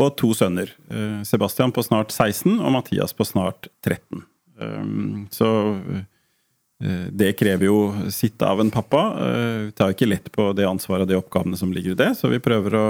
og 0.00 0.14
to 0.16 0.32
sønner. 0.36 0.72
Eh, 0.90 1.20
Sebastian 1.28 1.72
på 1.74 1.84
snart 1.84 2.12
16 2.14 2.60
og 2.60 2.72
Mathias 2.72 3.12
på 3.16 3.26
snart 3.28 3.68
13. 3.84 4.24
Ehm, 4.62 5.26
så 5.32 5.48
eh, 5.92 7.08
det 7.12 7.34
krever 7.38 7.68
jo 7.68 8.08
sitt 8.12 8.40
av 8.42 8.62
en 8.62 8.72
pappa. 8.72 9.02
Eh, 9.26 9.58
Vi 9.68 9.74
tar 9.76 9.92
ikke 9.92 10.08
lett 10.08 10.32
på 10.32 10.50
det 10.56 10.68
ansvaret 10.68 11.04
og 11.04 11.12
de 11.12 11.20
oppgavene 11.20 11.60
som 11.60 11.74
ligger 11.74 11.92
i 11.92 12.00
det, 12.00 12.10
så 12.18 12.32
vi 12.32 12.40
prøver 12.42 12.78
å, 12.78 12.88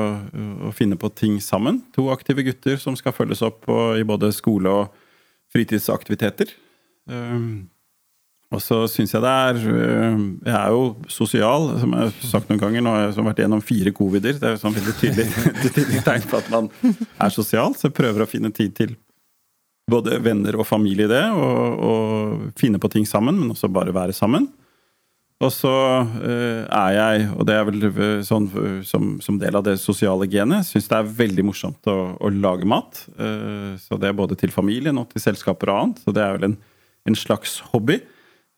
å 0.68 0.74
finne 0.76 0.96
på 0.96 1.10
ting 1.10 1.40
sammen. 1.42 1.82
To 1.96 2.10
aktive 2.14 2.46
gutter 2.46 2.78
som 2.78 2.96
skal 2.98 3.16
følges 3.16 3.42
opp 3.42 3.66
i 3.98 4.06
både 4.06 4.32
skole 4.34 4.70
og 4.70 5.04
fritidsaktiviteter. 5.52 6.54
Og 8.52 8.60
så 8.60 8.82
syns 8.90 9.14
jeg 9.14 9.24
det 9.24 9.30
er 9.32 9.60
øh, 9.72 10.24
Jeg 10.44 10.56
er 10.58 10.74
jo 10.74 10.82
sosial, 11.08 11.70
som 11.80 11.94
jeg 11.96 12.08
har 12.08 12.26
sagt 12.28 12.50
noen 12.50 12.60
ganger. 12.60 12.84
Nå 12.84 12.92
har 12.92 13.06
jeg 13.06 13.24
vært 13.28 13.40
gjennom 13.44 13.64
fire 13.64 13.92
covider. 13.96 14.36
Det 14.36 14.48
er 14.48 14.56
jo 14.56 14.60
sånn 14.60 14.76
veldig 14.76 14.96
tydelig, 15.00 15.28
tydelig 15.76 16.02
tegn 16.04 16.26
på 16.28 16.40
at 16.40 16.50
man 16.52 16.68
er 16.92 17.32
sosial. 17.32 17.76
Så 17.78 17.88
jeg 17.88 17.96
prøver 17.96 18.24
å 18.24 18.28
finne 18.28 18.52
tid 18.52 18.76
til 18.76 18.96
både 19.90 20.20
venner 20.22 20.56
og 20.60 20.68
familie 20.68 21.08
i 21.08 21.10
det, 21.10 21.24
og, 21.34 21.80
og 21.88 22.44
finne 22.60 22.78
på 22.80 22.90
ting 22.92 23.08
sammen, 23.08 23.40
men 23.40 23.54
også 23.54 23.72
bare 23.72 23.94
være 23.94 24.14
sammen. 24.16 24.46
Og 25.42 25.50
så 25.50 25.72
øh, 25.72 26.62
er 26.68 26.92
jeg, 26.94 27.24
og 27.34 27.48
det 27.48 27.56
er 27.56 27.64
vel 27.66 27.88
øh, 27.88 28.20
sånn 28.22 28.46
som, 28.86 29.16
som 29.24 29.40
del 29.40 29.58
av 29.58 29.64
det 29.66 29.78
sosiale 29.82 30.28
genet, 30.30 30.68
syns 30.68 30.86
det 30.92 31.00
er 31.00 31.14
veldig 31.24 31.48
morsomt 31.48 31.90
å, 31.90 31.98
å 32.20 32.30
lage 32.36 32.68
mat. 32.68 33.06
Så 33.80 33.98
det 33.98 34.12
er 34.12 34.18
både 34.20 34.36
til 34.38 34.52
familien 34.54 35.00
og 35.00 35.08
til 35.10 35.24
selskaper 35.24 35.72
og 35.72 35.80
annet. 35.80 36.04
Så 36.04 36.14
det 36.14 36.22
er 36.22 36.36
vel 36.36 36.52
en, 36.52 36.58
en 37.08 37.18
slags 37.18 37.62
hobby. 37.72 38.02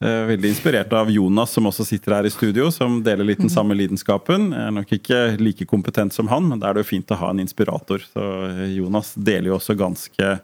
Eh, 0.03 0.25
Veldig 0.27 0.49
inspirert 0.49 0.91
av 0.93 1.11
Jonas, 1.11 1.51
som 1.55 1.69
også 1.69 1.85
sitter 1.87 2.17
her 2.17 2.27
i 2.27 2.33
studio, 2.33 2.67
som 2.71 2.97
deler 3.03 3.23
litt 3.23 3.39
den 3.39 3.51
samme 3.53 3.77
lidenskapen. 3.77 4.49
Jeg 4.51 4.67
er 4.67 4.73
nok 4.75 4.91
ikke 4.97 5.21
like 5.39 5.67
kompetent 5.71 6.13
som 6.13 6.27
han, 6.27 6.49
men 6.51 6.59
da 6.59 6.69
er 6.69 6.75
det 6.75 6.83
jo 6.83 6.91
fint 6.97 7.13
å 7.15 7.19
ha 7.21 7.29
en 7.31 7.39
inspirator. 7.45 8.03
Så 8.11 8.25
eh, 8.49 8.65
Jonas 8.75 9.13
deler 9.15 9.53
jo 9.53 9.59
også 9.59 9.77
ganske 9.79 10.35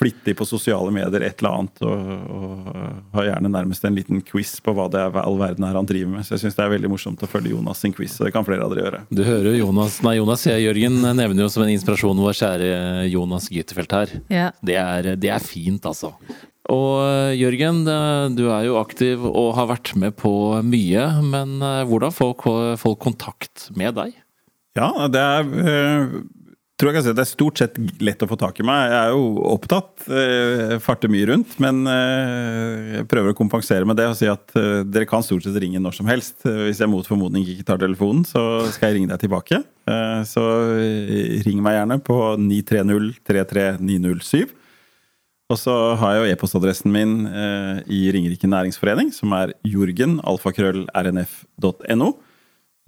flittig 0.00 0.32
på 0.38 0.46
sosiale 0.48 0.88
medier 0.94 1.20
et 1.26 1.42
eller 1.42 1.58
annet, 1.58 1.80
og, 1.84 2.12
og 2.32 3.16
har 3.18 3.26
gjerne 3.26 3.50
nærmest 3.52 3.84
en 3.84 3.98
liten 3.98 4.22
quiz 4.24 4.54
på 4.64 4.72
hva 4.72 4.86
det 4.88 5.02
er 5.02 5.18
all 5.20 5.36
verden 5.36 5.66
er 5.66 5.76
han 5.76 5.88
driver 5.88 6.14
med. 6.14 6.24
Så 6.24 6.38
jeg 6.38 6.46
syns 6.46 6.56
det 6.56 6.64
er 6.64 6.72
veldig 6.72 6.88
morsomt 6.94 7.20
å 7.20 7.28
følge 7.28 7.52
Jonas 7.52 7.82
sin 7.84 7.92
quiz, 7.92 8.14
og 8.16 8.24
det 8.24 8.32
kan 8.32 8.46
flere 8.46 8.64
av 8.64 8.72
dere 8.72 8.86
gjøre. 8.86 9.02
Du 9.12 9.20
hører 9.26 9.50
jo 9.50 9.66
Jonas 9.66 9.98
Nei, 10.06 10.14
Jonas 10.16 10.46
jeg, 10.48 10.64
Jørgen 10.64 11.02
nevner 11.04 11.44
jo 11.44 11.50
som 11.52 11.66
en 11.66 11.74
inspirasjon 11.74 12.22
vår 12.24 12.38
kjære 12.40 12.70
Jonas 13.12 13.50
Gytefelt 13.52 13.92
her. 13.98 14.14
Ja. 14.32 14.46
Det 14.64 14.78
er, 14.80 15.10
det 15.20 15.34
er 15.36 15.44
fint, 15.44 15.84
altså. 15.84 16.14
Og 16.70 17.02
eh, 17.02 17.36
Jørgen, 17.40 17.84
eh, 17.88 18.26
du 18.36 18.46
er 18.48 18.66
jo 18.68 18.80
aktiv 18.80 19.24
og 19.26 19.54
har 19.58 19.70
vært 19.72 19.94
med 19.98 20.16
på 20.18 20.32
mye, 20.66 21.06
men 21.26 21.58
eh, 21.58 21.86
hvordan 21.88 22.14
får 22.14 22.76
folk 22.80 23.00
kontakt 23.02 23.70
med 23.78 23.96
deg? 23.98 24.14
Ja, 24.78 24.92
det 25.10 25.20
er 25.20 25.48
tror 26.80 26.88
jeg 26.88 26.96
kan 26.96 27.04
si 27.04 27.10
at 27.10 27.16
det 27.18 27.24
er 27.26 27.28
stort 27.28 27.60
sett 27.60 27.74
lett 28.00 28.22
å 28.24 28.28
få 28.30 28.38
tak 28.40 28.56
i 28.62 28.64
meg. 28.64 28.86
Jeg 28.88 29.00
er 29.02 29.10
jo 29.12 29.24
opptatt, 29.50 30.06
farter 30.80 31.10
mye 31.12 31.26
rundt, 31.28 31.58
men 31.60 31.82
jeg 31.84 33.04
prøver 33.10 33.34
å 33.34 33.36
kompensere 33.36 33.84
med 33.84 33.98
det 34.00 34.06
og 34.08 34.14
si 34.16 34.30
at 34.32 34.54
dere 34.88 35.08
kan 35.10 35.26
stort 35.26 35.44
sett 35.44 35.58
ringe 35.60 35.82
når 35.82 35.98
som 35.98 36.08
helst. 36.08 36.38
Hvis 36.46 36.80
jeg 36.80 36.88
mot 36.88 37.04
formodning 37.04 37.44
ikke 37.44 37.66
tar 37.68 37.82
telefonen, 37.82 38.22
så 38.24 38.62
skal 38.72 38.94
jeg 38.94 38.96
ringe 38.96 39.12
deg 39.12 39.20
tilbake. 39.26 39.60
Så 40.30 40.46
ring 41.44 41.60
meg 41.60 41.76
gjerne 41.76 42.00
på 42.06 42.16
930 42.46 43.20
33907. 43.28 44.56
Og 45.50 45.58
så 45.58 45.74
har 45.98 46.14
jeg 46.14 46.22
jo 46.22 46.30
e-postadressen 46.30 46.92
min 46.94 47.26
eh, 47.26 47.82
i 47.90 48.06
Ringerike 48.14 48.46
næringsforening, 48.50 49.10
som 49.14 49.32
er 49.34 49.50
jorgen.alfakrøll.rnf.no. 49.66 52.08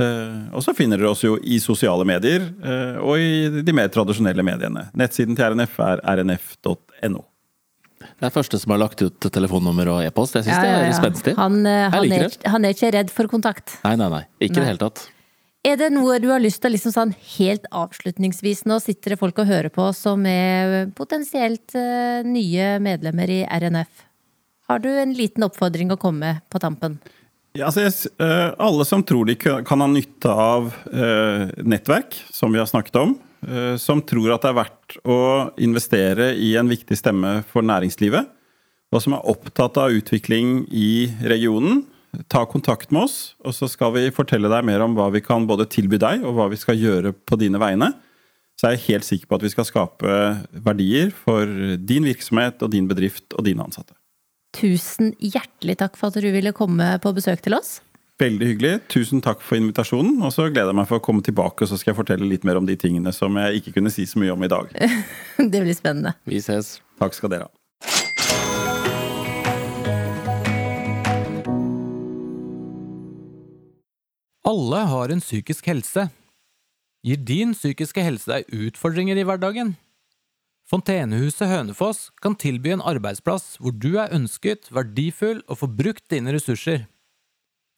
Eh, 0.00 0.54
og 0.54 0.62
så 0.64 0.72
finner 0.76 1.00
dere 1.00 1.10
oss 1.10 1.24
jo 1.26 1.34
i 1.42 1.58
sosiale 1.62 2.04
medier 2.08 2.46
eh, 2.64 2.96
og 3.02 3.18
i 3.20 3.62
de 3.66 3.74
mer 3.76 3.88
tradisjonelle 3.92 4.44
mediene. 4.46 4.86
Nettsiden 4.98 5.36
til 5.38 5.52
RNF 5.52 5.78
er 5.84 6.02
rnf.no. 6.22 7.22
Det 8.02 8.26
er 8.26 8.34
første 8.34 8.58
som 8.58 8.72
har 8.74 8.80
lagt 8.82 9.02
ut 9.04 9.26
telefonnummer 9.34 9.90
og 9.92 9.98
e-post. 10.06 10.34
Jeg 10.38 10.46
syns 10.46 10.62
det 10.62 10.70
er 10.74 10.94
spenstig. 10.96 11.34
Han, 11.38 11.60
eh, 11.66 11.88
han, 11.92 12.14
er, 12.14 12.30
han 12.54 12.64
er 12.66 12.70
ikke 12.74 12.90
redd 12.94 13.10
for 13.14 13.30
kontakt. 13.30 13.66
Nei, 13.86 13.94
nei, 14.00 14.08
nei. 14.12 14.22
Ikke 14.42 14.58
i 14.58 14.62
det 14.62 14.70
hele 14.70 14.82
tatt. 14.82 14.98
Er 15.62 15.76
det 15.78 15.92
noe 15.94 16.16
du 16.18 16.26
har 16.32 16.42
lyst 16.42 16.58
til 16.64 16.74
liksom 16.74 16.90
sånn 16.90 17.12
helt 17.36 17.68
avslutningsvis 17.70 18.64
Nå 18.66 18.80
sitter 18.82 19.14
det 19.14 19.20
folk 19.20 19.36
og 19.38 19.46
hører 19.46 19.70
på 19.70 19.84
som 19.94 20.24
er 20.26 20.88
potensielt 20.98 21.76
eh, 21.78 22.26
nye 22.26 22.80
medlemmer 22.82 23.30
i 23.30 23.42
RNF. 23.46 24.02
Har 24.66 24.82
du 24.82 24.88
en 24.90 25.12
liten 25.14 25.46
oppfordring 25.46 25.94
å 25.94 25.98
komme 26.02 26.24
med 26.24 26.42
på 26.50 26.58
tampen? 26.62 26.98
Ja, 27.54 27.68
altså, 27.68 28.10
eh, 28.18 28.48
alle 28.58 28.86
som 28.88 29.04
tror 29.06 29.28
de 29.28 29.36
kan 29.38 29.84
ha 29.84 29.88
nytte 29.92 30.34
av 30.34 30.72
eh, 30.90 31.54
nettverk, 31.62 32.18
som 32.34 32.50
vi 32.50 32.58
har 32.58 32.70
snakket 32.70 32.98
om, 33.04 33.18
som 33.82 33.98
tror 34.06 34.30
at 34.30 34.44
det 34.44 34.52
er 34.52 34.54
verdt 34.54 34.96
å 35.02 35.16
investere 35.66 36.28
i 36.38 36.52
en 36.54 36.68
viktig 36.70 36.94
stemme 36.94 37.40
for 37.50 37.66
næringslivet, 37.66 38.28
og 38.94 39.02
som 39.02 39.16
er 39.16 39.26
opptatt 39.32 39.80
av 39.82 39.94
utvikling 39.98 40.60
i 40.70 41.10
regionen, 41.26 41.80
ta 42.28 42.44
kontakt 42.48 42.92
med 42.92 43.06
oss, 43.06 43.16
og 43.44 43.54
så 43.56 43.68
skal 43.70 43.94
vi 43.96 44.06
fortelle 44.14 44.50
deg 44.52 44.66
mer 44.68 44.84
om 44.84 44.96
hva 44.96 45.08
vi 45.14 45.22
kan 45.24 45.46
både 45.48 45.68
tilby 45.72 46.00
deg, 46.02 46.24
og 46.26 46.36
hva 46.36 46.48
vi 46.52 46.60
skal 46.60 46.78
gjøre 46.78 47.14
på 47.16 47.38
dine 47.40 47.60
vegne. 47.62 47.92
Så 48.60 48.68
er 48.68 48.76
jeg 48.76 48.86
helt 48.90 49.08
sikker 49.08 49.30
på 49.30 49.38
at 49.38 49.46
vi 49.46 49.52
skal 49.52 49.66
skape 49.66 50.18
verdier 50.64 51.12
for 51.14 51.48
din 51.80 52.04
virksomhet 52.06 52.62
og 52.62 52.74
din 52.74 52.88
bedrift 52.90 53.32
og 53.34 53.46
dine 53.48 53.64
ansatte. 53.64 53.96
Tusen 54.52 55.14
hjertelig 55.16 55.78
takk 55.80 55.96
for 55.96 56.12
at 56.12 56.20
du 56.20 56.28
ville 56.34 56.52
komme 56.54 56.90
på 57.02 57.14
besøk 57.16 57.40
til 57.44 57.56
oss. 57.56 57.78
Veldig 58.20 58.50
hyggelig. 58.52 58.74
Tusen 58.92 59.22
takk 59.24 59.40
for 59.42 59.58
invitasjonen. 59.58 60.20
Og 60.22 60.34
så 60.34 60.46
gleder 60.50 60.70
jeg 60.70 60.78
meg 60.78 60.90
for 60.90 61.00
å 61.00 61.04
komme 61.04 61.24
tilbake 61.24 61.64
og 61.64 61.70
så 61.70 61.80
skal 61.80 61.94
jeg 61.94 62.00
fortelle 62.02 62.28
litt 62.28 62.44
mer 62.46 62.60
om 62.60 62.68
de 62.68 62.76
tingene 62.78 63.14
som 63.16 63.40
jeg 63.40 63.62
ikke 63.62 63.78
kunne 63.78 63.92
si 63.94 64.04
så 64.06 64.20
mye 64.22 64.36
om 64.36 64.44
i 64.44 64.52
dag. 64.52 64.68
Det 65.52 65.64
blir 65.64 65.74
spennende. 65.74 66.14
Vi 66.28 66.44
ses. 66.44 66.76
Takk 67.00 67.16
skal 67.16 67.32
dere 67.32 67.48
ha. 67.48 67.54
Alle 74.42 74.80
har 74.90 75.12
en 75.14 75.20
psykisk 75.22 75.68
helse. 75.70 76.08
Gir 77.06 77.18
din 77.22 77.52
psykiske 77.54 78.02
helse 78.02 78.26
deg 78.26 78.48
utfordringer 78.50 79.18
i 79.20 79.22
hverdagen? 79.26 79.76
Fontenehuset 80.66 81.46
Hønefoss 81.46 82.08
kan 82.22 82.34
tilby 82.34 82.72
en 82.74 82.82
arbeidsplass 82.82 83.60
hvor 83.62 83.74
du 83.74 84.00
er 84.02 84.10
ønsket, 84.14 84.66
verdifull 84.74 85.44
og 85.46 85.60
får 85.60 85.70
brukt 85.78 86.04
dine 86.10 86.34
ressurser. 86.34 86.88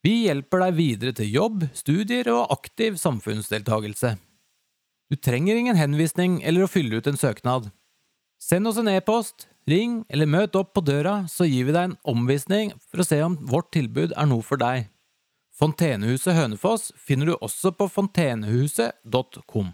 Vi 0.05 0.23
hjelper 0.25 0.65
deg 0.65 0.79
videre 0.79 1.13
til 1.17 1.29
jobb, 1.35 1.67
studier 1.77 2.33
og 2.33 2.57
aktiv 2.57 2.97
samfunnsdeltagelse. 3.01 4.15
Du 5.13 5.21
trenger 5.21 5.61
ingen 5.61 5.77
henvisning 5.77 6.41
eller 6.49 6.65
å 6.65 6.71
fylle 6.71 6.97
ut 6.97 7.13
en 7.13 7.21
søknad. 7.21 7.69
Send 8.41 8.73
oss 8.73 8.81
en 8.81 8.89
e-post, 8.89 9.51
ring 9.69 10.01
eller 10.09 10.29
møt 10.29 10.57
opp 10.57 10.73
på 10.73 10.85
døra, 10.85 11.27
så 11.29 11.45
gir 11.45 11.69
vi 11.69 11.77
deg 11.77 11.91
en 11.91 12.01
omvisning 12.09 12.73
for 12.89 13.05
å 13.05 13.09
se 13.09 13.21
om 13.25 13.37
vårt 13.53 13.69
tilbud 13.77 14.17
er 14.17 14.33
noe 14.33 14.45
for 14.45 14.61
deg. 14.61 14.89
Fontenehuset 15.55 16.35
Hønefoss 16.35 16.89
finner 16.99 17.31
du 17.31 17.35
også 17.39 17.71
på 17.79 17.87
fontenehuset.com. 17.87 19.69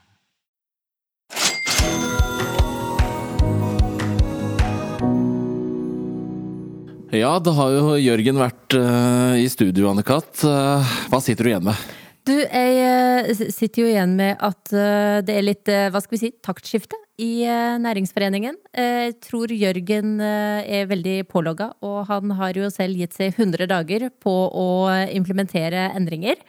Ja, 7.11 7.31
da 7.43 7.55
har 7.57 7.73
jo 7.75 7.97
Jørgen 7.97 8.39
vært 8.39 8.77
uh, 8.77 9.41
i 9.41 9.49
studio, 9.51 9.89
Anne-Kat. 9.91 10.45
Uh, 10.45 10.93
hva 11.11 11.23
sitter 11.25 11.49
du 11.49 11.55
igjen 11.55 11.67
med? 11.67 11.89
Du, 12.29 12.35
jeg 12.37 12.81
eh, 12.85 13.31
sitter 13.49 13.83
jo 13.83 13.91
igjen 13.91 14.13
med 14.19 14.41
at 14.45 14.73
eh, 14.77 15.21
det 15.25 15.37
er 15.37 15.47
litt, 15.47 15.71
eh, 15.73 15.89
hva 15.93 16.03
skal 16.03 16.17
vi 16.17 16.21
si, 16.27 16.31
taktskifte 16.45 16.99
i 17.21 17.45
næringsforeningen. 17.81 18.55
Jeg 18.73 19.17
tror 19.21 19.53
Jørgen 19.53 20.15
er 20.25 20.87
veldig 20.89 21.19
pålogga, 21.29 21.67
og 21.85 22.07
han 22.09 22.33
har 22.39 22.57
jo 22.57 22.71
selv 22.73 22.97
gitt 22.97 23.13
seg 23.13 23.35
100 23.35 23.69
dager 23.69 24.07
på 24.25 24.33
å 24.33 24.69
implementere 25.13 25.91
endringer. 25.99 26.41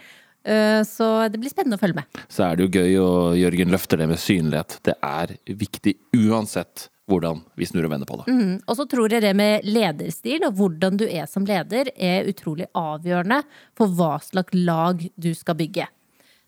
Så 0.88 1.10
det 1.28 1.42
blir 1.44 1.52
spennende 1.52 1.76
å 1.76 1.82
følge 1.82 2.00
med. 2.00 2.22
Så 2.32 2.46
er 2.48 2.56
det 2.56 2.70
jo 2.70 2.80
gøy, 2.80 2.96
og 3.04 3.36
Jørgen 3.42 3.76
løfter 3.76 4.00
det 4.00 4.08
med 4.14 4.24
synlighet. 4.24 4.78
Det 4.88 4.96
er 4.96 5.36
viktig 5.60 5.98
uansett 6.22 6.88
hvordan 7.12 7.42
vi 7.60 7.68
snur 7.68 7.86
og 7.88 7.94
vender 7.94 8.10
på 8.10 8.22
det. 8.22 8.32
Mm. 8.32 8.54
Og 8.66 8.78
så 8.80 8.86
tror 8.90 9.14
jeg 9.14 9.24
det 9.26 9.34
med 9.38 9.68
lederstil 9.68 10.46
og 10.48 10.56
hvordan 10.60 11.00
du 11.02 11.06
er 11.08 11.28
som 11.30 11.46
leder, 11.48 11.92
er 11.96 12.30
utrolig 12.32 12.70
avgjørende 12.78 13.42
for 13.78 13.92
hva 13.98 14.16
slags 14.24 14.56
lag 14.56 15.04
du 15.16 15.32
skal 15.38 15.60
bygge. 15.60 15.88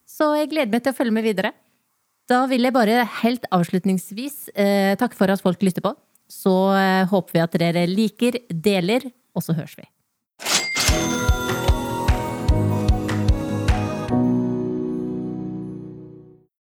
Så 0.08 0.34
jeg 0.38 0.52
gleder 0.52 0.72
meg 0.74 0.84
til 0.86 0.94
å 0.94 0.98
følge 0.98 1.16
med 1.16 1.28
videre. 1.28 1.54
Da 2.30 2.46
vil 2.48 2.64
jeg 2.64 2.76
bare 2.76 3.04
helt 3.20 3.48
avslutningsvis 3.52 4.54
eh, 4.56 4.94
takke 5.00 5.18
for 5.18 5.32
at 5.32 5.44
folk 5.44 5.64
lytter 5.66 5.84
på. 5.84 5.94
Så 6.32 6.54
eh, 6.78 7.04
håper 7.10 7.36
vi 7.36 7.44
at 7.44 7.58
dere 7.60 7.84
liker, 7.90 8.40
deler, 8.50 9.10
og 9.36 9.44
så 9.44 9.56
høres 9.58 9.76
vi. 9.80 9.88